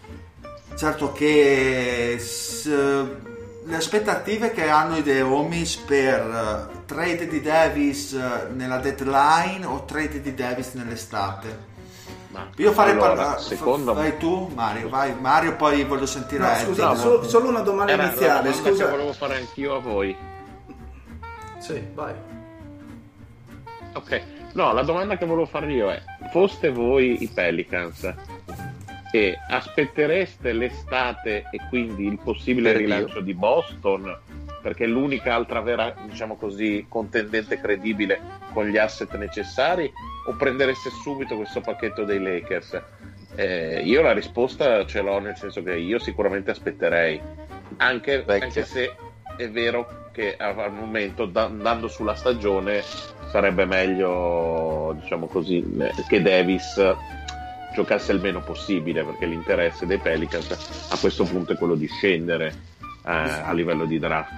[0.76, 8.12] Certo che s- le aspettative che hanno i The Homies per eh, trade di Davis
[8.12, 11.74] eh, nella deadline o trade di Davis nell'estate.
[12.28, 13.40] Ma Io farei allora, parlare.
[13.40, 15.14] secondo me Vai tu, Mario, vai.
[15.18, 18.68] Mario, poi voglio sentire No, scusa, no, solo, solo una domanda era iniziale, domanda che
[18.76, 18.90] scusa.
[18.90, 20.14] volevo fare anch'io a voi.
[21.58, 22.12] Sì, vai.
[23.94, 24.22] Ok,
[24.52, 28.14] no, la domanda che volevo fare io è: foste voi i Pelicans
[29.10, 32.86] e aspettereste l'estate e quindi il possibile Per Dio.
[32.86, 34.18] rilancio di Boston?
[34.62, 38.20] Perché è l'unica altra vera, diciamo così, contendente credibile
[38.52, 39.90] con gli asset necessari?
[40.28, 42.82] O prendereste subito questo pacchetto dei Lakers?
[43.36, 47.20] Eh, io la risposta ce l'ho, nel senso che io sicuramente aspetterei,
[47.76, 48.94] anche, anche se
[49.36, 52.82] è vero che al momento, da- andando sulla stagione,
[53.30, 56.82] sarebbe meglio, diciamo così, eh, che Davis
[57.74, 62.54] giocasse il meno possibile, perché l'interesse dei Pelicans a questo punto è quello di scendere
[63.04, 64.32] eh, a livello di draft.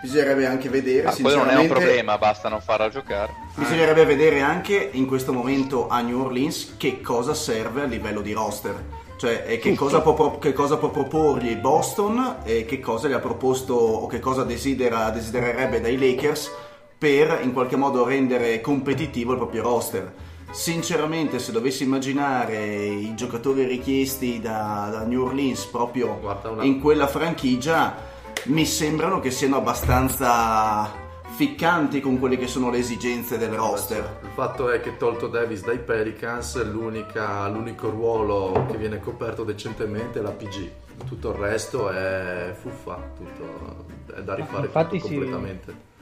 [0.00, 3.32] Bisognerebbe anche vedere, Ma quello non è un problema, basta non farla giocare.
[3.56, 8.32] bisognerebbe vedere anche in questo momento a New Orleans che cosa serve a livello di
[8.32, 9.02] roster.
[9.24, 13.20] Cioè, e che, cosa può, che cosa può proporgli Boston e che cosa gli ha
[13.20, 16.52] proposto o che cosa desidera, desidererebbe dai Lakers
[16.98, 20.12] per in qualche modo rendere competitivo il proprio roster.
[20.50, 26.20] Sinceramente, se dovessi immaginare i giocatori richiesti da, da New Orleans proprio
[26.60, 27.96] in quella franchigia,
[28.44, 31.03] mi sembrano che siano abbastanza
[31.34, 34.18] ficcanti con quelle che sono le esigenze del roster.
[34.22, 40.20] Il fatto è che tolto Davis dai Pelicans, l'unica- l'unico ruolo che viene coperto decentemente
[40.20, 40.70] è la PG.
[41.06, 43.84] Tutto il resto è fuffa, tutto,
[44.14, 45.00] è da rifare tutto sì.
[45.00, 45.92] completamente.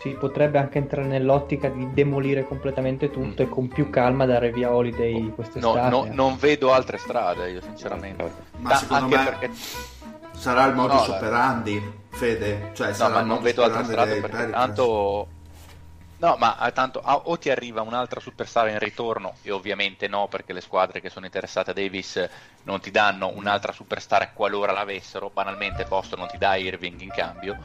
[0.00, 4.72] Si potrebbe anche entrare nell'ottica di demolire completamente tutto e con più calma dare via
[4.74, 5.88] Holiday No, quest'estate.
[5.90, 8.32] no, non vedo altre strade, io sinceramente.
[8.56, 9.50] Ma Da- secondo me perché
[10.32, 12.70] sarà il modus No, operandi, Fede.
[12.74, 14.66] Cioè, No, ma non vedo altre strade dei perché Pelicans.
[14.66, 15.28] tanto.
[16.18, 20.28] No, ma ah, tanto ah, o ti arriva un'altra superstar in ritorno, e ovviamente no,
[20.28, 22.28] perché le squadre che sono interessate a Davis
[22.64, 25.30] non ti danno un'altra superstar qualora l'avessero.
[25.32, 27.56] Banalmente, Boston non ti dà Irving in cambio.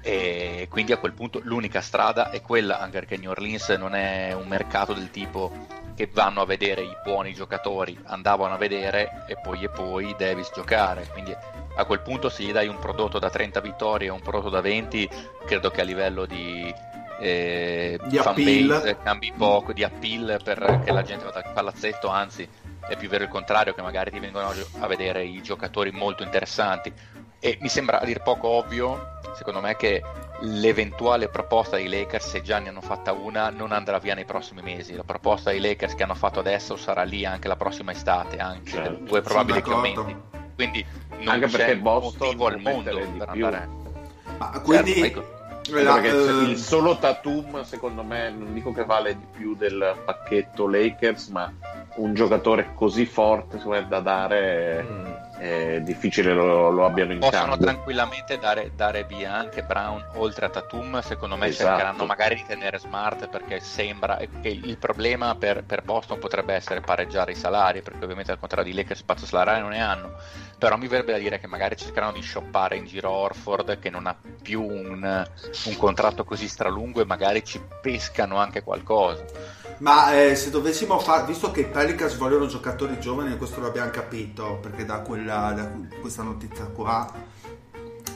[0.00, 4.32] E quindi a quel punto l'unica strada è quella, anche perché New Orleans non è
[4.32, 5.52] un mercato del tipo
[5.94, 10.50] che vanno a vedere i buoni giocatori, andavano a vedere e poi e poi Davis
[10.52, 11.06] giocare.
[11.12, 11.34] Quindi
[11.76, 14.60] a quel punto se gli dai un prodotto da 30 vittorie e un prodotto da
[14.60, 15.08] 20,
[15.46, 16.72] credo che a livello di,
[17.20, 18.66] eh, Di fan appeal.
[18.66, 22.48] base cambi poco, di appeal per che la gente vada al palazzetto, anzi
[22.86, 26.92] è più vero il contrario che magari ti vengono a vedere i giocatori molto interessanti.
[27.40, 30.02] E mi sembra a dir poco ovvio, secondo me, che
[30.40, 34.62] l'eventuale proposta dei Lakers, se già ne hanno fatta una, non andrà via nei prossimi
[34.62, 34.94] mesi.
[34.94, 38.70] La proposta dei Lakers che hanno fatto adesso sarà lì anche la prossima estate, anche
[38.70, 39.04] Certo.
[39.04, 39.88] due probabili d'accordo.
[40.00, 40.16] aumenti.
[40.54, 40.84] Quindi
[41.18, 43.44] non Anche c'è perché Boston motivo al mondo mettere di per più.
[43.44, 43.68] andare.
[44.38, 45.24] Ma quindi Certo,
[45.82, 49.96] la- perché eh, il solo Tatum, secondo me, non dico che vale di più del
[50.04, 51.52] pacchetto Lakers, ma
[51.96, 55.04] un giocatore così forte me, da dare Mm.
[55.38, 57.66] È difficile lo, lo abbiano in Possono cambio.
[57.66, 61.00] tranquillamente dare, dare via anche Brown oltre a Tatum.
[61.00, 61.68] Secondo me Esatto.
[61.68, 66.80] cercheranno magari di tenere smart perché sembra che il problema per, per Boston potrebbe essere
[66.80, 67.82] pareggiare i salari.
[67.82, 70.12] Perché ovviamente al contrario di Lakers spazio salariale non ne hanno.
[70.58, 74.06] Però mi verrebbe da dire che magari cercheranno di shoppare in giro Orford che non
[74.06, 75.02] ha più un,
[75.66, 79.24] un contratto così stralungo e magari ci pescano anche qualcosa.
[79.78, 84.58] Ma eh, se dovessimo fare, visto che i Pelicans vogliono giocatori giovani, questo l'abbiamo capito,
[84.62, 85.70] perché da, quella, da
[86.00, 87.12] questa notizia qua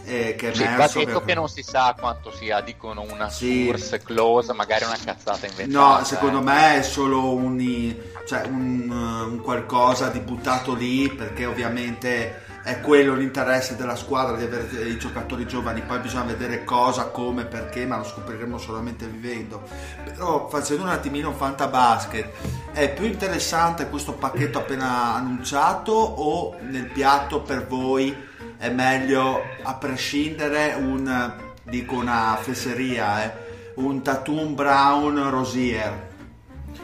[0.04, 3.02] eh, che è Sì, va emerso detto che- che non si sa quanto sia, dicono
[3.02, 3.64] una Sì.
[3.66, 5.98] source close, magari una cazzata inventata.
[5.98, 6.42] No, secondo eh.
[6.42, 7.94] me è solo un,
[8.26, 14.44] cioè un, un qualcosa di buttato lì perché ovviamente è quello l'interesse della squadra di
[14.44, 19.62] avere i giocatori giovani, poi bisogna vedere cosa, come, perché, ma lo scopriremo solamente vivendo.
[20.04, 22.28] Però facendo un attimino fantabasket,
[22.72, 28.14] è più interessante questo pacchetto appena annunciato o nel piatto per voi
[28.58, 31.32] è meglio a prescindere un,
[31.62, 33.32] dico una fesseria, eh,
[33.76, 36.06] un Tatum Brown Rosier?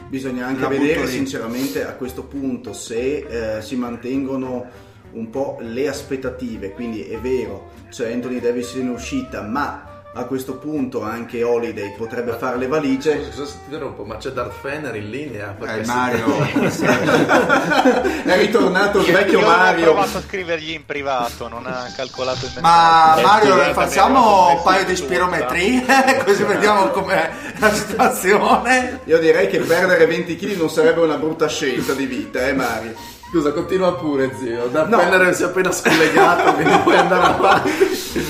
[0.07, 4.84] Bisogna anche vedere sinceramente a questo punto se eh, si mantengono
[5.15, 10.55] un po' le aspettative, quindi è vero, c'è Anthony Davis in uscita, ma a questo
[10.57, 13.17] punto anche Holiday potrebbe fare le valigie.
[13.17, 15.57] Scusa, scusa se ti interrompo, ma c'è Darth Fener in linea?
[15.59, 16.25] Eh, si- Mario,
[18.23, 19.83] è ritornato il vecchio Io ho Mario.
[19.83, 23.27] provato a scrivergli in privato, non ha calcolato il ma messaggio.
[23.27, 25.83] Mario Eh, facciamo un paio di spirometrie
[26.25, 27.29] così vediamo com'è
[27.59, 29.01] la situazione.
[29.05, 32.93] Io direi che perdere 20 kg non sarebbe una brutta scelta di vita, eh Mario?
[33.27, 34.67] Scusa, continua pure, zio.
[34.67, 34.99] Darth No.
[34.99, 37.69] Fener si è appena scollegato, quindi puoi andare avanti.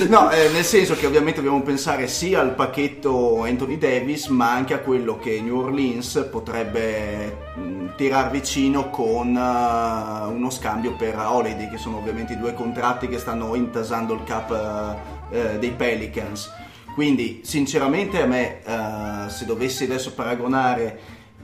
[0.09, 4.73] No, eh, nel senso che ovviamente dobbiamo pensare sia al pacchetto Anthony Davis, ma anche
[4.73, 11.69] a quello che New Orleans potrebbe mh, tirar vicino con eh, uno scambio per Holiday,
[11.69, 14.97] che sono ovviamente i due contratti che stanno intasando il cap
[15.29, 16.51] eh, eh, dei Pelicans.
[16.95, 18.61] Quindi, sinceramente, a me,
[19.27, 20.97] se dovessi adesso paragonare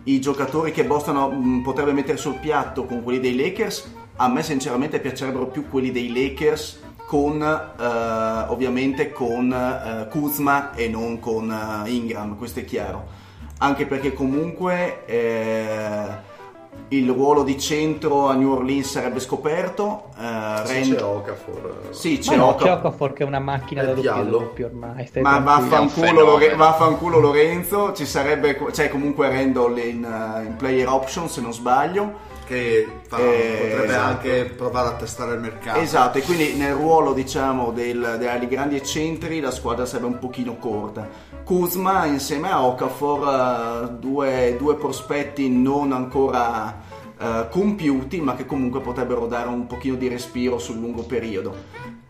[0.03, 4.43] i giocatori che Boston mh, potrebbe mettere sul piatto con quelli dei Lakers, a me
[4.43, 7.83] sinceramente piacerebbero più quelli dei Lakers con eh,
[8.47, 13.19] ovviamente con eh, Kuzma e non con eh, Ingram, questo è chiaro.
[13.57, 16.05] Anche perché comunque eh,
[16.89, 20.09] il ruolo di centro a New Orleans sarebbe scoperto.
[20.15, 21.87] Sì, Rand- c'è Okafor.
[21.91, 22.67] Sì, c'è no, Okafor.
[22.67, 25.05] c'è Okafor che è una macchina È da doppio doppio ormai.
[25.07, 26.21] stai Ma vaffanculo.
[26.21, 31.53] Lore- vaffanculo Lorenzo, ci sarebbe, c'è comunque Randall in, eh, in player option se non
[31.53, 32.29] sbaglio.
[32.51, 34.07] Che fa- Eh, potrebbe esatto.
[34.07, 35.79] anche provare a testare il mercato.
[35.79, 40.57] Esatto, e quindi nel ruolo diciamo del, dei grandi eccentri la squadra sarebbe un pochino
[40.57, 41.07] corta.
[41.45, 46.77] Kuzma insieme a Okafor, eh, due, due prospetti non ancora
[47.17, 51.55] eh, compiuti, ma che comunque potrebbero dare un pochino di respiro sul lungo periodo.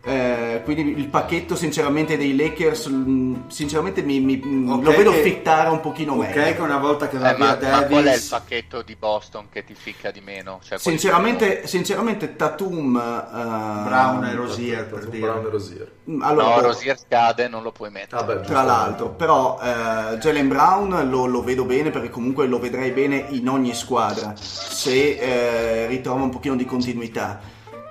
[0.04, 5.12] Eh, quindi il pacchetto sinceramente dei Lakers mh, sinceramente mi, mi- mh, Ok, lo vedo
[5.12, 7.84] che- fittare un pochino Ok, meglio che una volta che va Eh, via ma, ma
[7.86, 8.26] qual è il Davis...
[8.26, 10.58] pacchetto di Boston che ti ficca di meno?
[10.62, 15.20] Cioè, sinceramente, sinceramente Tatum eh, Brown e Rosier per Tatum, dire.
[15.20, 15.92] Brown e Rosier.
[16.04, 16.24] sono?
[16.24, 18.24] allora, No, boh, Rosier scade, non lo puoi mettere.
[18.24, 22.90] Vabbè, tra l'altro però eh, Jalen Brown lo, lo vedo bene perché comunque lo vedrei
[22.90, 27.40] bene in ogni squadra se eh, ritrova un pochino di continuità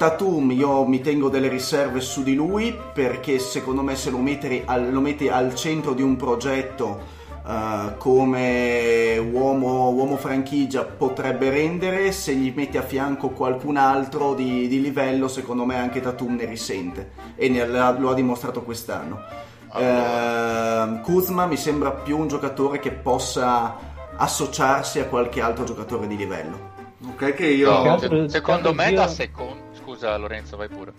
[0.01, 4.63] Tatum io mi tengo delle riserve su di lui perché secondo me se lo metti
[4.65, 6.99] al, lo metti al centro di un progetto
[7.47, 14.67] eh, come uomo, uomo franchigia potrebbe rendere se gli metti a fianco qualcun altro di,
[14.67, 21.01] di livello secondo me anche Tatum ne risente e ne- lo ha dimostrato quest'anno Ehm,
[21.01, 23.77] Kuzma mi sembra più un giocatore che possa
[24.17, 26.71] associarsi a qualche altro giocatore di livello.
[27.07, 27.71] Ok, che io...
[27.71, 29.70] No, secondo me da secondo...
[30.01, 30.93] Scusa Lorenzo, vai pure.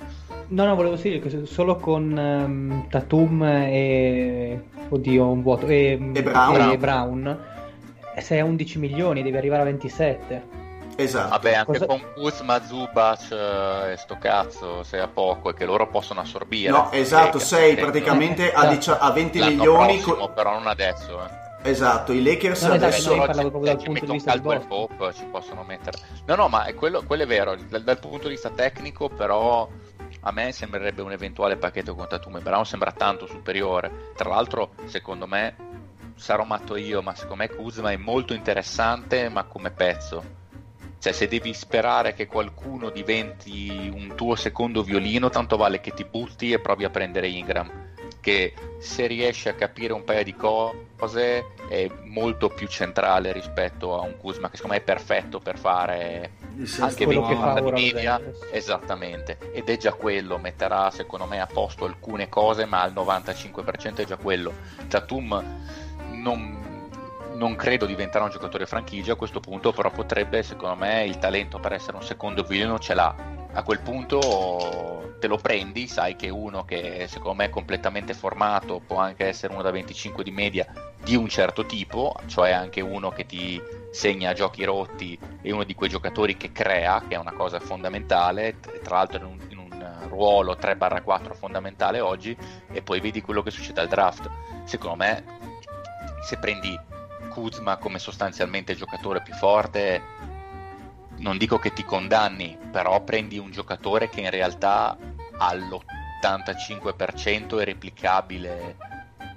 [0.49, 4.63] No, no, volevo dire che solo con ehm, Tatum e...
[4.91, 5.67] Oddio, un vuoto.
[5.67, 6.71] E, E Brown.
[6.71, 7.39] e Brown,
[8.19, 10.61] sei a 11 milioni, devi arrivare a 27.
[10.95, 11.31] Esatto.
[11.31, 15.65] Vabbè, anche Cosa- con Kuzma, Zubac eh, e sto cazzo, sei a poco e che
[15.65, 16.71] loro possono assorbire.
[16.71, 19.95] No, esatto, sei praticamente a, dicia- a 20 l'anno milioni.
[19.99, 21.25] prossimo, co- però non adesso.
[21.25, 21.41] Eh.
[21.63, 23.15] Esatto, i Lakers No, esatto, adesso...
[23.15, 24.67] io parlavo proprio dal punto di vista Boston.
[24.67, 25.99] Pope ci possono mettere.
[26.27, 29.69] No no ma è quello, quello è vero dal, dal punto di vista tecnico però
[30.25, 32.37] a me sembrerebbe un eventuale pacchetto con Tatum.
[32.37, 34.13] E Brown sembra tanto superiore.
[34.17, 35.55] Tra l'altro secondo me
[36.17, 40.41] sarò matto io ma secondo me Kuzma è molto interessante ma come pezzo.
[40.99, 46.05] Cioè se devi sperare che qualcuno diventi un tuo secondo violino tanto vale che ti
[46.05, 47.71] butti e provi a prendere Ingram
[48.23, 54.03] che se riesce a capire un paio di cose è molto più centrale rispetto a
[54.03, 56.31] un Kuzma che secondo me è perfetto per fare
[56.79, 58.21] anche quello 20 che fa ora media.
[58.53, 59.39] esattamente.
[59.53, 64.05] Ed è già quello metterà secondo me a posto alcune cose ma al 95% è
[64.05, 64.53] già quello.
[64.87, 65.61] Tatum
[66.13, 66.89] non,
[67.35, 71.59] non credo diventerà un giocatore franchigia a questo punto però potrebbe secondo me il talento
[71.59, 76.29] per essere un secondo violino ce l'ha a quel punto te lo prendi, sai che
[76.31, 80.67] uno che secondo me è completamente formato può anche essere uno da 25 di media
[81.03, 83.61] di un certo tipo, cioè anche uno che ti
[83.93, 88.59] segna giochi rotti e uno di quei giocatori che crea, che è una cosa fondamentale,
[88.83, 92.37] tra l'altro in un, in un ruolo 3-4 fondamentale oggi
[92.73, 94.29] e poi vedi quello che succede al draft.
[94.65, 95.25] Secondo me,
[96.23, 96.79] se prendi
[97.29, 100.03] Kuzma come sostanzialmente giocatore più forte,
[101.19, 104.97] non dico che ti condanni, però prendi un giocatore che in realtà
[105.39, 108.77] all'85% è replicabile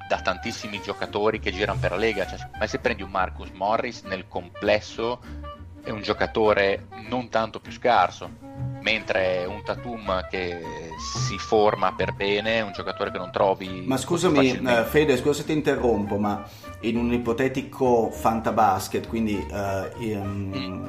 [0.08, 2.28] da tantissimi giocatori che girano per la Lega.
[2.28, 5.20] Cioè, ma se prendi un Marcus Morris nel complesso
[5.84, 8.30] è un giocatore non tanto più scarso,
[8.82, 10.62] mentre un Tatum che
[10.98, 13.84] si forma per bene è un giocatore che non trovi.
[13.86, 16.44] Ma scusami, eh, Fede, scusa se ti interrompo, ma
[16.88, 20.86] in un ipotetico fantabasket, quindi uh, um.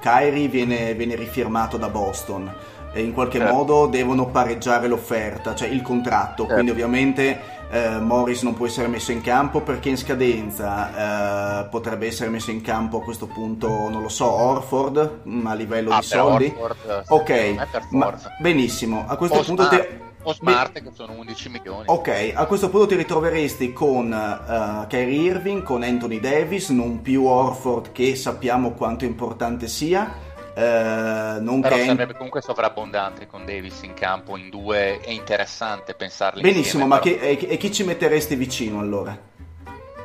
[0.00, 2.50] Kyrie viene, viene rifirmato da Boston
[2.92, 3.52] e in qualche certo.
[3.52, 6.54] modo devono pareggiare l'offerta, cioè il contratto, certo.
[6.54, 12.06] quindi ovviamente eh, Morris non può essere messo in campo perché in scadenza eh, potrebbe
[12.06, 15.98] essere messo in campo a questo punto, non lo so, Orford mm, a livello ah,
[15.98, 16.54] di soldi.
[16.56, 20.06] Orford, ok, ma, benissimo, a questo o punto te...
[20.28, 21.84] o Smart che sono 11 milioni.
[21.86, 27.24] Ok, a questo punto ti ritroveresti con uh, Kyrie Irving, con Anthony Davis, non più
[27.24, 30.26] Orford che sappiamo quanto importante sia
[30.58, 31.84] eh, non Però che...
[31.84, 36.98] sarebbe comunque sovrabbondante con Davis in campo in due, è interessante pensarli Benissimo, insieme, ma
[36.98, 37.36] però...
[37.38, 39.16] chi, e, e chi ci metteresti vicino allora?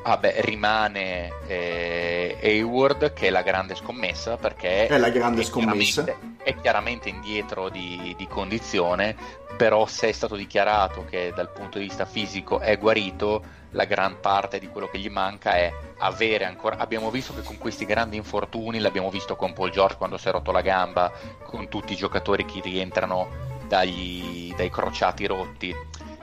[0.06, 5.44] Ah beh, rimane eh, Hayward che è la grande scommessa perché è la grande è
[5.46, 9.16] scommessa chiaramente, è chiaramente indietro di, di, condizione
[9.58, 14.20] però se è stato dichiarato che dal punto di vista fisico è guarito la gran
[14.20, 18.18] parte di quello che gli manca è avere ancora abbiamo visto che con questi grandi
[18.18, 21.12] infortuni l'abbiamo visto con Paul George quando si è rotto la gamba
[21.44, 25.76] con tutti i giocatori che rientrano dagli, dai crociati rotti.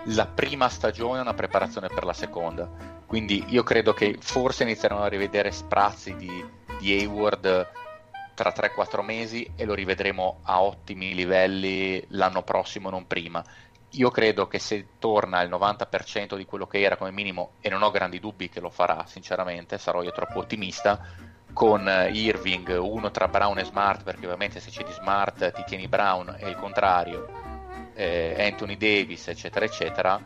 [0.05, 2.69] La prima stagione è una preparazione per la seconda.
[3.07, 6.44] Quindi io credo che forse inizieranno a rivedere sprazzi di,
[6.78, 7.69] di Hayward
[8.41, 13.45] tra 3-4 mesi e lo rivedremo a ottimi livelli l'anno prossimo non prima.
[13.95, 17.83] Io credo che se torna al 90% di quello che era come minimo, e non
[17.83, 21.05] ho grandi dubbi che lo farà, sinceramente, sarò io troppo ottimista,
[21.53, 25.65] con eh, Irving, uno tra Brown e Smart, perché ovviamente se c'è di Smart ti
[25.67, 27.29] tieni Brown e il contrario,
[27.93, 30.19] eh, Anthony Davis, eccetera, eccetera,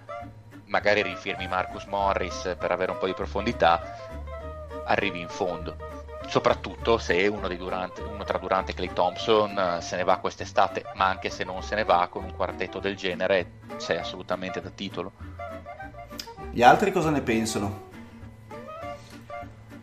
[0.67, 5.94] magari rifirmi Marcus Morris per avere un po' di profondità, arrivi in fondo
[6.29, 10.85] soprattutto se uno, Durante, uno, tra Durante e Clay Thompson eh, se ne va quest'estate,
[10.95, 14.71] ma anche se non se ne va con un quartetto del genere sei assolutamente da
[14.71, 15.13] titolo.
[16.51, 17.93] Gli altri cosa ne pensano?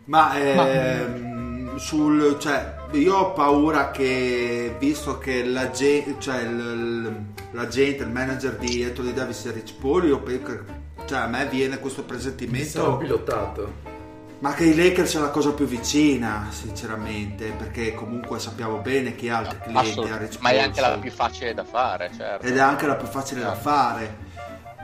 [0.04, 8.10] Ma, ehm, sul, cioè, io ho paura che visto che la, cioè, la gente, il
[8.10, 10.22] manager di Anthony Davis e Rich Paul, io
[11.04, 12.68] cioè, a me viene questo presentimento.
[12.68, 13.91] Sarà pilotato
[14.42, 19.28] ma che i Lakers è la cosa più vicina, sinceramente, perché comunque sappiamo bene chi
[19.28, 22.44] ha altri clienti a Rich Ma è anche la più facile da fare, certo.
[22.44, 23.54] Ed è anche la più facile certo.
[23.54, 24.16] da fare.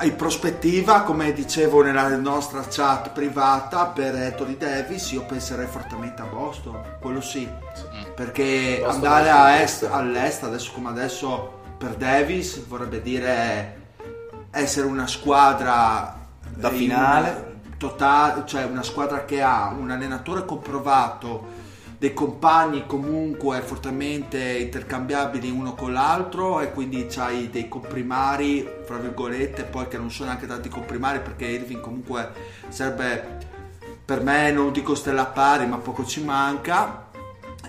[0.02, 6.26] In prospettiva, come dicevo nella nostra chat privata per Anthony Davis, io penserei fortemente a
[6.26, 8.14] Boston, quello sì, mm.
[8.14, 13.86] perché Boston andare a est, all'est adesso come adesso per Davis vorrebbe dire
[14.52, 16.16] essere una squadra
[16.54, 21.66] da finale totale, cioè una squadra che ha un allenatore comprovato,
[21.98, 29.64] dei compagni comunque fortemente intercambiabili uno con l'altro e quindi c'hai dei comprimari, fra virgolette,
[29.64, 32.30] poi che non sono neanche tanti comprimari perché Irving comunque
[32.68, 33.38] serve
[34.04, 37.06] per me non dico stella pari ma poco ci manca.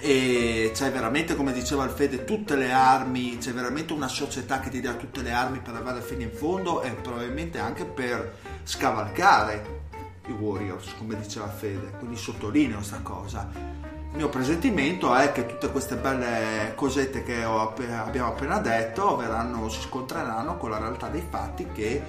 [0.02, 4.80] E c'è veramente come diceva Alfede tutte le armi c'è veramente una società che ti
[4.80, 9.78] dà tutte le armi per arrivare fino in fondo e probabilmente anche per scavalcare
[10.30, 13.49] i Warriors, come diceva Fede, quindi sottolineo questa cosa.
[14.11, 19.69] Il mio presentimento è che tutte queste belle cosette che appena, abbiamo appena detto verranno,
[19.69, 22.01] si scontreranno con la realtà dei fatti che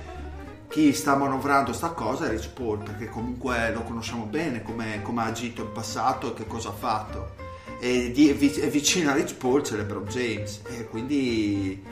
[0.70, 5.24] chi sta manovrando sta cosa è Rich Paul, perché comunque lo conosciamo bene come, ha
[5.24, 7.34] agito in passato e che cosa ha fatto.
[7.80, 11.82] E, di, e vicino a Rich Paul c'è LeBron James e quindi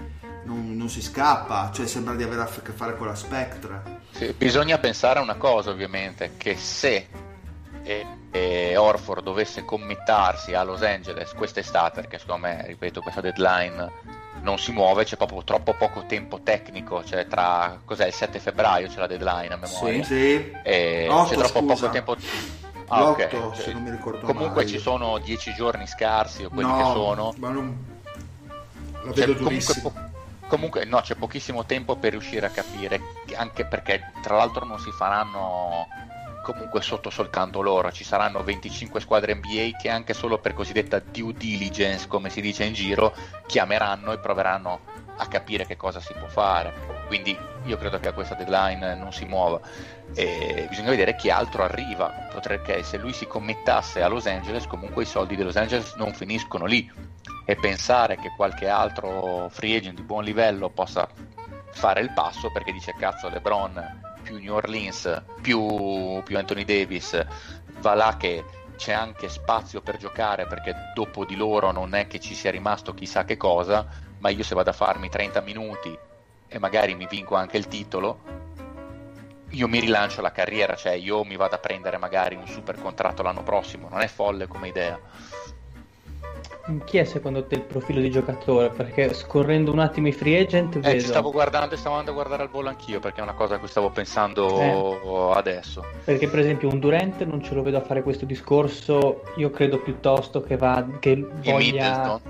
[0.45, 3.98] non, non, si scappa, cioè sembra di avere a che fare con la Spectre.
[4.37, 7.09] Bisogna pensare a una cosa ovviamente, che se
[7.83, 13.91] e, e Orford dovesse committarsi a Los Angeles quest'estate, perché secondo me, ripeto, questa deadline
[14.43, 18.89] non si muove, c'è proprio troppo poco tempo tecnico, cioè tra cos'è il 7 febbraio
[18.89, 20.05] c'è la deadline a memoria.
[20.05, 20.53] Sì, sì.
[20.63, 21.75] E 8, c'è troppo scusa.
[21.75, 22.17] poco tempo.
[22.91, 23.29] Ah, okay.
[23.55, 24.67] se non mi ricordo Comunque mai.
[24.67, 27.35] ci sono 10 giorni scarsi o quelli no, che sono.
[27.37, 27.85] Ma non...
[29.05, 29.83] La vedo cioè, durissima.
[29.83, 30.18] Comunque,
[30.49, 33.01] Comunque no, c'è pochissimo tempo per riuscire a capire,
[33.37, 35.87] anche perché tra l'altro non si faranno
[36.43, 41.35] comunque sotto soltanto loro, ci saranno 25 squadre NBA che anche solo per cosiddetta due
[41.35, 43.15] diligence, come si dice in giro,
[43.47, 44.81] chiameranno e proveranno
[45.19, 46.73] a capire che cosa si può fare.
[47.07, 49.61] Quindi io credo che a questa deadline non si muova.
[50.15, 52.29] E bisogna vedere chi altro arriva.
[52.33, 56.13] Potrebbe se lui si commettasse a Los Angeles, comunque i soldi di Los Angeles non
[56.13, 56.91] finiscono lì.
[57.45, 61.09] E pensare che qualche altro free agent di buon livello possa
[61.71, 67.25] fare il passo perché dice cazzo LeBron più New Orleans più, più Anthony Davis
[67.81, 68.45] va là che
[68.77, 72.95] c'è anche spazio per giocare perché dopo di loro non è che ci sia rimasto
[72.95, 73.87] chissà che cosa,
[74.19, 75.97] ma io se vado a farmi 30 minuti
[76.47, 78.21] e magari mi vinco anche il titolo,
[79.51, 83.23] io mi rilancio la carriera, cioè io mi vado a prendere magari un super contratto
[83.23, 84.99] l'anno prossimo, non è folle come idea.
[86.85, 88.69] Chi è secondo te il profilo di giocatore?
[88.69, 91.01] Perché scorrendo un attimo i free agent eh, vedo...
[91.01, 93.55] ci stavo guardando e stavo andando a guardare al volo anch'io perché è una cosa
[93.55, 95.39] a cui stavo pensando eh.
[95.39, 95.83] adesso.
[96.05, 99.79] Perché per esempio un Durant non ce lo vedo a fare questo discorso, io credo
[99.79, 102.21] piuttosto che, va, che voglia...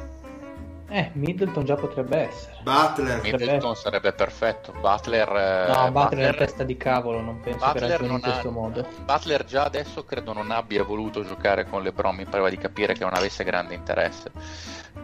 [0.89, 0.97] Middleton?
[0.97, 2.56] Eh, Middleton già potrebbe essere.
[2.62, 3.23] Butler.
[3.23, 4.73] Middleton sarebbe perfetto.
[4.73, 5.28] Butler.
[5.28, 8.48] No, eh, Butler, Butler è testa di cavolo, non penso Butler che ragioni in questo
[8.48, 8.52] ha...
[8.52, 8.86] modo.
[9.05, 13.05] Butler già adesso credo non abbia voluto giocare con LeBron, mi pareva di capire che
[13.05, 14.31] non avesse grande interesse.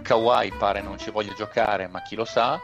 [0.03, 2.61] Kawhi pare non ci voglia giocare, ma chi lo sa.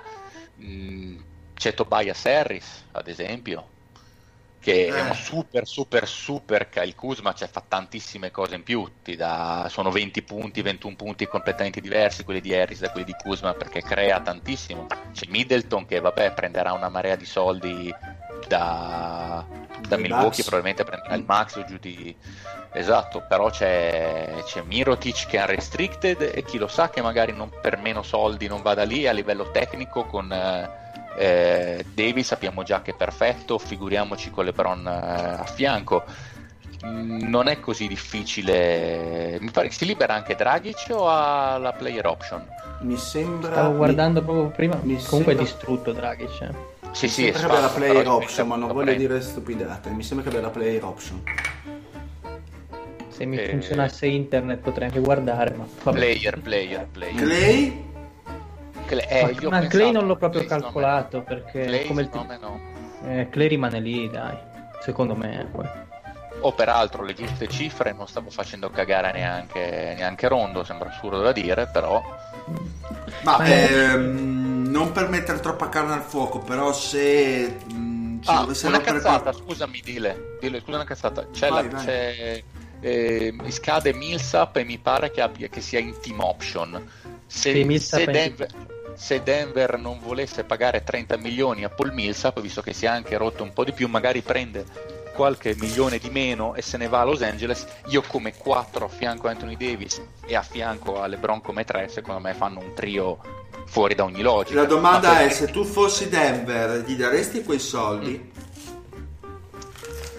[0.62, 1.18] Mm,
[1.54, 3.66] c'è Tobias Harris, ad esempio,
[4.60, 4.94] che eh.
[4.94, 9.90] è un super super super Kyle Kuzma cioè fa tantissime cose in più dà, sono
[9.90, 14.20] 20 punti 21 punti completamente diversi quelli di Harris da quelli di Kuzma perché crea
[14.20, 17.92] tantissimo c'è Middleton che vabbè prenderà una marea di soldi
[18.46, 19.44] da,
[19.88, 22.14] da Milwaukee probabilmente prenderà il max o giù di
[22.72, 27.50] esatto però c'è, c'è Mirotic che è unrestricted e chi lo sa che magari non
[27.62, 32.82] per meno soldi non vada lì a livello tecnico con eh, eh, Davis sappiamo già
[32.82, 36.04] che è perfetto, figuriamoci con LeBron eh, a fianco.
[36.86, 39.36] Mm, non è così difficile.
[39.40, 42.42] Mi pare che si libera anche Dragic o ha la player option?
[42.80, 43.52] Mi sembra.
[43.52, 44.24] Stavo guardando mi...
[44.26, 44.76] proprio prima.
[44.76, 45.32] Mi Comunque sembra...
[45.32, 46.40] è distrutto Dragic.
[46.40, 46.78] Eh.
[46.92, 49.06] Sì, mi sì, sembra che abbia la player option, ma non voglio prende.
[49.06, 49.90] dire stupidate.
[49.90, 51.22] Mi sembra che abbia la player option.
[53.08, 53.48] Se mi eh...
[53.50, 55.54] funzionasse internet potrei anche guardare.
[55.54, 55.98] Ma vabbè.
[55.98, 57.14] Player, player, player.
[57.14, 57.89] Clay?
[58.90, 62.38] Clay, eh, ma, ma Clay non l'ho proprio Clay calcolato perché Clay, come il t-
[62.40, 62.60] no.
[63.04, 64.36] eh, Clay rimane lì, dai.
[64.80, 65.46] Secondo me.
[65.52, 65.68] Poi.
[66.40, 71.32] O peraltro le giuste cifre non stavo facendo cagare neanche, neanche Rondo, sembra assurdo da
[71.32, 72.02] dire, però.
[73.22, 77.58] Ma, ma ehm, non per mettere troppa carne al fuoco, però se.
[77.72, 81.26] Mh, ah, una cazzata, prepar- scusami, dile, dile, scusa una cazzata.
[81.30, 81.84] C'è vai, la, vai.
[81.84, 82.42] C'è,
[82.80, 86.90] eh, mi scade Millsap e mi pare che, abbia, che sia in team option.
[87.26, 88.48] Se, sì, se Denver,
[89.00, 93.16] se Denver non volesse pagare 30 milioni a Paul Millsap, visto che si è anche
[93.16, 94.66] rotto un po' di più, magari prende
[95.14, 98.88] qualche milione di meno e se ne va a Los Angeles, io come 4 a
[98.88, 102.74] fianco a Anthony Davis e a fianco a LeBron come 3, secondo me fanno un
[102.74, 103.18] trio
[103.64, 104.60] fuori da ogni logica.
[104.60, 108.32] La domanda è, se tu fossi Denver, gli daresti quei soldi?
[108.36, 108.49] Mm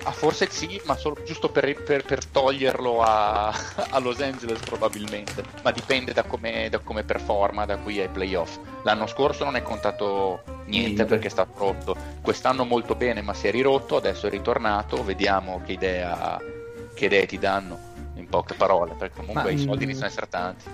[0.03, 5.43] Ah, forse sì, ma solo giusto per, per, per toglierlo a, a, Los Angeles probabilmente,
[5.61, 8.57] ma dipende da come, da come, performa da qui ai playoff.
[8.83, 13.35] L'anno scorso non è contato niente, niente perché è stato rotto, quest'anno molto bene ma
[13.35, 16.39] si è rirotto, adesso è ritornato, vediamo che idea,
[16.95, 17.77] che idee ti danno
[18.15, 20.65] in poche parole, perché comunque ma, i soldi iniziano a essere tanti.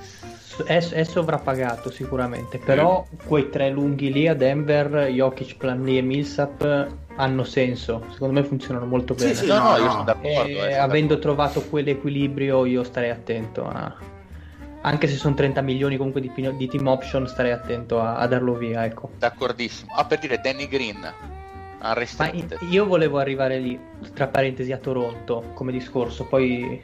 [0.66, 3.28] È, è sovrappagato sicuramente, però mm.
[3.28, 8.86] quei tre lunghi lì a Denver, Jokic, Planley e Millsap hanno senso, secondo me funzionano
[8.86, 9.34] molto bene.
[9.34, 10.50] Sì, sì, no, no, io sono d'accordo.
[10.50, 11.36] E, eh, avendo d'accordo.
[11.36, 13.96] trovato quell'equilibrio io starei attento a...
[14.82, 18.54] Anche se sono 30 milioni comunque di, di team option starei attento a, a, darlo
[18.54, 19.10] via, ecco.
[19.18, 19.92] D'accordissimo.
[19.94, 21.14] Ah, per dire Danny Green.
[21.80, 22.32] Ma
[22.70, 23.80] io volevo arrivare lì,
[24.14, 26.82] tra parentesi, a Toronto come discorso, poi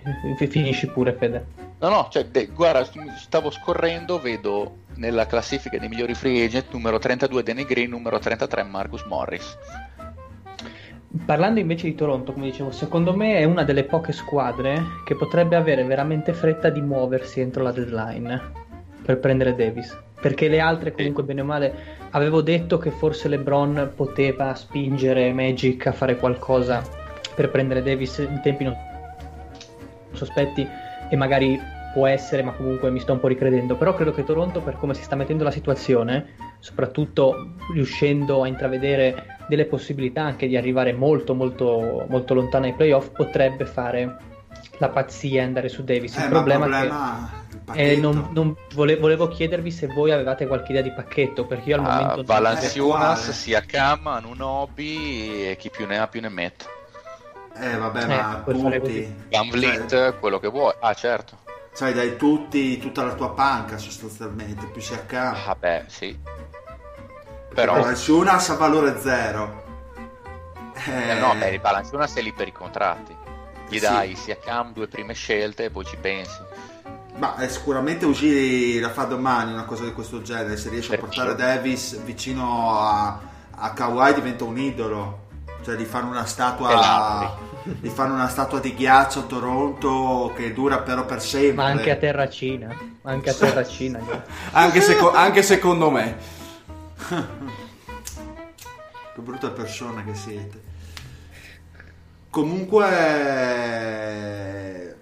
[0.47, 1.45] finisci pure Fede.
[1.79, 2.87] No, no, cioè, de, guarda,
[3.17, 8.63] stavo scorrendo, vedo nella classifica dei migliori free agent numero 32 Danny Green, numero 33
[8.63, 9.57] Marcus Morris.
[11.25, 15.55] Parlando invece di Toronto, come dicevo, secondo me è una delle poche squadre che potrebbe
[15.55, 18.41] avere veramente fretta di muoversi entro la deadline
[19.03, 19.95] per prendere Davis.
[20.23, 21.73] Perché le altre, comunque, bene o male,
[22.11, 26.81] avevo detto che forse LeBron poteva spingere Magic a fare qualcosa
[27.35, 28.73] per prendere Davis in tempi non
[30.13, 30.65] sospetti
[31.09, 31.59] e magari
[31.93, 33.75] può essere, ma comunque mi sto un po' ricredendo.
[33.75, 36.27] Però credo che Toronto, per come si sta mettendo la situazione,
[36.59, 43.09] soprattutto riuscendo a intravedere delle possibilità anche di arrivare molto molto molto lontano ai playoff
[43.09, 44.17] potrebbe fare
[44.77, 47.42] la pazzia e andare su Davis eh, il problema, problema è che
[47.73, 51.75] eh, non, non vole, volevo chiedervi se voi avevate qualche idea di pacchetto perché io
[51.79, 56.29] al ah, momento Valanciunas, eh, sia Cam, Anunobi e chi più ne ha più ne
[56.29, 56.65] mette
[57.55, 59.15] eh vabbè ma eh, tutti.
[59.29, 60.73] Van Vliet, cioè, quello che vuoi.
[60.79, 61.37] Ah certo.
[61.75, 66.17] cioè dai tutti tutta la tua panca sostanzialmente più sia Cam ah beh sì.
[67.53, 69.63] Però, Valanciunas ha valore zero.
[70.87, 73.15] eh, no, beh, il Valanciunas è lì per i contratti.
[73.69, 73.85] Gli Sì.
[73.85, 76.39] dai sia Cam due prime scelte e poi ci pensi.
[77.15, 80.57] Ma eh, sicuramente uscire la fa domani una cosa di questo genere.
[80.57, 81.41] Se riesce a Per portare chi?
[81.41, 83.19] Davis vicino a,
[83.51, 85.21] a Kawhi diventa un idolo.
[85.63, 87.51] Cioè di fare una statua.
[87.63, 91.53] Di fare una statua di ghiaccio a Toronto che dura però per sempre.
[91.53, 94.01] Ma anche a Terracina, anche a Terracina.
[94.51, 96.17] Anche, seco- anche secondo me.
[99.15, 100.61] Che brutta persona che siete.
[102.29, 104.92] Comunque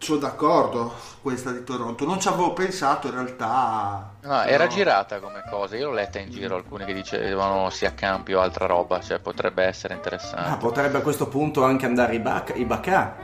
[0.00, 2.06] sono d'accordo questa di Toronto.
[2.06, 4.12] Non ci avevo pensato in realtà.
[4.22, 5.76] No, era girata come cosa.
[5.76, 9.00] Io l'ho letta in giro alcune che dicevano sia campi o altra roba.
[9.00, 10.56] Cioè, potrebbe essere Ah, interessante.
[10.58, 13.14] potrebbe a questo punto anche andare Ibaka, Ibaka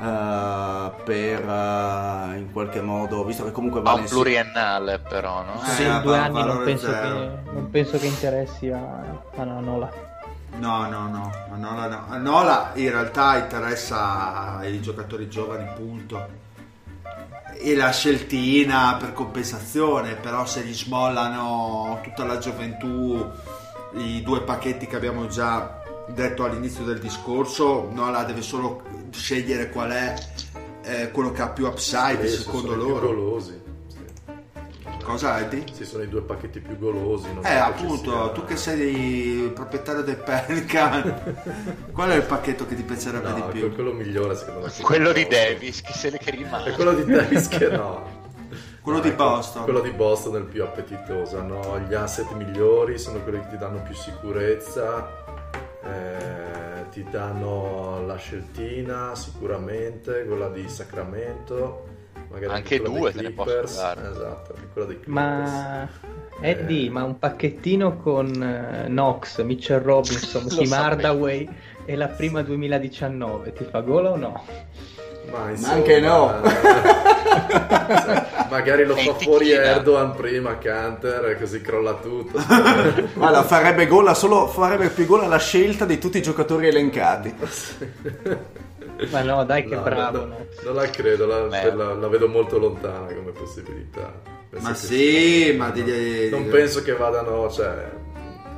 [0.00, 5.62] eh, per eh, in qualche modo, visto che comunque Ha un Valencia pluriennale, però, no?
[5.62, 8.80] Eh, Sì, in due va- anni non penso, che, non penso che interessi a,
[9.36, 10.12] a Nola.
[10.58, 12.04] No, no, no, a Nola, no.
[12.08, 16.42] A Nola in realtà interessa ai giocatori giovani, punto.
[17.56, 23.30] E la sceltina per compensazione, però se gli smollano tutta la gioventù,
[23.94, 29.90] i due pacchetti che abbiamo già detto all'inizio del discorso, Nola deve solo scegliere qual
[29.90, 30.14] è
[30.82, 33.06] eh, quello che ha più upside Sì, secondo sono i più loro.
[33.14, 33.62] golosi.
[35.04, 35.64] Cosa Eddie?
[35.72, 37.32] Sì, sono i due pacchetti più golosi.
[37.32, 41.34] non Eh, appunto, sia- tu che sei il proprietario del Pelican,
[41.92, 43.74] qual è il pacchetto che ti piacerebbe No, di più?
[43.74, 44.72] quello migliore secondo me.
[44.80, 46.70] Quello di Davis, che se ne che rimane.
[46.70, 48.22] E quello di Davis che no.
[48.84, 49.62] Quello No, di ecco, Boston.
[49.64, 51.38] Quello di Boston è il più appetitoso.
[51.38, 55.22] Hanno gli asset migliori, sono quelli che ti danno più sicurezza.
[55.82, 61.86] eh, ti danno la sceltina sicuramente, quella di Sacramento.
[62.34, 63.76] Magari Anche due te ne posso Clippers.
[63.76, 64.00] dare.
[64.10, 65.14] Esatto, quella dei Clippers.
[65.14, 65.88] Ma
[66.40, 66.90] Eddie, Eh.
[66.90, 70.72] ma un pacchettino con eh, Knox, Mitchell Robinson, Tim.
[70.72, 71.48] Hardaway
[71.84, 74.44] e la prima 2019 ti fa gola o no?
[75.30, 76.40] Ma, anche no.
[78.50, 79.50] magari lo fa fuori.
[79.52, 82.38] Erdogan prima, Canter, e così crolla tutto.
[83.14, 87.34] Guarda, farebbe gol a solo farebbe più gol alla scelta di tutti i giocatori elencati.
[89.10, 90.18] Ma no, dai che No, bravo.
[90.18, 90.62] no, Knox.
[90.64, 94.12] non la credo, la, la- la vedo molto lontana come possibilità.
[94.48, 97.90] Penso Ma sì, ma degli- Non penso che vadano, cioè,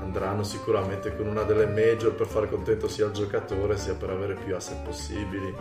[0.03, 4.35] andranno sicuramente con una delle major per fare contento sia il giocatore sia per avere
[4.35, 5.55] più asset possibili.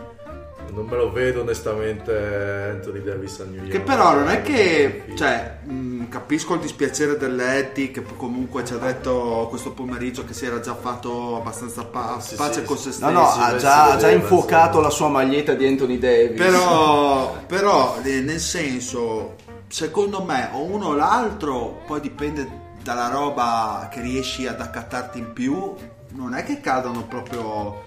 [0.72, 3.70] Non me lo vedo onestamente Anthony Davis a New York.
[3.70, 8.76] Che però non è che, cioè, mh, capisco il dispiacere dell'Eddie che comunque ci ha
[8.76, 12.88] detto questo pomeriggio che si era già fatto abbastanza pa- Sì, pace sì, con se
[12.88, 13.10] No, stesso.
[13.10, 16.36] no, sì, ha già, ha già infuocato la sua maglietta di Anthony Davis.
[16.38, 19.34] Però, però, eh, nel senso,
[19.68, 25.32] secondo me o uno o l'altro, poi dipende dalla roba che riesci ad accattarti in
[25.32, 25.74] più,
[26.10, 27.84] non è che cadono proprio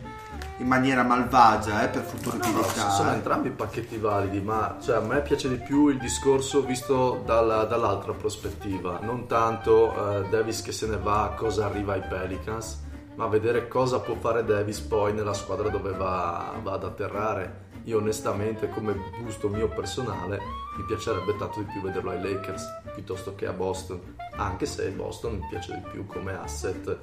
[0.59, 3.15] in maniera malvagia eh, per futuri No, no, sono eh.
[3.15, 8.13] entrambi pacchetti validi, ma cioè, a me piace di più il discorso visto dalla- dall'altra
[8.13, 13.67] prospettiva, non tanto eh, Davis che se ne va, cosa arriva ai Pelicans, ma vedere
[13.67, 17.67] cosa può fare Davis poi nella squadra dove va, va ad atterrare.
[17.83, 20.39] Io onestamente, come gusto mio personale,
[20.77, 22.63] mi piacerebbe tanto di più vederlo ai Lakers
[22.93, 26.97] piuttosto che a Boston, anche se Boston mi piace di più come asset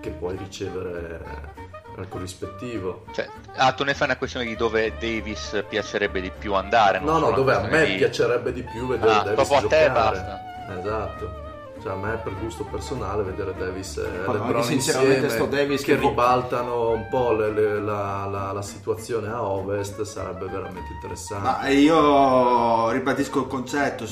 [0.00, 1.61] che puoi ricevere
[1.96, 3.04] al corrispettivo.
[3.14, 6.98] Cioè, ah, tu ne fai una questione di dove Davis piacerebbe di più andare.
[7.00, 9.60] non No, no, dove a me di- piacerebbe di più vedere Ah, Davis proprio a
[9.70, 9.92] te giocare.
[10.18, 10.40] basta.
[10.78, 11.40] Esatto.
[11.82, 15.82] Cioè a me per gusto personale vedere Davis e Ma LeBron sinceramente insieme sto Davis
[15.82, 20.92] che che ribaltano un po' le- le- la, la- la situazione a ovest sarebbe veramente
[20.92, 21.42] interessante.
[21.44, 24.06] Ma io ribadisco il concetto,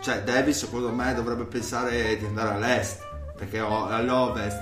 [0.00, 3.00] cioè Davis secondo me dovrebbe pensare di andare all'est,
[3.36, 4.60] perché ho- all'ovest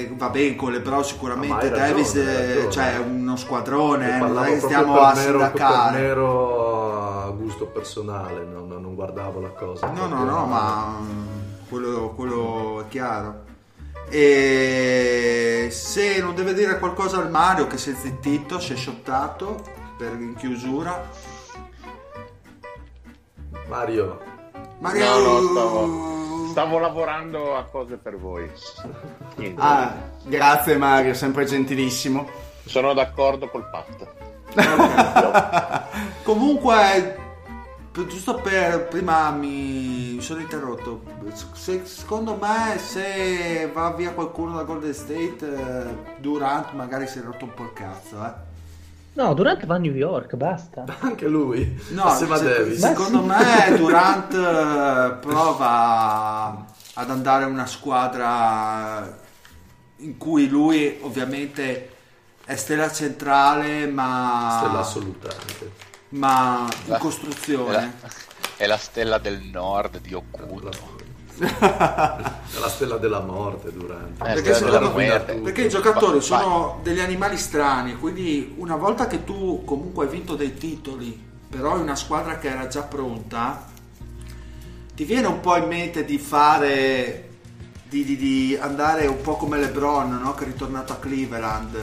[0.00, 2.70] eh, va bene con LeBron Ma sicuramente, ragione, Davis eh, ragione.
[2.70, 6.00] cioè uno Ne squadrone, non parlavo è che stiamo per a mero, per sindacare.
[6.00, 9.88] mero gusto personale, non, non guardavo la cosa.
[9.90, 13.42] No, no, no, ma mm, quello, quello è chiaro.
[14.08, 19.62] E se non deve dire qualcosa al Mario che si è zittito, si è shottato
[19.96, 21.08] per in chiusura.
[23.68, 24.20] Mario,
[24.78, 25.86] Mario, No, no, stavo,
[26.54, 28.48] stavo lavorando a cose per voi.
[29.34, 29.60] Niente.
[29.60, 32.28] Ah, grazie Mario, sempre gentilissimo.
[32.64, 34.12] Sono d'accordo col patto.
[36.22, 37.18] Comunque,
[38.06, 41.02] giusto per prima mi sono interrotto.
[41.54, 47.22] Se- secondo me, se va via qualcuno da Golden State, eh, Durant magari si è
[47.22, 48.43] rotto un po' il cazzo, eh.
[49.14, 50.84] No, Durant va a New York, basta.
[51.00, 52.78] anche lui, No, assieme a se- Davis.
[52.80, 59.16] secondo me Durant eh, prova ad andare a una squadra
[59.98, 61.90] in cui lui ovviamente
[62.44, 65.70] è stella centrale ma Stella assoluta anche.
[66.10, 68.08] ma in costruzione È la,
[68.56, 70.70] è la stella del nord di Okuno.
[71.38, 74.22] È la stella della morte durante.
[74.22, 75.34] Eh, Perché stella secondo muerte.
[75.34, 76.22] perché i giocatori Vai.
[76.22, 81.74] sono degli animali strani, quindi una volta che tu comunque hai vinto dei titoli, però
[81.74, 83.66] hai una squadra che era già pronta,
[84.94, 87.28] ti viene un po' in mente di fare,
[87.88, 90.34] di, di- di andare un po' come LeBron, no?
[90.34, 91.76] che è ritornato a Cleveland,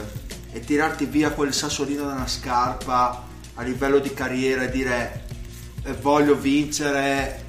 [0.50, 3.22] e tirarti via quel sassolino da una scarpa
[3.54, 5.24] a livello di carriera e dire
[5.84, 7.44] eh, voglio vincere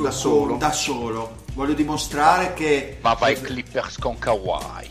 [0.00, 0.56] Da solo.
[0.56, 1.40] da solo.
[1.54, 4.88] Voglio dimostrare che Ma vai Clippers con Kawhi.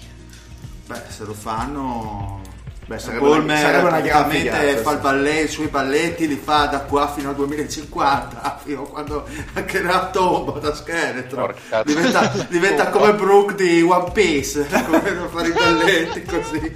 [0.87, 2.39] Beh, se lo fanno.
[2.85, 6.65] Beh, sarebbe una- Bolmer sarebbe una praticamente figata, fa ballet, i suoi balletti li fa
[6.65, 11.45] da qua fino al 2050, fino a quando anche la tomba da scheletro.
[11.45, 16.75] Porca Diventa, diventa come Brooke di One Piece, come a fare i balletti così.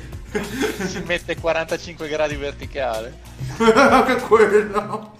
[0.87, 3.19] Si mette 45 gradi verticale.
[3.57, 5.13] Anche quello.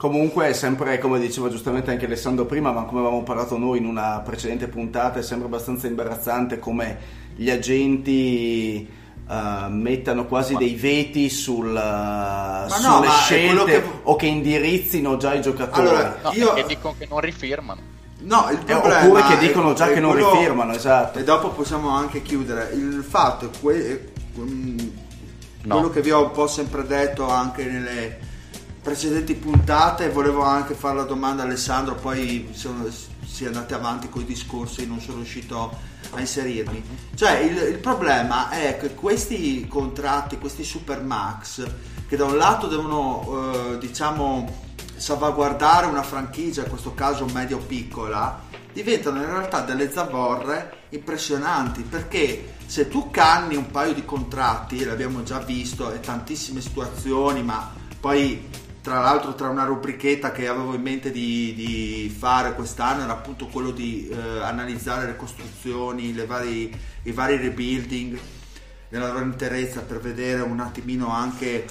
[0.00, 3.84] Comunque è sempre, come diceva giustamente anche Alessandro prima, ma come avevamo parlato noi in
[3.84, 6.96] una precedente puntata, è sempre abbastanza imbarazzante come
[7.36, 8.88] gli agenti
[9.30, 14.24] eh, mettano quasi dei veti sul, eh, no, sulle ma quello scelte che- o che
[14.26, 15.86] indirizzino già i giocatori.
[15.88, 17.80] Allora, No, Io- perché dicono che non rifirmano.
[18.20, 21.18] No, il Eh, problema oppure che dicono già che non quello- rifirmano, esatto.
[21.18, 22.70] E dopo possiamo anche chiudere.
[22.72, 24.78] Il fatto è que- mm,
[25.64, 25.74] No.
[25.74, 28.28] quello che vi ho un po' sempre detto anche nelle
[28.82, 32.86] precedenti puntate, volevo anche fare la domanda a Alessandro, poi sono,
[33.24, 35.76] si è andati avanti con i discorsi, non sono riuscito
[36.10, 36.82] a inserirmi.
[37.14, 41.66] Cioè, il, il problema è che questi contratti, questi super max,
[42.08, 48.48] che da un lato devono, eh, diciamo, salvaguardare una franchigia, in questo caso medio piccola,
[48.72, 55.22] diventano in realtà delle zavorre impressionanti perché se tu canni un paio di contratti, l'abbiamo
[55.22, 58.48] già visto, e tantissime situazioni, ma poi
[58.82, 63.46] tra l'altro tra una rubrichetta che avevo in mente di, di fare quest'anno era appunto
[63.46, 68.18] quello di eh, analizzare le costruzioni, le vari, i vari rebuilding
[68.88, 71.66] nella loro interezza per vedere un attimino anche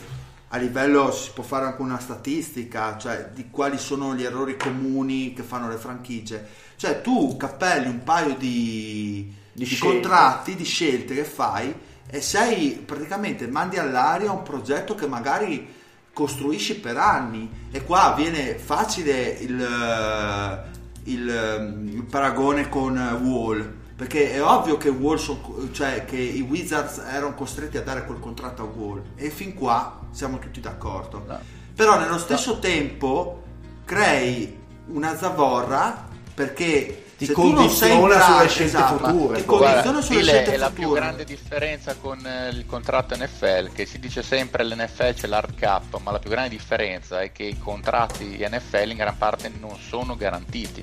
[0.52, 5.34] a livello si può fare anche una statistica, cioè di quali sono gli errori comuni
[5.34, 6.48] che fanno le franchigie.
[6.76, 11.72] Cioè tu cappelli un paio di, Di di contratti, di scelte che fai
[12.07, 15.77] e sei praticamente mandi all'aria un progetto che magari
[16.20, 17.50] costruisci per anni.
[17.72, 24.78] E qua viene facile il, eh, il, il paragone con eh, Wall perché è ovvio
[24.78, 29.02] che Wall son- cioè che i Wizards erano costretti a dare quel contratto a Wall
[29.16, 31.24] e fin qua siamo tutti d'accordo.
[31.26, 31.40] No.
[31.76, 33.44] però nello stesso tempo
[33.86, 40.54] crei una zavorra perché Ti se condiziona sulle scelte esatto, future, ti condiziona sulle scelte
[40.54, 41.02] è la più future.
[41.02, 46.00] grande differenza con eh, il contratto NFL, che si dice sempre l'NFL c'è l'hard cap,
[46.00, 50.16] ma la più grande differenza è che i contratti NFL in gran parte non sono
[50.16, 50.82] garantiti.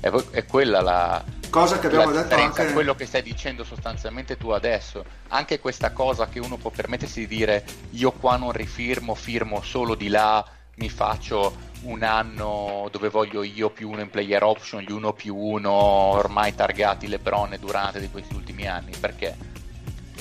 [0.00, 4.50] È, è quella la, cosa che abbiamo detto anche quello che stai dicendo sostanzialmente tu
[4.50, 5.02] adesso.
[5.28, 9.94] Anche questa cosa che uno può permettersi di dire io qua non rifirmo, firmo solo
[9.94, 10.44] di là,
[10.76, 15.36] mi faccio un anno dove voglio io più uno in player option, gli uno più
[15.36, 18.92] uno ormai targati Lebron e Durante di questi ultimi anni.
[18.98, 19.36] Perché?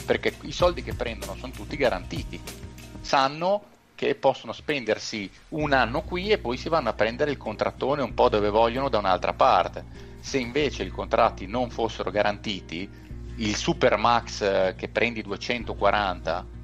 [0.06, 2.40] Perché i soldi che prendono sono tutti garantiti.
[3.02, 8.04] Sanno che possono spendersi un anno qui e poi si vanno a prendere il contrattone
[8.04, 10.06] un po' dove vogliono da un'altra parte.
[10.20, 12.88] Se invece i contratti non fossero garantiti,
[13.38, 16.57] il super max eh, che prendi 240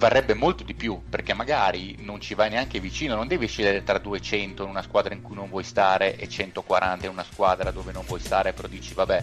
[0.00, 3.98] varrebbe molto di più perché magari non ci vai neanche vicino, non devi scegliere tra
[3.98, 7.92] 200 in una squadra in cui non vuoi stare e 140 in una squadra dove
[7.92, 9.22] non vuoi stare, però dici vabbè,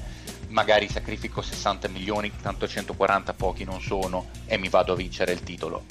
[0.50, 5.42] magari sacrifico 60 milioni, tanto 140 pochi non sono e mi vado a vincere il
[5.42, 5.84] titolo.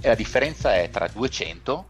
[0.00, 1.88] E la differenza è tra 200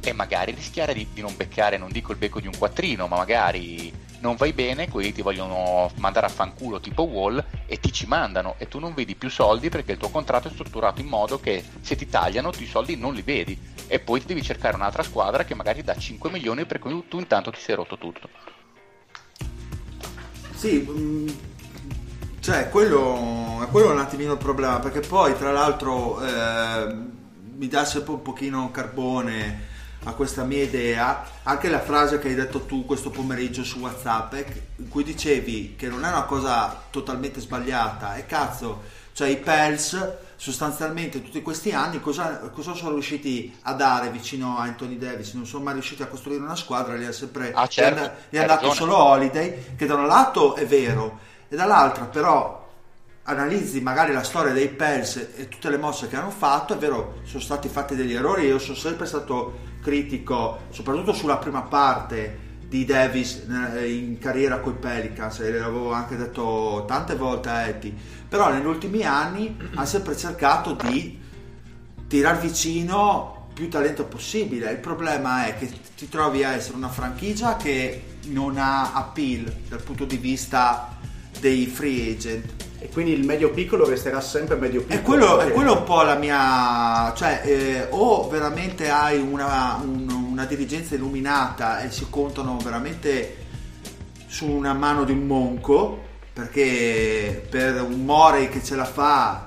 [0.00, 3.18] e magari rischiare di, di non beccare, non dico il becco di un quattrino, ma
[3.18, 8.06] magari non vai bene, quelli ti vogliono mandare a fanculo tipo Wall e ti ci
[8.06, 11.38] mandano e tu non vedi più soldi perché il tuo contratto è strutturato in modo
[11.38, 14.76] che se ti tagliano tu i soldi non li vedi e poi ti devi cercare
[14.76, 18.28] un'altra squadra che magari dà 5 milioni perché tu intanto ti sei rotto tutto.
[20.54, 21.28] Sì, mm,
[22.40, 26.96] cioè quello, quello è un attimino il problema, perché poi tra l'altro eh,
[27.56, 29.76] mi dà sempre un pochino carbone
[30.08, 34.32] a questa mia idea, anche la frase che hai detto tu questo pomeriggio su Whatsapp,
[34.34, 39.36] eh, in cui dicevi che non è una cosa totalmente sbagliata, e cazzo, Cioè i
[39.36, 45.32] Pels sostanzialmente tutti questi anni cosa, cosa sono riusciti a dare vicino a Anthony Davis?
[45.32, 48.12] Non sono mai riusciti a costruire una squadra, li ha sempre Ah, certo, gli è,
[48.30, 51.18] gli è andato solo Holiday, che da un lato è vero,
[51.48, 52.66] e dall'altra però
[53.24, 57.20] analizzi magari la storia dei Pels e tutte le mosse che hanno fatto, è vero,
[57.24, 62.84] sono stati fatti degli errori, io sono sempre stato critico, soprattutto sulla prima parte di
[62.84, 67.94] Davis eh, in carriera coi Pelicans, l'avevo anche detto tante volte a Eddie,
[68.28, 71.18] però negli ultimi anni ha sempre cercato di
[72.06, 74.70] tirar vicino più talento possibile.
[74.70, 79.82] Il problema è che ti trovi a essere una franchigia che non ha appeal dal
[79.82, 80.96] punto di vista
[81.40, 82.67] dei free agent.
[82.80, 84.98] E quindi il medio piccolo resterà sempre medio piccolo.
[85.00, 87.12] E quello, è quello un po' la mia...
[87.16, 93.46] cioè eh, o veramente hai una, un- una dirigenza illuminata e si contano veramente
[94.28, 96.00] su una mano di un monco,
[96.32, 99.42] perché per un Morey che ce la fa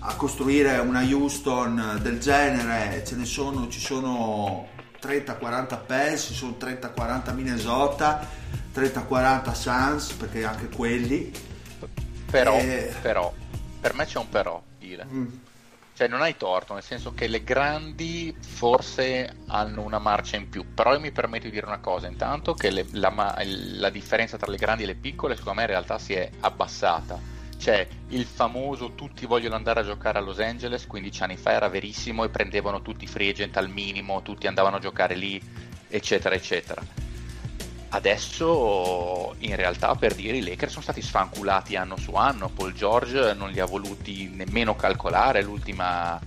[0.00, 4.68] a costruire una Houston del genere ce ne sono, ci sono
[5.02, 8.24] 30-40 Pels, ci sono 30-40 Minnesota,
[8.72, 11.32] 30-40 Suns, perché anche quelli.
[12.30, 12.94] Però, Eh.
[13.00, 13.32] però,
[13.80, 15.04] per me c'è un però, dire.
[15.04, 15.26] Mm.
[15.94, 20.72] Cioè, non hai torto, nel senso che le grandi forse hanno una marcia in più.
[20.72, 24.50] Però io mi permetto di dire una cosa: intanto che le- la, la differenza tra
[24.50, 27.18] le grandi e le piccole, secondo me, in realtà si è abbassata.
[27.58, 31.68] Cioè, il famoso tutti vogliono andare a giocare a Los Angeles 15 anni fa era
[31.68, 35.42] verissimo e prendevano tutti i free agent al minimo, tutti andavano a giocare lì,
[35.88, 36.80] eccetera, eccetera.
[37.90, 43.32] Adesso in realtà per dire i Lakers sono stati sfanculati anno su anno, Paul George
[43.32, 46.20] non li ha voluti nemmeno calcolare l'ultima,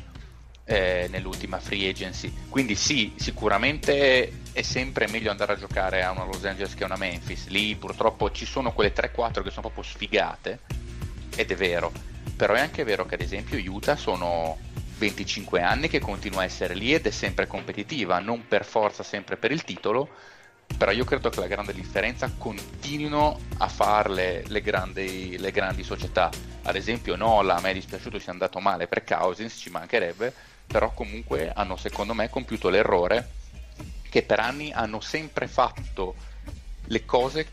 [0.64, 6.26] eh, nell'ultima free agency, quindi sì, sicuramente è sempre meglio andare a giocare a una
[6.26, 9.84] Los Angeles che a una Memphis, lì purtroppo ci sono quelle 3-4 che sono proprio
[9.84, 10.60] sfigate,
[11.36, 11.92] ed è vero,
[12.36, 14.58] però è anche vero che ad esempio Utah sono
[14.98, 19.38] 25 anni che continua a essere lì ed è sempre competitiva, non per forza sempre
[19.38, 20.10] per il titolo,
[20.78, 26.30] però io credo che la grande differenza continuino a farle le grandi, le grandi società.
[26.64, 30.34] Ad esempio Nola, a me è dispiaciuto sia andato male per Cousins, ci mancherebbe,
[30.66, 33.40] però comunque hanno secondo me compiuto l'errore
[34.10, 36.16] che per anni hanno sempre fatto
[36.86, 37.48] le cose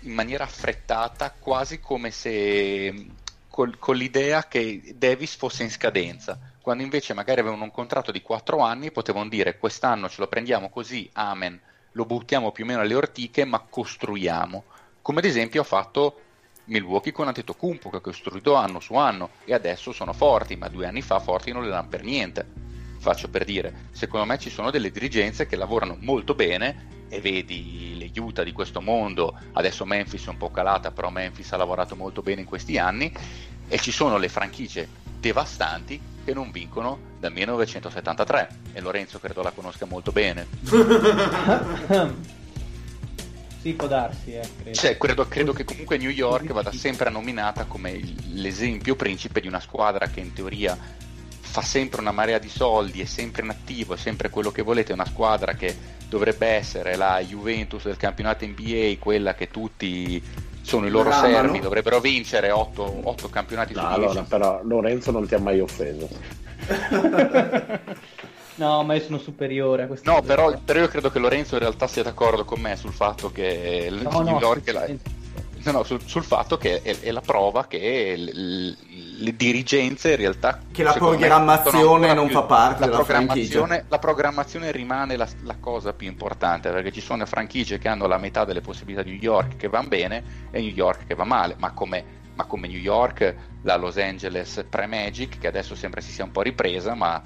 [0.00, 3.06] in maniera affrettata, quasi come se
[3.48, 8.22] col- con l'idea che Davis fosse in scadenza, quando invece magari avevano un contratto di
[8.22, 11.60] 4 anni potevano dire quest'anno ce lo prendiamo così, amen,
[11.92, 14.64] lo buttiamo più o meno alle ortiche, ma costruiamo.
[15.02, 16.20] Come ad esempio ha fatto
[16.64, 20.86] Milwaukee con Antetokounmpo che ha costruito anno su anno e adesso sono forti, ma due
[20.86, 22.46] anni fa forti non le danno per niente.
[22.98, 27.96] Faccio per dire, secondo me ci sono delle dirigenze che lavorano molto bene e vedi
[27.98, 31.96] le Utah di questo mondo, adesso Memphis è un po' calata, però Memphis ha lavorato
[31.96, 33.12] molto bene in questi anni
[33.66, 34.88] e ci sono le franchigie
[35.20, 40.46] devastanti che non vincono dal 1973 e Lorenzo credo la conosca molto bene.
[43.60, 44.76] sì, può darsi, eh, credo.
[44.76, 48.00] Cioè, credo, credo che comunque New York vada sempre nominata come
[48.32, 50.76] l'esempio principe di una squadra che in teoria
[51.50, 54.92] fa sempre una marea di soldi, è sempre in attivo, è sempre quello che volete,
[54.92, 60.22] una squadra che dovrebbe essere la Juventus del campionato NBA, quella che tutti
[60.70, 61.32] sono i loro Bramano.
[61.32, 64.02] servi, dovrebbero vincere 8, campionati No, su 10.
[64.04, 66.08] allora, però Lorenzo non ti ha mai offeso.
[68.56, 71.60] No, ma io sono superiore a questa No, però, però io credo che Lorenzo in
[71.60, 74.86] realtà sia d'accordo con me sul fatto che No, New no, York è la.
[75.62, 78.24] No, no, sul, sul fatto che è, è la prova che l-
[78.70, 82.86] l- le dirigenze in realtà Che la me, programmazione ancora non più- fa parte la
[82.86, 87.88] della programmazione, la programmazione rimane la, la cosa più importante perché ci sono franchigie che
[87.88, 91.14] hanno la metà delle possibilità di New York che vanno bene e New York che
[91.14, 92.04] va male ma come,
[92.34, 96.40] ma come New York la Los Angeles pre-Magic che adesso sembra si sia un po'
[96.40, 97.22] ripresa ma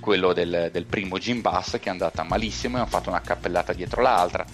[0.00, 3.74] quello del, del primo Jim Bass che è andata malissimo e hanno fatto una cappellata
[3.74, 4.44] dietro l'altra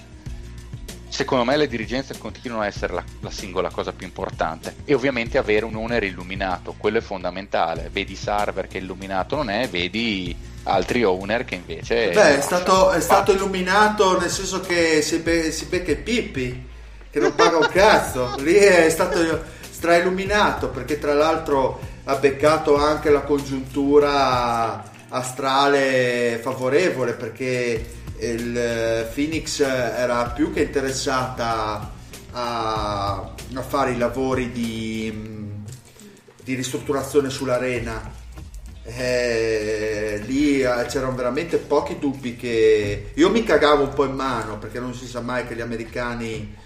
[1.10, 5.36] secondo me le dirigenze continuano a essere la, la singola cosa più importante e ovviamente
[5.36, 7.90] avere un owner illuminato, quello è fondamentale.
[7.92, 12.10] Vedi Sarver che illuminato non è, vedi altri owner che invece...
[12.10, 16.68] Beh, è stato, è stato illuminato nel senso che si, be- si becca i Pippi,
[17.10, 18.36] che non paga un cazzo.
[18.38, 27.98] Lì è stato strailluminato perché tra l'altro ha beccato anche la congiuntura astrale favorevole perché
[28.20, 31.90] il eh, Phoenix era più che interessata
[32.32, 35.12] a, a fare i lavori di,
[36.42, 38.18] di ristrutturazione sull'arena.
[38.82, 44.58] Eh, lì eh, c'erano veramente pochi dubbi che io mi cagavo un po' in mano
[44.58, 46.56] perché non si sa mai che gli americani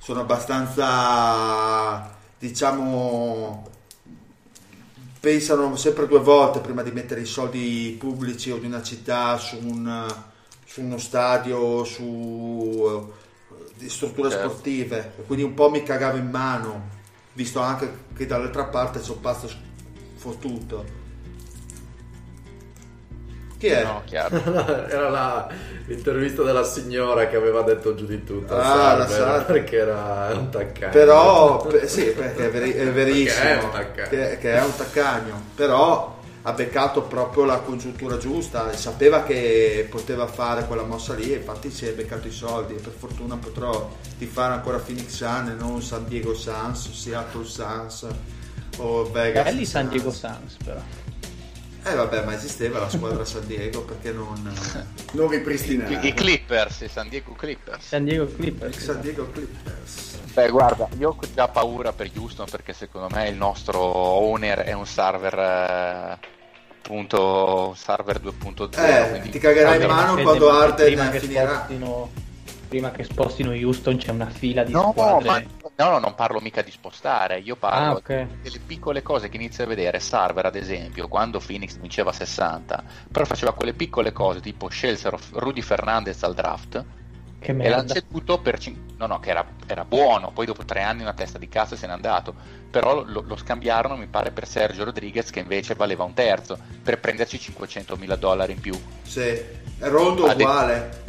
[0.00, 3.68] sono abbastanza diciamo
[5.20, 9.58] pensano sempre due volte prima di mettere i soldi pubblici o di una città su,
[9.60, 10.06] un,
[10.68, 14.48] su uno stadio, su eh, di strutture Certo.
[14.50, 15.12] sportive.
[15.26, 16.88] Quindi un po' mi cagavo in mano,
[17.32, 19.48] visto anche che dall'altra parte c'è un pasto
[20.16, 20.96] fottuto.
[23.56, 23.82] Chi è?
[23.82, 24.36] No, chiaro.
[24.88, 25.48] Era la,
[25.86, 28.54] l'intervista della signora che aveva detto giù di tutto.
[28.56, 29.46] Ah, la Sarver.
[29.46, 30.92] perché era un taccagno.
[30.92, 34.08] Però, pe- sì, perché è, veri- è verissimo, Perché è un taccagno.
[34.08, 40.26] che, che è un taccagno, però ha beccato proprio la congiuntura giusta, sapeva che poteva
[40.26, 43.90] fare quella mossa lì e infatti si è beccato i soldi e per fortuna potrò
[44.26, 48.06] fare ancora Phoenix Sun e non San Diego Suns, Seattle Suns
[48.78, 49.88] o Vegas Belli San.
[49.88, 50.80] Diego Suns però.
[51.90, 54.36] Eh vabbè, ma esisteva la squadra San Diego, perché non...
[55.12, 56.06] Non I, ripristinare.
[56.06, 57.86] i Clippers, i San Diego Clippers.
[57.86, 58.78] San Diego Clippers.
[58.78, 60.18] San Diego Clippers.
[60.34, 64.72] Beh, guarda, io ho già paura per Houston perché secondo me il nostro owner è
[64.74, 66.18] un server eh,
[66.82, 68.68] punto server 2.0.
[68.84, 71.54] Eh, quindi- ti cagherai in mano quando Arden prima che finirà.
[71.54, 72.10] spostino,
[72.68, 75.26] prima che spostino Houston c'è una fila di No, squadre.
[75.28, 75.42] ma,
[75.78, 78.26] no, no, non parlo mica di spostare, io parlo Ah, ok.
[78.42, 80.00] delle piccole cose che inizi a vedere.
[80.00, 82.82] Server, ad esempio, quando Phoenix vinceva 60,
[83.12, 86.84] però faceva quelle piccole cose tipo scelsero Rudy Fernandez al draft
[87.38, 87.94] Che e merda.
[87.94, 91.38] ceduto per cin- no no che era, era buono poi dopo tre anni una testa
[91.38, 92.34] di cazzo se n'è andato
[92.68, 96.98] però lo, lo scambiarono mi pare per Sergio Rodriguez che invece valeva un terzo per
[96.98, 98.74] prenderci 500 mila dollari in più
[99.04, 99.46] Sì, è
[99.82, 101.06] Rondo de- uguale.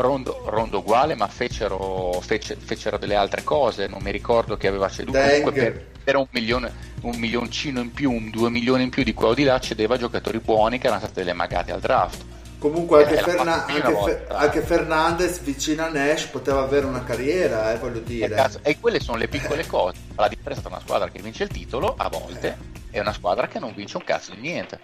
[0.00, 4.88] Rondo, Rondo uguale ma fecero, fece- fecero delle altre cose non mi ricordo che aveva
[4.88, 9.02] ceduto comunque per, per un milione un milioncino in più un due milioni in più
[9.04, 12.24] di quello di là cedeva giocatori buoni che erano state delle magate al draft
[12.58, 13.94] Comunque anche, Ferna- anche.
[14.02, 18.34] Fe- anche Fernandez vicino a Nash poteva avere una carriera, eh, voglio E, dire.
[18.34, 19.96] cazzo, e quelle sono le piccole cose.
[20.16, 22.56] La differenza tra una squadra che vince il titolo a volte
[22.90, 24.80] e una squadra che non vince un cazzo di niente.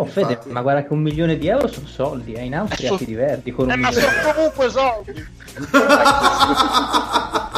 [0.00, 0.50] Oh Fede, Infatti.
[0.50, 2.44] ma guarda che un milione di euro sono soldi, eh.
[2.44, 4.12] in Austria Eh, ti diverti con Eh, un ma milione.
[4.22, 5.26] sono comunque soldi.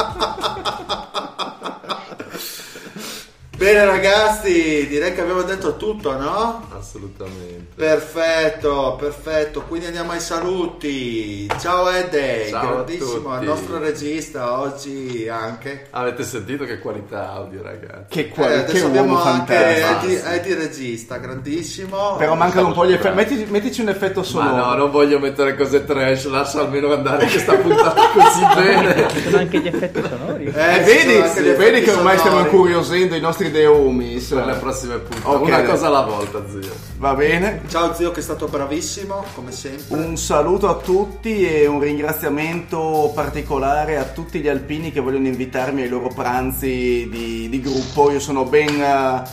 [3.61, 6.65] Bene ragazzi, direi che abbiamo detto tutto, no?
[6.75, 7.73] Assolutamente.
[7.75, 9.61] Perfetto, perfetto.
[9.67, 11.47] Quindi andiamo ai saluti.
[11.59, 13.27] Ciao Ede, Ciao a grandissimo, tutti.
[13.35, 15.85] al nostro regista oggi anche.
[15.91, 18.05] Avete sentito che qualità audio, ragazzi?
[18.09, 19.85] Che, Eh, qual- che adesso uomo abbiamo anche.
[19.85, 22.15] Eddie, Eddie regista, grandissimo.
[22.15, 23.13] Però mancano un po' gli effetti.
[23.15, 24.55] Metti- mettici un effetto Ma sonoro.
[24.55, 29.05] no, non voglio mettere cose trash, lascia almeno andare questa puntata così bene.
[29.13, 30.45] Ci sono anche gli effetti sonori.
[30.45, 32.55] Eh, Eh, vedi, vedi che ormai stiamo sonori.
[32.55, 34.27] incuriosendo i nostri deomis.
[34.27, 35.35] Per le prossime puntate.
[35.35, 35.41] Ok.
[35.41, 36.71] Una cosa alla volta, zio.
[36.97, 37.61] Va bene.
[37.67, 39.97] Ciao zio che è stato bravissimo, come sempre.
[39.97, 45.81] Un saluto a tutti e un ringraziamento particolare a tutti gli alpini che vogliono invitarmi
[45.81, 48.11] ai loro pranzi di, di gruppo.
[48.11, 49.23] Io sono ben, eh,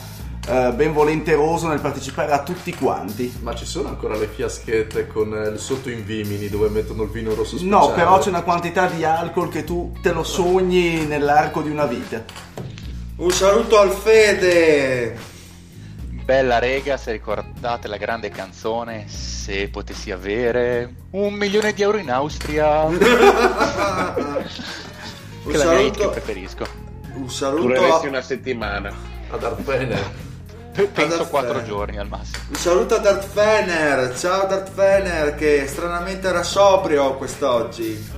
[0.49, 3.32] eh, ben volenteroso nel partecipare a tutti quanti.
[3.43, 7.11] Ma ci sono ancora le fiaschette con eh, il sotto in Vimini dove mettono il
[7.11, 7.86] vino rosso speciale?
[7.86, 11.85] No, però c'è una quantità di alcol che tu te lo sogni nell'arco di una
[11.85, 12.24] vita.
[13.19, 15.16] Un saluto al Fede.
[16.24, 22.11] Bella rega, se ricordate la grande canzone Se potessi avere un milione di euro in
[22.11, 23.07] Austria un Che
[25.51, 26.66] è la mia che preferisco
[27.15, 28.93] un saluto, Dureresti a- una settimana.
[29.31, 30.27] Ad Arpene.
[30.93, 34.16] Penso Ad quattro giorni al massimo un saluto a Darth Fener.
[34.16, 38.18] Ciao Darth Fener che stranamente era sobrio quest'oggi.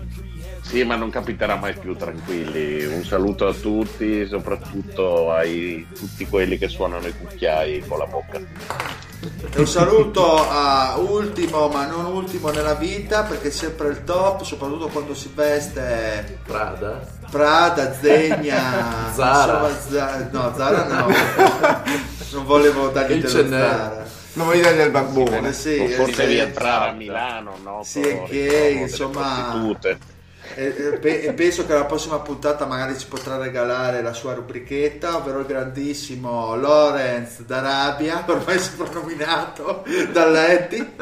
[0.71, 2.85] Sì, ma non capiterà mai più, tranquilli.
[2.87, 8.39] Un saluto a tutti, soprattutto ai tutti quelli che suonano i cucchiai con la bocca.
[8.39, 14.45] E un saluto a ultimo ma non ultimo nella vita perché è sempre il top,
[14.45, 17.05] soprattutto quando si veste Prada.
[17.29, 19.69] Prada, Zegna, Zara.
[19.69, 21.07] insomma, Za- no, Zara no.
[22.31, 23.29] non volevo dargli Il.
[23.29, 24.07] Zara.
[24.35, 25.53] Non voglio dire del barbone.
[25.53, 26.27] Sì, forse sì.
[26.27, 27.81] rientrare a Milano, no?
[27.83, 30.10] Sì, che, insomma, prostitute.
[30.55, 35.39] E, pe- penso che la prossima puntata magari ci potrà regalare la sua rubrichetta, ovvero
[35.41, 40.93] il grandissimo Lorenz d'Arabia, ormai soprannominato dall'Eddie.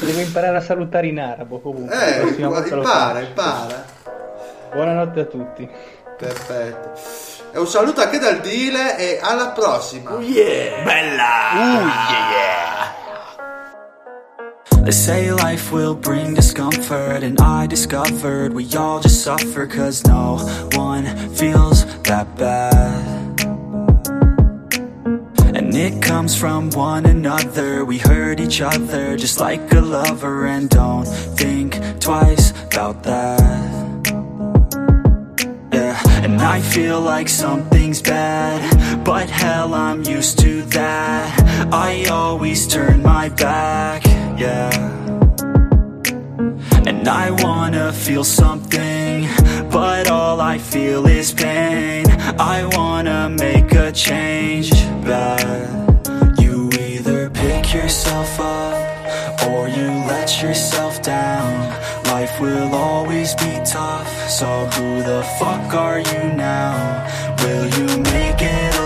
[0.00, 2.20] Devo imparare a salutare in arabo comunque.
[2.20, 3.84] Eh, impara, impara.
[4.72, 5.68] Buonanotte a tutti.
[6.18, 7.00] Perfetto.
[7.52, 10.18] E un saluto anche dal Dile e alla prossima.
[14.88, 20.38] They say life will bring discomfort, and I discovered we all just suffer cause no
[20.72, 21.04] one
[21.34, 23.38] feels that bad.
[25.54, 30.70] And it comes from one another, we hurt each other just like a lover, and
[30.70, 33.58] don't think twice about that.
[36.24, 41.68] And I feel like something's bad, but hell, I'm used to that.
[41.72, 44.02] I always turn my back,
[44.38, 44.70] yeah.
[46.86, 49.28] And I wanna feel something,
[49.70, 52.06] but all I feel is pain.
[52.38, 54.70] I wanna make a change,
[55.04, 55.44] but
[56.40, 61.52] You either pick yourself up, or you let yourself down.
[62.04, 66.72] Life will always be tough, so who the fuck are you now?
[67.42, 68.77] Will you make it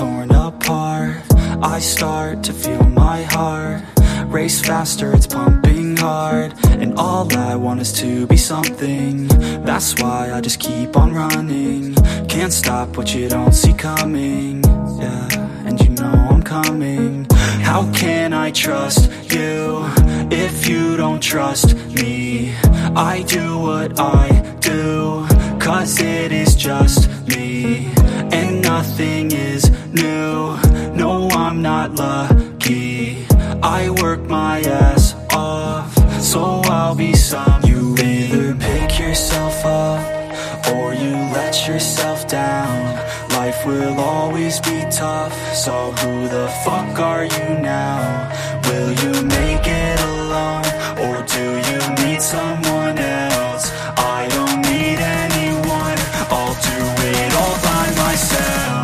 [0.00, 1.22] torn apart.
[1.62, 3.82] I start to feel my heart
[4.30, 6.54] race faster, it's pumping hard.
[6.64, 9.26] And all I want is to be something.
[9.68, 11.94] That's why I just keep on running.
[12.28, 14.62] Can't stop what you don't see coming.
[15.02, 15.28] Yeah,
[15.66, 17.26] and you know I'm coming.
[17.70, 19.84] How can I trust you
[20.30, 22.54] if you don't trust me?
[22.94, 24.26] I do what I
[24.60, 25.26] do,
[25.58, 27.90] cause it is just me.
[28.32, 29.59] And nothing is
[29.92, 30.56] new.
[30.94, 33.26] No, I'm not lucky.
[33.62, 37.62] I work my ass off, so I'll be some.
[37.64, 42.96] You either pick yourself up or you let yourself down.
[43.30, 48.30] Life will always be tough, so who the fuck are you now?
[48.64, 50.64] Will you make it alone
[51.04, 53.72] or do you need someone else?
[53.96, 55.98] I don't need anyone,
[56.30, 56.78] I'll do
[57.12, 58.79] it all by myself.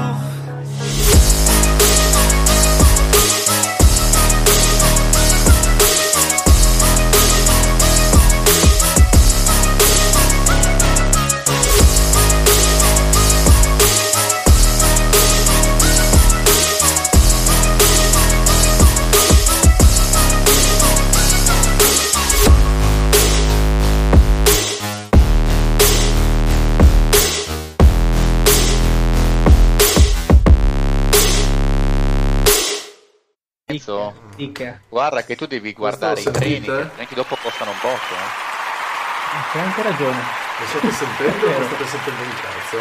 [33.78, 34.14] Cazzo.
[34.36, 34.80] Dica.
[34.88, 36.72] Guarda che tu devi guardare i lo treni, sentite?
[36.76, 38.14] che altrimenti dopo costano un botto.
[38.14, 39.50] Eh.
[39.52, 40.16] C'è anche ragione.
[40.60, 42.78] Lo state sentendo o lo state sentendo un cazzo?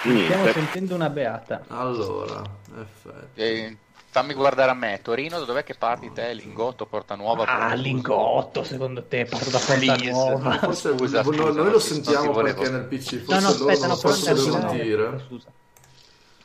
[0.00, 0.52] Stiamo Niente.
[0.52, 1.64] sentendo una beata.
[1.68, 2.42] Allora,
[2.80, 3.40] effetti.
[3.40, 3.76] Eh,
[4.10, 6.32] fammi guardare a me, Torino, dov'è che parti te?
[6.34, 7.42] Lingotto, Porta Nuova?
[7.42, 10.10] Ah, Porta- lingotto, secondo te, parto da Porta Please.
[10.10, 10.58] Nuova.
[10.60, 13.18] Forse Scusa, no- scusa, noi non lo non sentiamo si volevo- perché nel PC No,
[13.24, 15.24] forse no, loro aspetta, non no, però possono sentire.
[15.26, 15.46] Scusa.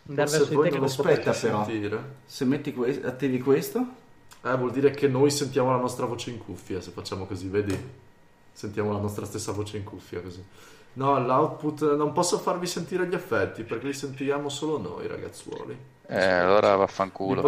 [0.07, 1.63] Andare Forse verso di voi non lo aspetta, però.
[1.65, 2.03] sentire.
[2.25, 4.01] Se metti que- attivi questo,
[4.45, 7.77] Eh, vuol dire che noi sentiamo la nostra voce in cuffia, se facciamo così, vedi?
[8.51, 10.43] Sentiamo la nostra stessa voce in cuffia così.
[10.95, 15.75] No, l'output non posso farvi sentire gli effetti perché li sentiamo solo noi, ragazzuoli.
[16.07, 17.35] Eh, allora vaffanculo.
[17.35, 17.47] Potete